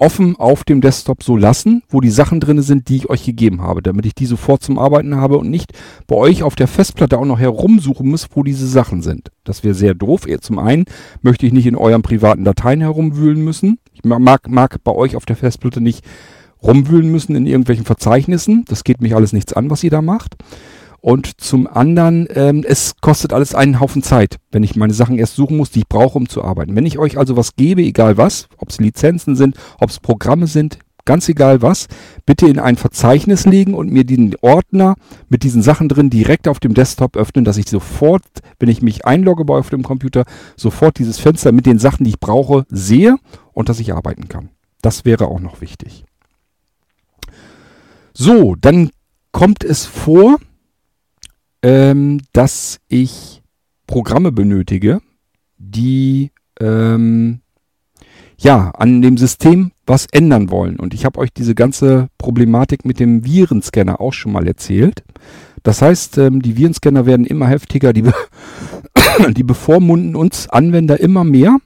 offen 0.00 0.36
auf 0.36 0.64
dem 0.64 0.80
Desktop 0.80 1.22
so 1.22 1.36
lassen, 1.36 1.82
wo 1.88 2.00
die 2.00 2.10
Sachen 2.10 2.40
drin 2.40 2.62
sind, 2.62 2.88
die 2.88 2.96
ich 2.96 3.10
euch 3.10 3.24
gegeben 3.24 3.62
habe, 3.62 3.82
damit 3.82 4.06
ich 4.06 4.14
die 4.14 4.26
sofort 4.26 4.62
zum 4.62 4.78
Arbeiten 4.78 5.16
habe 5.16 5.38
und 5.38 5.50
nicht 5.50 5.72
bei 6.06 6.16
euch 6.16 6.42
auf 6.42 6.56
der 6.56 6.68
Festplatte 6.68 7.18
auch 7.18 7.24
noch 7.24 7.38
herumsuchen 7.38 8.08
muss, 8.08 8.28
wo 8.32 8.42
diese 8.42 8.66
Sachen 8.66 9.02
sind. 9.02 9.30
Das 9.44 9.64
wäre 9.64 9.74
sehr 9.74 9.94
doof. 9.94 10.26
Zum 10.40 10.58
einen 10.58 10.84
möchte 11.22 11.46
ich 11.46 11.52
nicht 11.52 11.66
in 11.66 11.76
euren 11.76 12.02
privaten 12.02 12.44
Dateien 12.44 12.80
herumwühlen 12.80 13.42
müssen. 13.42 13.78
Ich 13.92 14.04
mag, 14.04 14.48
mag 14.48 14.82
bei 14.84 14.92
euch 14.92 15.16
auf 15.16 15.26
der 15.26 15.36
Festplatte 15.36 15.80
nicht 15.80 16.04
rumwühlen 16.62 17.10
müssen 17.10 17.36
in 17.36 17.46
irgendwelchen 17.46 17.84
Verzeichnissen. 17.84 18.64
Das 18.68 18.84
geht 18.84 19.00
mich 19.00 19.14
alles 19.14 19.32
nichts 19.32 19.52
an, 19.52 19.70
was 19.70 19.84
ihr 19.84 19.90
da 19.90 20.02
macht. 20.02 20.36
Und 21.00 21.40
zum 21.40 21.66
anderen, 21.66 22.26
ähm, 22.34 22.64
es 22.66 22.96
kostet 23.00 23.32
alles 23.32 23.54
einen 23.54 23.80
Haufen 23.80 24.02
Zeit, 24.02 24.36
wenn 24.50 24.64
ich 24.64 24.74
meine 24.74 24.92
Sachen 24.92 25.18
erst 25.18 25.36
suchen 25.36 25.56
muss, 25.56 25.70
die 25.70 25.80
ich 25.80 25.88
brauche, 25.88 26.18
um 26.18 26.28
zu 26.28 26.42
arbeiten. 26.42 26.74
Wenn 26.74 26.86
ich 26.86 26.98
euch 26.98 27.18
also 27.18 27.36
was 27.36 27.54
gebe, 27.54 27.82
egal 27.82 28.16
was, 28.16 28.48
ob 28.56 28.70
es 28.70 28.78
Lizenzen 28.78 29.36
sind, 29.36 29.56
ob 29.78 29.90
es 29.90 30.00
Programme 30.00 30.48
sind, 30.48 30.78
ganz 31.08 31.26
egal 31.28 31.62
was, 31.62 31.86
bitte 32.26 32.46
in 32.46 32.58
ein 32.58 32.76
Verzeichnis 32.76 33.46
legen 33.46 33.72
und 33.72 33.90
mir 33.90 34.04
den 34.04 34.34
Ordner 34.42 34.94
mit 35.30 35.42
diesen 35.42 35.62
Sachen 35.62 35.88
drin 35.88 36.10
direkt 36.10 36.46
auf 36.48 36.60
dem 36.60 36.74
Desktop 36.74 37.16
öffnen, 37.16 37.46
dass 37.46 37.56
ich 37.56 37.70
sofort, 37.70 38.24
wenn 38.58 38.68
ich 38.68 38.82
mich 38.82 39.06
einlogge 39.06 39.46
bei 39.46 39.54
auf 39.54 39.70
dem 39.70 39.82
Computer, 39.82 40.24
sofort 40.54 40.98
dieses 40.98 41.18
Fenster 41.18 41.50
mit 41.52 41.64
den 41.64 41.78
Sachen, 41.78 42.04
die 42.04 42.10
ich 42.10 42.20
brauche, 42.20 42.66
sehe 42.68 43.16
und 43.54 43.70
dass 43.70 43.80
ich 43.80 43.94
arbeiten 43.94 44.28
kann. 44.28 44.50
Das 44.82 45.06
wäre 45.06 45.28
auch 45.28 45.40
noch 45.40 45.62
wichtig. 45.62 46.04
So, 48.12 48.54
dann 48.56 48.90
kommt 49.32 49.64
es 49.64 49.86
vor, 49.86 50.36
ähm, 51.62 52.20
dass 52.32 52.80
ich 52.88 53.42
Programme 53.86 54.32
benötige, 54.32 55.00
die 55.56 56.30
ähm, 56.60 57.40
ja 58.38 58.70
an 58.70 59.02
dem 59.02 59.16
System 59.16 59.72
was 59.86 60.06
ändern 60.12 60.50
wollen. 60.50 60.76
Und 60.76 60.94
ich 60.94 61.04
habe 61.04 61.18
euch 61.18 61.32
diese 61.32 61.54
ganze 61.54 62.08
Problematik 62.18 62.84
mit 62.84 63.00
dem 63.00 63.24
Virenscanner 63.24 64.00
auch 64.00 64.12
schon 64.12 64.32
mal 64.32 64.46
erzählt. 64.46 65.02
Das 65.62 65.82
heißt, 65.82 66.18
ähm, 66.18 66.42
die 66.42 66.56
Virenscanner 66.56 67.06
werden 67.06 67.26
immer 67.26 67.48
heftiger, 67.48 67.92
die, 67.92 68.02
be 68.02 68.14
die 69.32 69.42
bevormunden 69.42 70.14
uns 70.14 70.48
Anwender 70.48 71.00
immer 71.00 71.24
mehr. 71.24 71.58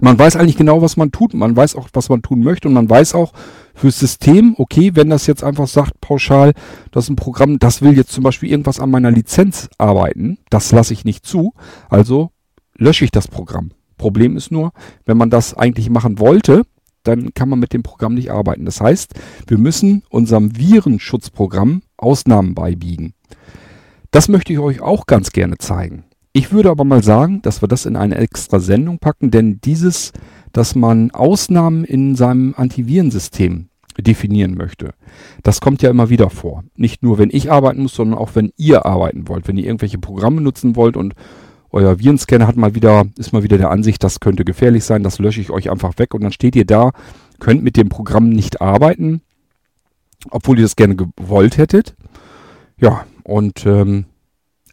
Man 0.00 0.18
weiß 0.18 0.36
eigentlich 0.36 0.56
genau, 0.56 0.80
was 0.80 0.96
man 0.96 1.10
tut. 1.12 1.34
Man 1.34 1.56
weiß 1.56 1.76
auch, 1.76 1.88
was 1.92 2.08
man 2.08 2.22
tun 2.22 2.42
möchte. 2.42 2.68
Und 2.68 2.74
man 2.74 2.88
weiß 2.88 3.14
auch, 3.14 3.32
fürs 3.78 3.98
System, 3.98 4.54
okay, 4.58 4.92
wenn 4.94 5.10
das 5.10 5.26
jetzt 5.26 5.44
einfach 5.44 5.68
sagt, 5.68 6.00
pauschal, 6.00 6.52
das 6.90 7.04
ist 7.04 7.10
ein 7.10 7.16
Programm, 7.16 7.58
das 7.58 7.80
will 7.80 7.96
jetzt 7.96 8.12
zum 8.12 8.24
Beispiel 8.24 8.50
irgendwas 8.50 8.80
an 8.80 8.90
meiner 8.90 9.10
Lizenz 9.10 9.68
arbeiten, 9.78 10.38
das 10.50 10.72
lasse 10.72 10.92
ich 10.92 11.04
nicht 11.04 11.24
zu, 11.24 11.54
also 11.88 12.30
lösche 12.76 13.04
ich 13.04 13.10
das 13.10 13.28
Programm. 13.28 13.70
Problem 13.96 14.36
ist 14.36 14.50
nur, 14.50 14.72
wenn 15.06 15.16
man 15.16 15.30
das 15.30 15.54
eigentlich 15.54 15.90
machen 15.90 16.18
wollte, 16.18 16.62
dann 17.02 17.32
kann 17.34 17.48
man 17.48 17.58
mit 17.58 17.72
dem 17.72 17.82
Programm 17.82 18.14
nicht 18.14 18.30
arbeiten. 18.30 18.64
Das 18.64 18.80
heißt, 18.80 19.14
wir 19.46 19.58
müssen 19.58 20.02
unserem 20.10 20.56
Virenschutzprogramm 20.56 21.82
Ausnahmen 21.96 22.54
beibiegen. 22.54 23.14
Das 24.10 24.28
möchte 24.28 24.52
ich 24.52 24.58
euch 24.58 24.80
auch 24.80 25.06
ganz 25.06 25.32
gerne 25.32 25.58
zeigen. 25.58 26.04
Ich 26.32 26.52
würde 26.52 26.70
aber 26.70 26.84
mal 26.84 27.02
sagen, 27.02 27.42
dass 27.42 27.62
wir 27.62 27.68
das 27.68 27.86
in 27.86 27.96
eine 27.96 28.16
extra 28.16 28.60
Sendung 28.60 28.98
packen, 28.98 29.30
denn 29.30 29.60
dieses, 29.60 30.12
dass 30.52 30.74
man 30.74 31.10
Ausnahmen 31.10 31.84
in 31.84 32.14
seinem 32.14 32.54
Antivirensystem 32.56 33.67
definieren 34.02 34.54
möchte, 34.54 34.94
das 35.42 35.60
kommt 35.60 35.82
ja 35.82 35.90
immer 35.90 36.10
wieder 36.10 36.30
vor. 36.30 36.64
Nicht 36.76 37.02
nur, 37.02 37.18
wenn 37.18 37.30
ich 37.32 37.50
arbeiten 37.50 37.82
muss, 37.82 37.94
sondern 37.94 38.18
auch, 38.18 38.34
wenn 38.34 38.52
ihr 38.56 38.86
arbeiten 38.86 39.28
wollt. 39.28 39.48
Wenn 39.48 39.56
ihr 39.56 39.64
irgendwelche 39.64 39.98
Programme 39.98 40.40
nutzen 40.40 40.76
wollt 40.76 40.96
und 40.96 41.14
euer 41.70 41.98
Virenscanner 41.98 42.46
hat 42.46 42.56
mal 42.56 42.74
wieder, 42.74 43.06
ist 43.18 43.32
mal 43.32 43.42
wieder 43.42 43.58
der 43.58 43.70
Ansicht, 43.70 44.02
das 44.02 44.20
könnte 44.20 44.44
gefährlich 44.44 44.84
sein, 44.84 45.02
das 45.02 45.18
lösche 45.18 45.40
ich 45.40 45.50
euch 45.50 45.70
einfach 45.70 45.98
weg 45.98 46.14
und 46.14 46.22
dann 46.22 46.32
steht 46.32 46.56
ihr 46.56 46.64
da, 46.64 46.92
könnt 47.40 47.62
mit 47.62 47.76
dem 47.76 47.88
Programm 47.88 48.30
nicht 48.30 48.60
arbeiten, 48.60 49.20
obwohl 50.30 50.58
ihr 50.58 50.62
das 50.62 50.76
gerne 50.76 50.96
gewollt 50.96 51.58
hättet. 51.58 51.94
Ja, 52.80 53.04
und 53.24 53.66
ähm, 53.66 54.06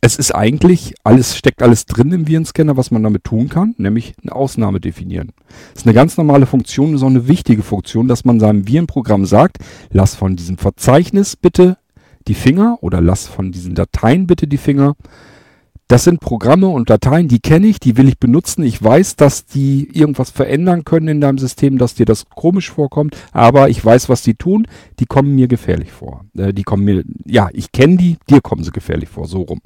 es 0.02 0.18
ist 0.18 0.34
eigentlich, 0.34 0.94
alles 1.04 1.38
steckt 1.38 1.62
alles 1.62 1.86
drin 1.86 2.12
im 2.12 2.28
Virenscanner, 2.28 2.78
was 2.78 2.92
man 2.92 3.04
damit 3.04 3.24
tun 3.24 3.50
kann, 3.50 3.76
nämlich 3.78 4.14
eine 4.22 4.34
Ausnahme 4.34 4.80
definieren. 4.80 5.32
Das 5.74 5.82
ist 5.82 5.88
eine 5.88 5.94
ganz 5.94 6.18
normale 6.18 6.46
Funktion, 6.46 6.94
ist 6.94 7.04
auch 7.04 7.08
eine 7.08 7.28
wichtige 7.28 7.64
Funktion, 7.64 8.08
dass 8.08 8.26
man 8.26 8.40
seinem 8.40 8.68
Virenprogramm 8.68 9.26
sagt, 9.26 9.58
lass 9.92 10.16
von 10.16 10.36
diesem 10.36 10.58
Verzeichnis 10.58 11.36
bitte 11.36 11.78
die 12.28 12.34
Finger 12.34 12.78
oder 12.82 13.02
lass 13.02 13.28
von 13.28 13.52
diesen 13.52 13.76
Dateien 13.76 14.28
bitte 14.28 14.48
die 14.48 14.58
Finger 14.58 14.96
das 15.88 16.04
sind 16.04 16.20
Programme 16.20 16.68
und 16.68 16.90
Dateien, 16.90 17.28
die 17.28 17.40
kenne 17.40 17.68
ich, 17.68 17.80
die 17.80 17.96
will 17.96 18.08
ich 18.08 18.18
benutzen. 18.18 18.64
Ich 18.64 18.82
weiß, 18.82 19.18
dass 19.18 19.46
die 19.46 19.88
irgendwas 19.94 20.32
verändern 20.32 20.84
können 20.84 21.08
in 21.08 21.22
deinem 21.22 21.38
System, 21.38 21.78
dass 21.78 21.94
dir 21.94 22.08
das 22.08 22.26
komisch 22.30 22.72
vorkommt, 22.72 23.16
aber 23.32 23.70
ich 23.70 23.86
weiß, 23.86 24.10
was 24.10 24.24
die 24.24 24.34
tun. 24.34 24.68
Die 25.00 25.06
kommen 25.06 25.36
mir 25.36 25.48
gefährlich 25.48 25.92
vor. 25.92 26.26
Äh, 26.36 26.54
die 26.54 26.64
kommen 26.64 26.86
mir, 26.86 27.04
ja, 27.26 27.50
ich 27.54 27.72
kenne 27.72 27.98
die, 27.98 28.18
dir 28.28 28.42
kommen 28.42 28.64
sie 28.64 28.72
gefährlich 28.72 29.10
vor, 29.10 29.28
so 29.28 29.42
rum. 29.42 29.62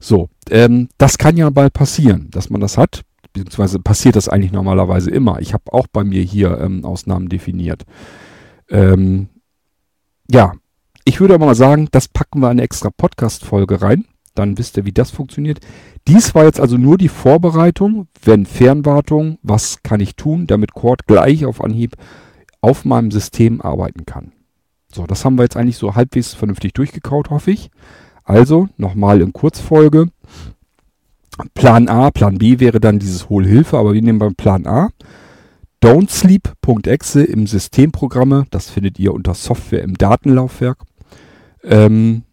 So, 0.00 0.28
ähm, 0.50 0.88
das 0.98 1.18
kann 1.18 1.36
ja 1.36 1.50
bald 1.50 1.72
passieren, 1.72 2.28
dass 2.30 2.50
man 2.50 2.60
das 2.60 2.76
hat, 2.76 3.02
beziehungsweise 3.32 3.78
passiert 3.78 4.16
das 4.16 4.28
eigentlich 4.28 4.52
normalerweise 4.52 5.10
immer. 5.10 5.40
Ich 5.40 5.54
habe 5.54 5.72
auch 5.72 5.86
bei 5.86 6.02
mir 6.02 6.22
hier 6.22 6.58
ähm, 6.60 6.84
Ausnahmen 6.84 7.28
definiert. 7.28 7.84
Ähm, 8.70 9.28
ja, 10.28 10.52
ich 11.04 11.20
würde 11.20 11.34
aber 11.34 11.46
mal 11.46 11.54
sagen, 11.54 11.88
das 11.92 12.08
packen 12.08 12.40
wir 12.40 12.48
in 12.48 12.58
eine 12.58 12.62
extra 12.62 12.90
Podcast-Folge 12.90 13.82
rein 13.82 14.04
dann 14.38 14.58
wisst 14.58 14.76
ihr, 14.76 14.84
wie 14.84 14.92
das 14.92 15.10
funktioniert. 15.10 15.60
Dies 16.06 16.34
war 16.34 16.44
jetzt 16.44 16.60
also 16.60 16.76
nur 16.76 16.98
die 16.98 17.08
Vorbereitung, 17.08 18.08
wenn 18.22 18.46
Fernwartung, 18.46 19.38
was 19.42 19.82
kann 19.82 20.00
ich 20.00 20.16
tun, 20.16 20.46
damit 20.46 20.74
Cord 20.74 21.06
gleich 21.06 21.44
auf 21.44 21.62
Anhieb 21.62 21.96
auf 22.60 22.84
meinem 22.84 23.10
System 23.10 23.60
arbeiten 23.60 24.06
kann. 24.06 24.32
So, 24.92 25.06
das 25.06 25.24
haben 25.24 25.36
wir 25.36 25.42
jetzt 25.42 25.56
eigentlich 25.56 25.76
so 25.76 25.94
halbwegs 25.94 26.34
vernünftig 26.34 26.72
durchgekaut, 26.72 27.30
hoffe 27.30 27.50
ich. 27.50 27.70
Also 28.24 28.68
nochmal 28.76 29.20
in 29.20 29.32
Kurzfolge. 29.32 30.06
Plan 31.54 31.88
A, 31.88 32.10
Plan 32.10 32.38
B 32.38 32.58
wäre 32.58 32.80
dann 32.80 32.98
dieses 32.98 33.28
Hohlhilfe, 33.28 33.78
aber 33.78 33.94
wir 33.94 34.02
nehmen 34.02 34.18
beim 34.18 34.34
Plan 34.34 34.66
A. 34.66 34.88
Don'tsleep.exe 35.80 37.22
im 37.22 37.46
Systemprogramme, 37.46 38.46
das 38.50 38.68
findet 38.68 38.98
ihr 38.98 39.14
unter 39.14 39.34
Software 39.34 39.82
im 39.82 39.94
Datenlaufwerk. 39.94 40.78
Ähm, 41.62 42.24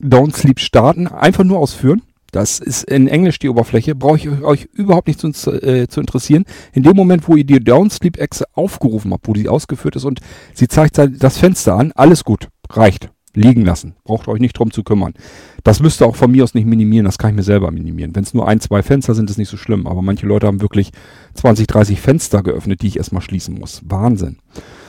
Don't 0.00 0.34
Sleep 0.34 0.58
starten, 0.58 1.08
einfach 1.08 1.44
nur 1.44 1.58
ausführen. 1.58 2.02
Das 2.32 2.60
ist 2.60 2.84
in 2.84 3.08
Englisch 3.08 3.38
die 3.38 3.48
Oberfläche, 3.48 3.94
brauche 3.94 4.16
ich 4.16 4.28
euch 4.28 4.68
überhaupt 4.72 5.08
nicht 5.08 5.20
zu, 5.20 5.28
äh, 5.50 5.88
zu, 5.88 6.00
interessieren. 6.00 6.44
In 6.72 6.84
dem 6.84 6.96
Moment, 6.96 7.26
wo 7.26 7.36
ihr 7.36 7.44
die 7.44 7.58
Down 7.58 7.90
Sleep 7.90 8.18
Exe 8.18 8.44
aufgerufen 8.52 9.12
habt, 9.12 9.26
wo 9.26 9.32
die 9.32 9.48
ausgeführt 9.48 9.96
ist 9.96 10.04
und 10.04 10.20
sie 10.54 10.68
zeigt 10.68 10.98
das 10.98 11.38
Fenster 11.38 11.74
an, 11.74 11.92
alles 11.94 12.24
gut, 12.24 12.48
reicht. 12.70 13.10
Liegen 13.32 13.64
lassen. 13.64 13.94
Braucht 14.02 14.26
euch 14.26 14.40
nicht 14.40 14.58
drum 14.58 14.72
zu 14.72 14.82
kümmern. 14.82 15.14
Das 15.62 15.78
müsst 15.78 16.02
ihr 16.02 16.06
auch 16.06 16.16
von 16.16 16.32
mir 16.32 16.42
aus 16.42 16.54
nicht 16.54 16.66
minimieren, 16.66 17.04
das 17.04 17.16
kann 17.16 17.30
ich 17.30 17.36
mir 17.36 17.44
selber 17.44 17.70
minimieren. 17.70 18.14
Wenn 18.14 18.24
es 18.24 18.34
nur 18.34 18.48
ein, 18.48 18.58
zwei 18.58 18.82
Fenster 18.82 19.14
sind, 19.14 19.30
ist 19.30 19.38
nicht 19.38 19.48
so 19.48 19.56
schlimm. 19.56 19.86
Aber 19.86 20.02
manche 20.02 20.26
Leute 20.26 20.48
haben 20.48 20.60
wirklich 20.60 20.90
20, 21.34 21.68
30 21.68 22.00
Fenster 22.00 22.42
geöffnet, 22.42 22.82
die 22.82 22.88
ich 22.88 22.96
erstmal 22.96 23.22
schließen 23.22 23.56
muss. 23.56 23.82
Wahnsinn. 23.84 24.38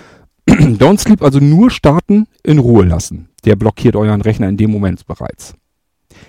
Don't 0.50 1.00
Sleep 1.00 1.21
also 1.21 1.39
nur 1.39 1.69
starten, 1.69 2.26
in 2.41 2.58
Ruhe 2.58 2.84
lassen. 2.84 3.30
Der 3.45 3.56
blockiert 3.56 3.95
euren 3.95 4.21
Rechner 4.21 4.49
in 4.49 4.58
dem 4.58 4.71
Moment 4.71 5.06
bereits. 5.08 5.56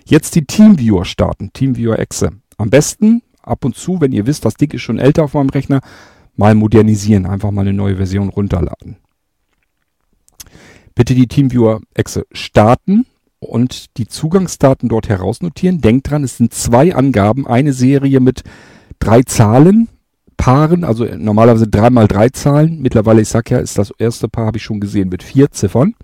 Jetzt 0.07 0.35
die 0.35 0.45
Teamviewer 0.45 1.05
starten, 1.05 1.53
Teamviewer 1.53 1.99
Exe. 1.99 2.31
Am 2.57 2.71
besten 2.71 3.23
ab 3.43 3.65
und 3.65 3.77
zu, 3.77 4.01
wenn 4.01 4.13
ihr 4.13 4.27
wisst, 4.27 4.45
das 4.45 4.55
Ding 4.55 4.73
ist 4.73 4.83
schon 4.83 4.99
älter 4.99 5.25
auf 5.25 5.35
meinem 5.35 5.51
Rechner, 5.51 5.81
mal 6.37 6.55
modernisieren, 6.55 7.27
einfach 7.27 7.51
mal 7.51 7.63
eine 7.63 7.73
neue 7.73 7.97
Version 7.97 8.29
runterladen. 8.29 8.97
Bitte 10.95 11.15
die 11.15 11.27
Teamviewer 11.27 11.81
Exe 11.95 12.27
starten 12.33 13.07
und 13.39 13.97
die 13.97 14.07
Zugangsdaten 14.07 14.89
dort 14.89 15.09
herausnotieren. 15.09 15.81
Denkt 15.81 16.11
dran, 16.11 16.25
es 16.25 16.37
sind 16.37 16.55
zwei 16.55 16.95
Angaben, 16.95 17.47
eine 17.47 17.73
Serie 17.73 18.21
mit 18.21 18.45
drei 18.99 19.23
Zahlen, 19.23 19.89
Paaren, 20.37 20.85
also 20.85 21.05
normalerweise 21.05 21.69
drei 21.69 21.91
mal 21.91 22.09
drei 22.09 22.29
Zahlen. 22.29 22.81
Mittlerweile, 22.83 23.23
ich 23.23 23.29
sag 23.29 23.51
ja, 23.51 23.59
ist 23.59 23.79
das 23.79 23.93
erste 23.99 24.29
Paar, 24.29 24.47
habe 24.47 24.59
ich 24.59 24.65
schon 24.65 24.81
gesehen, 24.81 25.09
mit 25.09 25.23
vier 25.23 25.51
Ziffern. 25.51 25.95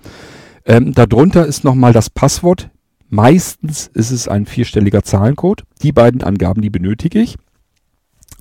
Ähm, 0.68 0.92
darunter 0.92 1.46
ist 1.46 1.64
nochmal 1.64 1.94
das 1.94 2.10
Passwort. 2.10 2.68
Meistens 3.08 3.90
ist 3.94 4.10
es 4.10 4.28
ein 4.28 4.44
vierstelliger 4.44 5.02
Zahlencode. 5.02 5.64
Die 5.82 5.92
beiden 5.92 6.22
Angaben, 6.22 6.60
die 6.60 6.68
benötige 6.68 7.20
ich. 7.20 7.36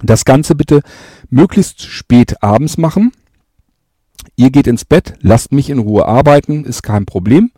Das 0.04 0.26
Ganze 0.26 0.54
bitte 0.54 0.82
möglichst 1.30 1.82
spät 1.82 2.44
abends 2.44 2.78
machen. 2.78 3.14
Ihr 4.36 4.52
geht 4.52 4.68
ins 4.68 4.84
Bett, 4.84 5.14
lasst 5.22 5.54
mich 5.54 5.70
in 5.70 5.80
Ruhe 5.80 6.06
arbeiten, 6.06 6.66
ist 6.66 6.84
kein 6.84 7.06
Problem. 7.06 7.52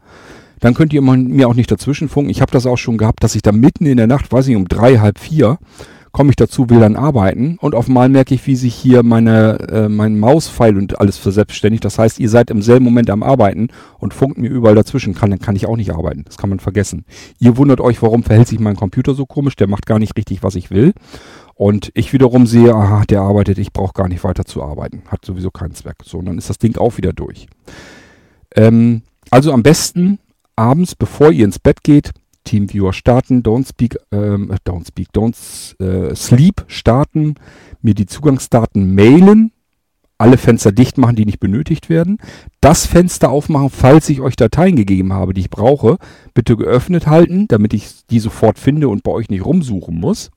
Dann 0.59 0.75
könnt 0.75 0.93
ihr 0.93 1.01
mir 1.01 1.47
auch 1.47 1.55
nicht 1.55 1.71
dazwischen 1.71 2.07
funken. 2.07 2.29
Ich 2.29 2.41
habe 2.41 2.51
das 2.51 2.67
auch 2.67 2.77
schon 2.77 2.97
gehabt, 2.97 3.23
dass 3.23 3.35
ich 3.35 3.41
da 3.41 3.51
mitten 3.51 3.87
in 3.87 3.97
der 3.97 4.07
Nacht, 4.07 4.31
weiß 4.31 4.47
ich, 4.47 4.55
um 4.55 4.67
drei, 4.67 4.99
halb 4.99 5.17
vier, 5.17 5.57
komme 6.11 6.31
ich 6.31 6.35
dazu, 6.35 6.69
will 6.69 6.79
dann 6.79 6.95
arbeiten 6.95 7.57
und 7.61 7.75
auf 7.75 7.87
einmal 7.87 8.09
merke 8.09 8.33
ich, 8.33 8.45
wie 8.47 8.55
sich 8.55 8.75
hier 8.75 9.03
meine, 9.03 9.59
äh, 9.69 9.89
mein 9.89 10.19
Mauspfeil 10.19 10.77
und 10.77 10.99
alles 10.99 11.17
verselbstständigt. 11.17 11.85
Das 11.85 11.99
heißt, 11.99 12.19
ihr 12.19 12.29
seid 12.29 12.49
im 12.49 12.61
selben 12.61 12.85
Moment 12.85 13.09
am 13.09 13.23
Arbeiten 13.23 13.69
und 13.99 14.13
funkt 14.13 14.37
mir 14.37 14.49
überall 14.49 14.75
dazwischen. 14.75 15.13
Kann, 15.13 15.29
dann 15.29 15.39
kann 15.39 15.55
ich 15.55 15.65
auch 15.65 15.77
nicht 15.77 15.91
arbeiten. 15.91 16.23
Das 16.25 16.37
kann 16.37 16.49
man 16.49 16.59
vergessen. 16.59 17.05
Ihr 17.39 17.57
wundert 17.57 17.81
euch, 17.81 18.01
warum 18.01 18.23
verhält 18.23 18.47
sich 18.47 18.59
mein 18.59 18.75
Computer 18.75 19.13
so 19.13 19.25
komisch? 19.25 19.55
Der 19.55 19.67
macht 19.67 19.85
gar 19.85 19.99
nicht 19.99 20.17
richtig, 20.17 20.43
was 20.43 20.55
ich 20.55 20.71
will. 20.71 20.93
Und 21.55 21.91
ich 21.93 22.13
wiederum 22.13 22.47
sehe, 22.47 22.73
aha, 22.73 23.03
der 23.09 23.21
arbeitet, 23.21 23.57
ich 23.57 23.73
brauche 23.73 23.93
gar 23.93 24.07
nicht 24.07 24.23
weiter 24.23 24.45
zu 24.45 24.63
arbeiten. 24.63 25.03
Hat 25.07 25.25
sowieso 25.25 25.51
keinen 25.51 25.73
Zweck. 25.73 25.97
So, 26.05 26.19
und 26.19 26.25
dann 26.25 26.37
ist 26.37 26.49
das 26.49 26.57
Ding 26.57 26.77
auch 26.77 26.97
wieder 26.97 27.11
durch. 27.11 27.47
Ähm, 28.55 29.01
also 29.29 29.51
am 29.51 29.61
besten 29.61 30.19
abends, 30.55 30.95
bevor 30.95 31.31
ihr 31.31 31.45
ins 31.45 31.59
Bett 31.59 31.83
geht, 31.83 32.11
TeamViewer 32.49 32.93
starten, 32.93 33.43
Don't 33.43 33.67
Speak, 33.67 33.97
ähm, 34.11 34.51
Don't 34.65 34.87
Speak, 34.87 35.09
Don't 35.13 35.35
äh, 35.81 36.15
Sleep 36.15 36.65
starten, 36.67 37.35
mir 37.81 37.93
die 37.93 38.07
Zugangsdaten 38.07 38.95
mailen, 38.95 39.51
alle 40.17 40.37
Fenster 40.37 40.71
dicht 40.71 40.97
machen, 40.97 41.15
die 41.15 41.25
nicht 41.25 41.39
benötigt 41.39 41.89
werden, 41.89 42.17
das 42.59 42.87
Fenster 42.87 43.29
aufmachen, 43.29 43.69
falls 43.69 44.09
ich 44.09 44.21
euch 44.21 44.35
Dateien 44.35 44.75
gegeben 44.75 45.13
habe, 45.13 45.33
die 45.33 45.41
ich 45.41 45.49
brauche, 45.51 45.97
bitte 46.33 46.57
geöffnet 46.57 47.05
halten, 47.05 47.47
damit 47.47 47.73
ich 47.73 48.05
die 48.07 48.19
sofort 48.19 48.57
finde 48.57 48.89
und 48.89 49.03
bei 49.03 49.11
euch 49.11 49.29
nicht 49.29 49.45
rumsuchen 49.45 49.99
muss. 49.99 50.31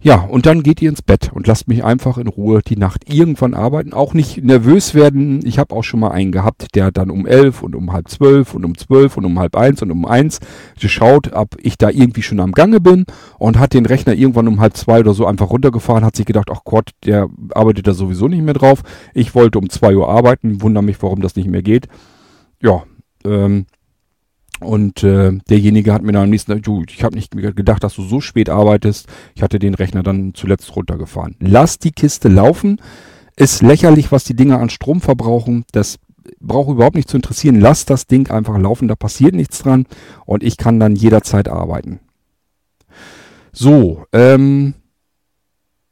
Ja, 0.00 0.20
und 0.20 0.46
dann 0.46 0.62
geht 0.62 0.80
ihr 0.80 0.90
ins 0.90 1.02
Bett 1.02 1.32
und 1.32 1.48
lasst 1.48 1.66
mich 1.66 1.82
einfach 1.82 2.18
in 2.18 2.28
Ruhe 2.28 2.60
die 2.64 2.76
Nacht 2.76 3.12
irgendwann 3.12 3.52
arbeiten. 3.52 3.92
Auch 3.92 4.14
nicht 4.14 4.44
nervös 4.44 4.94
werden. 4.94 5.44
Ich 5.44 5.58
habe 5.58 5.74
auch 5.74 5.82
schon 5.82 5.98
mal 5.98 6.12
einen 6.12 6.30
gehabt, 6.30 6.76
der 6.76 6.92
dann 6.92 7.10
um 7.10 7.26
elf 7.26 7.64
und 7.64 7.74
um 7.74 7.92
halb 7.92 8.08
zwölf 8.08 8.54
und 8.54 8.64
um 8.64 8.78
zwölf 8.78 9.16
und 9.16 9.24
um 9.24 9.40
halb 9.40 9.56
eins 9.56 9.82
und 9.82 9.90
um 9.90 10.06
eins 10.06 10.38
geschaut, 10.80 11.32
ob 11.32 11.56
ich 11.60 11.78
da 11.78 11.90
irgendwie 11.90 12.22
schon 12.22 12.38
am 12.38 12.52
Gange 12.52 12.80
bin 12.80 13.06
und 13.38 13.58
hat 13.58 13.74
den 13.74 13.86
Rechner 13.86 14.14
irgendwann 14.14 14.46
um 14.46 14.60
halb 14.60 14.76
zwei 14.76 15.00
oder 15.00 15.14
so 15.14 15.26
einfach 15.26 15.50
runtergefahren, 15.50 16.04
hat 16.04 16.14
sich 16.14 16.26
gedacht, 16.26 16.48
ach 16.52 16.62
Gott, 16.62 16.90
der 17.04 17.28
arbeitet 17.52 17.88
da 17.88 17.92
sowieso 17.92 18.28
nicht 18.28 18.42
mehr 18.42 18.54
drauf. 18.54 18.82
Ich 19.14 19.34
wollte 19.34 19.58
um 19.58 19.68
zwei 19.68 19.96
Uhr 19.96 20.08
arbeiten, 20.08 20.62
wundere 20.62 20.84
mich, 20.84 21.02
warum 21.02 21.22
das 21.22 21.34
nicht 21.34 21.48
mehr 21.48 21.62
geht. 21.62 21.88
Ja, 22.62 22.84
ähm, 23.24 23.66
und 24.60 25.04
äh, 25.04 25.32
derjenige 25.48 25.92
hat 25.92 26.02
mir 26.02 26.12
dann 26.12 26.24
am 26.24 26.30
nächsten 26.30 26.52
Tag, 26.52 26.62
du, 26.62 26.84
ich 26.88 27.04
habe 27.04 27.14
nicht 27.14 27.32
gedacht, 27.32 27.84
dass 27.84 27.94
du 27.94 28.02
so 28.02 28.20
spät 28.20 28.50
arbeitest. 28.50 29.06
Ich 29.34 29.42
hatte 29.42 29.58
den 29.58 29.74
Rechner 29.74 30.02
dann 30.02 30.34
zuletzt 30.34 30.74
runtergefahren. 30.74 31.36
Lass 31.40 31.78
die 31.78 31.92
Kiste 31.92 32.28
laufen. 32.28 32.80
Ist 33.36 33.62
lächerlich, 33.62 34.10
was 34.10 34.24
die 34.24 34.34
Dinger 34.34 34.58
an 34.58 34.70
Strom 34.70 35.00
verbrauchen. 35.00 35.64
Das 35.72 35.98
braucht 36.40 36.70
überhaupt 36.70 36.96
nicht 36.96 37.08
zu 37.08 37.16
interessieren. 37.16 37.60
Lass 37.60 37.84
das 37.84 38.06
Ding 38.06 38.30
einfach 38.30 38.58
laufen, 38.58 38.88
da 38.88 38.96
passiert 38.96 39.34
nichts 39.34 39.60
dran. 39.60 39.86
Und 40.26 40.42
ich 40.42 40.56
kann 40.56 40.80
dann 40.80 40.96
jederzeit 40.96 41.48
arbeiten. 41.48 42.00
So, 43.52 44.04
ähm, 44.12 44.74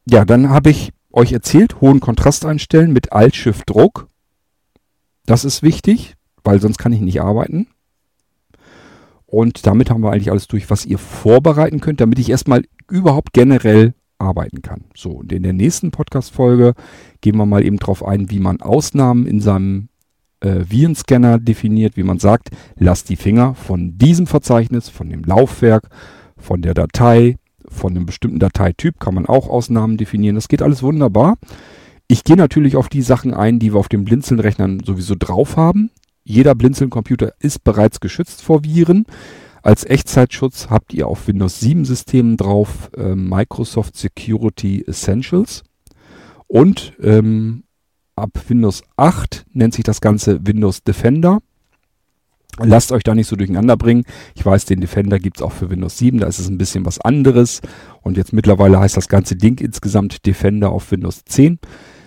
ja, 0.08 0.24
dann 0.24 0.50
habe 0.50 0.70
ich 0.70 0.92
euch 1.12 1.32
erzählt, 1.32 1.80
hohen 1.80 2.00
Kontrast 2.00 2.44
einstellen 2.44 2.92
mit 2.92 3.12
Alt-Shift-Druck. 3.12 4.08
Das 5.24 5.44
ist 5.44 5.62
wichtig, 5.62 6.14
weil 6.44 6.60
sonst 6.60 6.78
kann 6.78 6.92
ich 6.92 7.00
nicht 7.00 7.20
arbeiten. 7.20 7.68
Und 9.26 9.66
damit 9.66 9.90
haben 9.90 10.02
wir 10.02 10.12
eigentlich 10.12 10.30
alles 10.30 10.46
durch, 10.46 10.70
was 10.70 10.86
ihr 10.86 10.98
vorbereiten 10.98 11.80
könnt, 11.80 12.00
damit 12.00 12.18
ich 12.18 12.30
erstmal 12.30 12.62
überhaupt 12.88 13.32
generell 13.32 13.94
arbeiten 14.18 14.62
kann. 14.62 14.84
So, 14.94 15.10
und 15.10 15.32
in 15.32 15.42
der 15.42 15.52
nächsten 15.52 15.90
Podcast-Folge 15.90 16.74
gehen 17.20 17.36
wir 17.36 17.46
mal 17.46 17.64
eben 17.64 17.78
drauf 17.78 18.04
ein, 18.04 18.30
wie 18.30 18.38
man 18.38 18.60
Ausnahmen 18.60 19.26
in 19.26 19.40
seinem 19.40 19.88
äh, 20.40 20.64
Virenscanner 20.68 21.38
definiert, 21.38 21.96
wie 21.96 22.02
man 22.02 22.18
sagt, 22.18 22.50
lasst 22.76 23.08
die 23.08 23.16
Finger 23.16 23.54
von 23.54 23.98
diesem 23.98 24.26
Verzeichnis, 24.26 24.88
von 24.88 25.10
dem 25.10 25.24
Laufwerk, 25.24 25.88
von 26.36 26.62
der 26.62 26.74
Datei, 26.74 27.36
von 27.68 27.94
einem 27.94 28.06
bestimmten 28.06 28.38
Dateityp 28.38 29.00
kann 29.00 29.14
man 29.14 29.26
auch 29.26 29.48
Ausnahmen 29.48 29.96
definieren. 29.96 30.36
Das 30.36 30.48
geht 30.48 30.62
alles 30.62 30.82
wunderbar. 30.82 31.36
Ich 32.08 32.24
gehe 32.24 32.36
natürlich 32.36 32.76
auf 32.76 32.88
die 32.88 33.02
Sachen 33.02 33.34
ein, 33.34 33.58
die 33.58 33.72
wir 33.72 33.80
auf 33.80 33.88
den 33.88 34.04
Blinzeln-Rechnern 34.04 34.80
sowieso 34.84 35.14
drauf 35.18 35.56
haben. 35.56 35.90
Jeder 36.28 36.56
Blinzeln-Computer 36.56 37.34
ist 37.38 37.62
bereits 37.62 38.00
geschützt 38.00 38.42
vor 38.42 38.64
Viren. 38.64 39.06
Als 39.62 39.84
Echtzeitschutz 39.84 40.68
habt 40.70 40.92
ihr 40.92 41.06
auf 41.06 41.28
Windows 41.28 41.60
7 41.60 41.84
Systemen 41.84 42.36
drauf 42.36 42.90
äh, 42.96 43.14
Microsoft 43.14 43.96
Security 43.96 44.84
Essentials 44.84 45.62
und 46.48 46.94
ähm, 47.00 47.62
ab 48.16 48.30
Windows 48.48 48.82
8 48.96 49.46
nennt 49.52 49.74
sich 49.74 49.84
das 49.84 50.00
Ganze 50.00 50.44
Windows 50.44 50.82
Defender. 50.82 51.38
Lasst 52.58 52.90
euch 52.90 53.04
da 53.04 53.14
nicht 53.14 53.28
so 53.28 53.36
durcheinander 53.36 53.76
bringen. 53.76 54.04
Ich 54.34 54.44
weiß, 54.44 54.64
den 54.64 54.80
Defender 54.80 55.20
gibt's 55.20 55.42
auch 55.42 55.52
für 55.52 55.70
Windows 55.70 55.96
7, 55.98 56.18
da 56.18 56.26
ist 56.26 56.40
es 56.40 56.48
ein 56.48 56.58
bisschen 56.58 56.84
was 56.86 57.00
anderes. 57.00 57.60
Und 58.02 58.16
jetzt 58.16 58.32
mittlerweile 58.32 58.80
heißt 58.80 58.96
das 58.96 59.06
ganze 59.06 59.36
Ding 59.36 59.60
insgesamt 59.60 60.26
Defender 60.26 60.70
auf 60.70 60.90
Windows 60.90 61.24
10. 61.24 61.60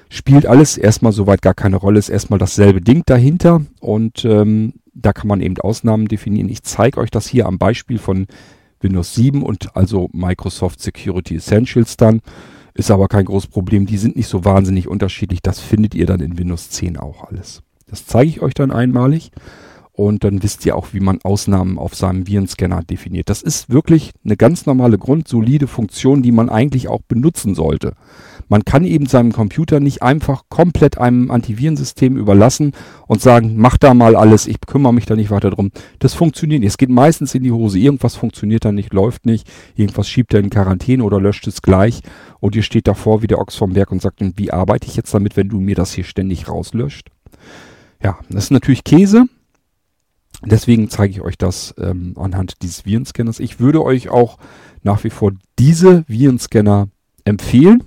Spielt 0.10 0.48
alles 0.48 0.78
erstmal 0.78 1.12
soweit 1.12 1.42
gar 1.42 1.54
keine 1.54 1.76
Rolle, 1.76 2.00
ist 2.00 2.10
erstmal 2.10 2.40
dasselbe 2.40 2.82
Ding 2.82 3.04
dahinter. 3.06 3.62
Und 3.80 4.26
ähm, 4.26 4.74
da 4.94 5.14
kann 5.14 5.28
man 5.28 5.42
eben 5.42 5.58
Ausnahmen 5.60 6.08
definieren. 6.08 6.50
Ich 6.50 6.64
zeige 6.64 7.00
euch 7.00 7.12
das 7.12 7.28
hier 7.28 7.46
am 7.46 7.60
Beispiel 7.60 8.00
von 8.00 8.26
Windows 8.82 9.14
7 9.14 9.44
und 9.44 9.76
also 9.76 10.10
Microsoft 10.12 10.82
Security 10.82 11.36
Essentials 11.36 11.96
dann. 11.96 12.22
Ist 12.74 12.92
aber 12.92 13.08
kein 13.08 13.26
großes 13.26 13.50
Problem. 13.50 13.86
Die 13.86 13.98
sind 13.98 14.16
nicht 14.16 14.28
so 14.28 14.46
wahnsinnig 14.46 14.88
unterschiedlich. 14.88 15.42
Das 15.42 15.60
findet 15.60 15.96
ihr 15.96 16.06
dann 16.06 16.22
in 16.22 16.38
Windows 16.38 16.70
10 16.70 16.98
auch 16.98 17.26
alles. 17.26 17.62
Das 17.88 18.06
zeige 18.06 18.30
ich 18.30 18.42
euch 18.42 18.54
dann 18.54 18.72
einmalig. 18.72 19.32
Und 20.00 20.24
dann 20.24 20.42
wisst 20.44 20.66
ihr 20.66 20.78
auch, 20.78 20.94
wie 20.94 21.02
man 21.02 21.20
Ausnahmen 21.24 21.78
auf 21.78 21.94
seinem 21.94 22.26
Virenscanner 22.26 22.84
definiert. 22.84 23.28
Das 23.30 23.42
ist 23.42 23.70
wirklich 23.70 24.12
eine 24.24 24.38
ganz 24.38 24.66
normale, 24.66 24.98
grundsolide 24.98 25.68
Funktion, 25.68 26.22
die 26.22 26.32
man 26.32 26.48
eigentlich 26.48 26.88
auch 26.88 27.02
benutzen 27.02 27.54
sollte. 27.54 27.96
Man 28.48 28.64
kann 28.64 28.86
eben 28.86 29.08
seinem 29.08 29.34
Computer 29.34 29.82
nicht 29.82 30.02
einfach 30.02 30.44
komplett 30.48 30.98
einem 30.98 31.30
Antivirensystem 31.30 32.16
überlassen 32.16 32.72
und 33.08 33.20
sagen, 33.20 33.56
mach 33.58 33.78
da 33.78 33.94
mal 33.94 34.16
alles, 34.16 34.48
ich 34.48 34.62
kümmere 34.66 34.94
mich 34.94 35.06
da 35.06 35.18
nicht 35.18 35.32
weiter 35.32 35.50
drum. 35.50 35.70
Das 36.00 36.14
funktioniert 36.14 36.62
nicht. 36.62 36.70
Es 36.70 36.78
geht 36.78 36.88
meistens 36.88 37.36
in 37.36 37.44
die 37.44 37.52
Hose. 37.52 37.78
Irgendwas 37.78 38.16
funktioniert 38.16 38.64
da 38.64 38.72
nicht, 38.72 38.94
läuft 38.94 39.26
nicht. 39.26 39.52
Irgendwas 39.76 40.08
schiebt 40.08 40.34
er 40.34 40.40
in 40.40 40.50
Quarantäne 40.50 41.04
oder 41.04 41.20
löscht 41.20 41.46
es 41.46 41.62
gleich. 41.62 42.04
Und 42.40 42.56
ihr 42.56 42.64
steht 42.64 42.88
davor 42.88 43.22
wie 43.22 43.28
der 43.28 43.40
Ochs 43.40 43.58
vom 43.58 43.74
Berg 43.74 43.92
und 43.92 44.02
sagt, 44.02 44.22
wie 44.38 44.54
arbeite 44.54 44.88
ich 44.88 44.96
jetzt 44.96 45.14
damit, 45.14 45.36
wenn 45.36 45.50
du 45.50 45.60
mir 45.60 45.76
das 45.76 45.92
hier 45.92 46.06
ständig 46.06 46.48
rauslöscht? 46.48 47.10
Ja, 48.02 48.18
das 48.30 48.46
ist 48.46 48.52
natürlich 48.52 48.86
Käse. 48.86 49.26
Deswegen 50.46 50.90
zeige 50.90 51.14
ich 51.14 51.22
euch 51.22 51.38
das 51.38 51.74
ähm, 51.78 52.14
anhand 52.18 52.62
dieses 52.62 52.86
Virenscanners. 52.86 53.40
Ich 53.40 53.60
würde 53.60 53.84
euch 53.84 54.10
auch 54.10 54.38
nach 54.84 55.04
wie 55.04 55.10
vor 55.10 55.32
diese 55.58 56.06
Virenscanner 56.08 56.88
empfehlen. 57.26 57.84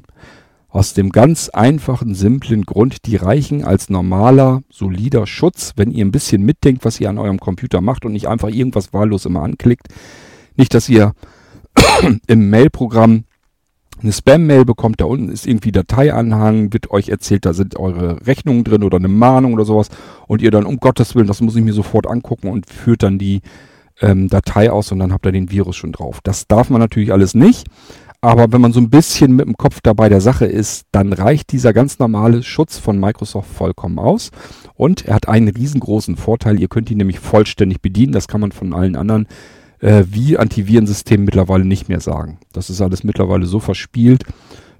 Aus 0.69 0.95
dem 0.95 1.11
ganz 1.11 1.51
einfachen, 1.51 2.15
simplen 2.15 2.65
Grund, 2.65 3.05
die 3.05 3.17
reichen 3.17 3.63
als 3.63 3.91
normaler, 3.91 4.63
solider 4.71 5.27
Schutz, 5.27 5.73
wenn 5.77 5.91
ihr 5.91 6.03
ein 6.03 6.13
bisschen 6.13 6.43
mitdenkt, 6.43 6.87
was 6.87 6.99
ihr 6.99 7.11
an 7.11 7.19
eurem 7.19 7.41
Computer 7.41 7.83
macht 7.83 8.07
und 8.07 8.13
nicht 8.13 8.27
einfach 8.27 8.49
irgendwas 8.49 8.93
wahllos 8.95 9.27
immer 9.27 9.43
anklickt. 9.43 9.89
Nicht, 10.57 10.73
dass 10.73 10.89
ihr 10.89 11.13
im 12.27 12.49
Mailprogramm 12.49 13.25
eine 14.01 14.13
Spam-Mail 14.13 14.65
bekommt, 14.65 15.01
da 15.01 15.05
unten 15.05 15.29
ist 15.29 15.47
irgendwie 15.47 15.73
Dateianhang, 15.73 16.73
wird 16.73 16.91
euch 16.91 17.09
erzählt, 17.09 17.47
da 17.47 17.53
sind 17.53 17.77
eure 17.77 18.27
Rechnungen 18.27 18.65
drin 18.65 18.83
oder 18.83 18.97
eine 18.97 19.09
Mahnung 19.09 19.53
oder 19.55 19.65
sowas 19.65 19.89
und 20.27 20.43
ihr 20.43 20.51
dann, 20.51 20.65
um 20.67 20.79
Gottes 20.79 21.15
Willen, 21.15 21.27
das 21.27 21.41
muss 21.41 21.57
ich 21.57 21.63
mir 21.63 21.73
sofort 21.73 22.07
angucken 22.07 22.49
und 22.49 22.67
führt 22.67 23.03
dann 23.03 23.19
die 23.19 23.43
ähm, 24.01 24.29
Datei 24.29 24.71
aus 24.71 24.93
und 24.93 24.99
dann 24.99 25.13
habt 25.13 25.27
ihr 25.27 25.33
den 25.33 25.51
Virus 25.51 25.77
schon 25.77 25.93
drauf. 25.93 26.21
Das 26.23 26.47
darf 26.47 26.71
man 26.71 26.81
natürlich 26.81 27.13
alles 27.13 27.35
nicht, 27.35 27.67
aber 28.21 28.53
wenn 28.53 28.61
man 28.61 28.73
so 28.73 28.81
ein 28.81 28.91
bisschen 28.91 29.37
mit 29.37 29.47
dem 29.47 29.57
Kopf 29.57 29.81
dabei 29.83 30.09
der 30.09 30.21
Sache 30.21 30.47
ist, 30.47 30.87
dann 30.93 31.13
reicht 31.13 31.53
dieser 31.53 31.73
ganz 31.73 31.99
normale 31.99 32.43
Schutz 32.43 32.79
von 32.79 32.99
Microsoft 32.99 33.53
vollkommen 33.53 33.99
aus 33.99 34.31
und 34.75 35.07
er 35.07 35.15
hat 35.15 35.29
einen 35.29 35.49
riesengroßen 35.49 36.17
Vorteil, 36.17 36.61
ihr 36.61 36.69
könnt 36.69 36.91
ihn 36.91 36.99
nämlich 36.99 37.21
vollständig 37.21 37.81
bedienen, 37.81 38.13
das 38.13 38.29
kann 38.29 38.41
man 38.41 38.53
von 38.53 38.73
allen 38.75 38.97
anderen 38.97 39.27
äh, 39.83 40.05
wie 40.09 40.39
Antivirensystemen 40.39 41.27
mittlerweile 41.27 41.65
nicht 41.65 41.89
mehr 41.89 42.01
sagen. 42.01 42.39
Das 42.53 42.71
ist 42.71 42.81
alles 42.81 43.05
mittlerweile 43.05 43.47
so 43.47 43.61
verspielt, 43.61 44.25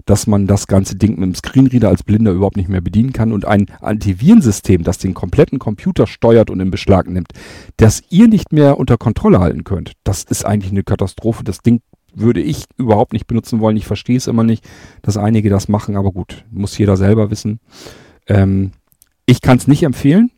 dass 0.05 0.27
man 0.27 0.47
das 0.47 0.67
ganze 0.67 0.95
Ding 0.95 1.11
mit 1.11 1.21
dem 1.21 1.35
Screenreader 1.35 1.89
als 1.89 2.03
Blinder 2.03 2.31
überhaupt 2.31 2.57
nicht 2.57 2.69
mehr 2.69 2.81
bedienen 2.81 3.13
kann 3.13 3.31
und 3.31 3.45
ein 3.45 3.67
Antivirensystem, 3.79 4.83
das 4.83 4.97
den 4.97 5.13
kompletten 5.13 5.59
Computer 5.59 6.07
steuert 6.07 6.49
und 6.49 6.59
in 6.59 6.71
Beschlag 6.71 7.07
nimmt, 7.07 7.31
das 7.77 8.01
ihr 8.09 8.27
nicht 8.27 8.51
mehr 8.51 8.77
unter 8.79 8.97
Kontrolle 8.97 9.39
halten 9.39 9.63
könnt, 9.63 9.93
das 10.03 10.23
ist 10.23 10.45
eigentlich 10.45 10.71
eine 10.71 10.83
Katastrophe. 10.83 11.43
Das 11.43 11.59
Ding 11.59 11.81
würde 12.13 12.41
ich 12.41 12.65
überhaupt 12.77 13.13
nicht 13.13 13.27
benutzen 13.27 13.59
wollen. 13.59 13.77
Ich 13.77 13.85
verstehe 13.85 14.17
es 14.17 14.27
immer 14.27 14.43
nicht, 14.43 14.65
dass 15.01 15.17
einige 15.17 15.49
das 15.49 15.67
machen, 15.67 15.95
aber 15.95 16.11
gut, 16.11 16.45
muss 16.51 16.77
jeder 16.77 16.97
selber 16.97 17.31
wissen. 17.31 17.59
Ähm, 18.27 18.71
ich 19.25 19.41
kann 19.41 19.57
es 19.57 19.67
nicht 19.67 19.83
empfehlen. 19.83 20.31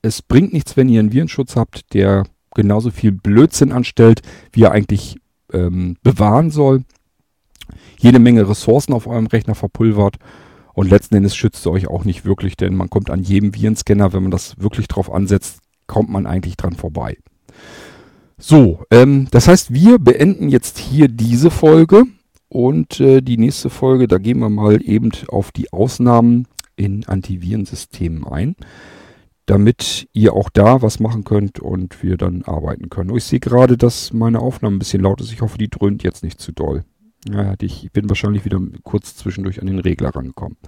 Es 0.00 0.22
bringt 0.22 0.52
nichts, 0.52 0.76
wenn 0.76 0.88
ihr 0.88 1.00
einen 1.00 1.12
Virenschutz 1.12 1.56
habt, 1.56 1.92
der 1.92 2.24
genauso 2.58 2.90
viel 2.90 3.12
Blödsinn 3.12 3.70
anstellt, 3.70 4.20
wie 4.52 4.64
er 4.64 4.72
eigentlich 4.72 5.20
ähm, 5.52 5.96
bewahren 6.02 6.50
soll. 6.50 6.82
Jede 8.00 8.18
Menge 8.18 8.48
Ressourcen 8.48 8.92
auf 8.92 9.06
eurem 9.06 9.28
Rechner 9.28 9.54
verpulvert. 9.54 10.16
Und 10.74 10.90
letzten 10.90 11.14
Endes 11.14 11.36
schützt 11.36 11.64
er 11.66 11.72
euch 11.72 11.86
auch 11.86 12.04
nicht 12.04 12.24
wirklich, 12.24 12.56
denn 12.56 12.74
man 12.74 12.90
kommt 12.90 13.10
an 13.10 13.22
jedem 13.22 13.54
Virenscanner, 13.54 14.12
wenn 14.12 14.22
man 14.22 14.32
das 14.32 14.58
wirklich 14.58 14.88
drauf 14.88 15.12
ansetzt, 15.12 15.60
kommt 15.86 16.10
man 16.10 16.26
eigentlich 16.26 16.56
dran 16.56 16.74
vorbei. 16.74 17.16
So, 18.38 18.82
ähm, 18.90 19.28
das 19.30 19.46
heißt, 19.46 19.72
wir 19.72 20.00
beenden 20.00 20.48
jetzt 20.48 20.78
hier 20.78 21.06
diese 21.06 21.50
Folge 21.50 22.04
und 22.48 22.98
äh, 22.98 23.20
die 23.20 23.38
nächste 23.38 23.70
Folge, 23.70 24.08
da 24.08 24.18
gehen 24.18 24.40
wir 24.40 24.50
mal 24.50 24.82
eben 24.82 25.10
auf 25.28 25.52
die 25.52 25.72
Ausnahmen 25.72 26.46
in 26.76 27.04
Antivirensystemen 27.06 28.26
ein 28.26 28.56
damit 29.48 30.08
ihr 30.12 30.34
auch 30.34 30.50
da 30.50 30.82
was 30.82 31.00
machen 31.00 31.24
könnt 31.24 31.58
und 31.58 32.02
wir 32.02 32.18
dann 32.18 32.42
arbeiten 32.42 32.90
können. 32.90 33.16
ich 33.16 33.24
sehe 33.24 33.40
gerade, 33.40 33.78
dass 33.78 34.12
meine 34.12 34.40
Aufnahme 34.40 34.76
ein 34.76 34.78
bisschen 34.78 35.02
laut 35.02 35.22
ist. 35.22 35.32
Ich 35.32 35.40
hoffe, 35.40 35.56
die 35.56 35.70
dröhnt 35.70 36.02
jetzt 36.02 36.22
nicht 36.22 36.38
zu 36.38 36.52
doll. 36.52 36.84
Ja, 37.26 37.54
ich 37.58 37.90
bin 37.92 38.10
wahrscheinlich 38.10 38.44
wieder 38.44 38.60
kurz 38.82 39.16
zwischendurch 39.16 39.60
an 39.60 39.66
den 39.66 39.78
Regler 39.78 40.10
rangekommen. 40.14 40.58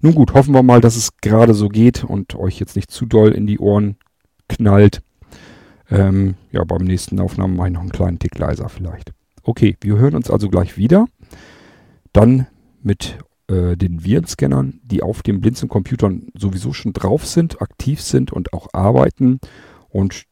Nun 0.00 0.16
gut, 0.16 0.34
hoffen 0.34 0.52
wir 0.52 0.64
mal, 0.64 0.80
dass 0.80 0.96
es 0.96 1.16
gerade 1.18 1.54
so 1.54 1.68
geht 1.68 2.02
und 2.02 2.34
euch 2.34 2.58
jetzt 2.58 2.74
nicht 2.74 2.90
zu 2.90 3.06
doll 3.06 3.30
in 3.30 3.46
die 3.46 3.60
Ohren 3.60 3.96
knallt. 4.48 5.02
Ähm, 5.88 6.34
ja, 6.50 6.64
beim 6.64 6.82
nächsten 6.82 7.20
Aufnahmen 7.20 7.54
mache 7.54 7.68
ich 7.68 7.74
noch 7.74 7.82
einen 7.82 7.92
kleinen 7.92 8.18
Tick 8.18 8.36
leiser 8.36 8.68
vielleicht. 8.68 9.12
Okay, 9.44 9.76
wir 9.80 9.96
hören 9.96 10.16
uns 10.16 10.28
also 10.28 10.48
gleich 10.48 10.76
wieder. 10.76 11.06
Dann 12.12 12.48
mit 12.82 13.16
äh, 13.48 13.76
den 13.76 14.04
Virenscannern, 14.04 14.80
die 14.82 15.02
auf 15.02 15.22
den 15.22 15.40
Blinzeln-Computern 15.40 16.28
sowieso 16.36 16.72
schon 16.72 16.92
drauf 16.92 17.26
sind, 17.26 17.60
aktiv 17.60 18.00
sind 18.00 18.32
und 18.32 18.52
auch 18.52 18.68
arbeiten. 18.72 19.38
Und 19.88 20.24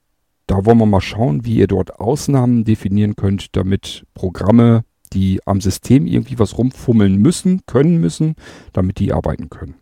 da 0.47 0.65
wollen 0.65 0.79
wir 0.79 0.87
mal 0.87 1.01
schauen, 1.01 1.45
wie 1.45 1.57
ihr 1.57 1.67
dort 1.67 2.01
Ausnahmen 2.01 2.65
definieren 2.65 3.17
könnt, 3.17 3.57
damit 3.57 4.07
Programme, 4.15 4.85
die 5.13 5.41
am 5.47 5.61
System 5.61 6.07
irgendwie 6.07 6.39
was 6.39 6.57
rumfummeln 6.59 7.17
müssen, 7.17 7.61
können 7.67 8.01
müssen, 8.01 8.35
damit 8.73 8.99
die 8.99 9.13
arbeiten 9.13 9.51
können. 9.51 9.75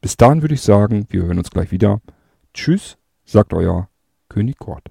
Bis 0.00 0.16
dahin 0.16 0.42
würde 0.42 0.54
ich 0.54 0.62
sagen, 0.62 1.06
wir 1.10 1.24
hören 1.24 1.38
uns 1.38 1.50
gleich 1.50 1.70
wieder. 1.72 2.00
Tschüss, 2.54 2.96
sagt 3.24 3.52
euer 3.52 3.88
König 4.28 4.58
Kort. 4.58 4.90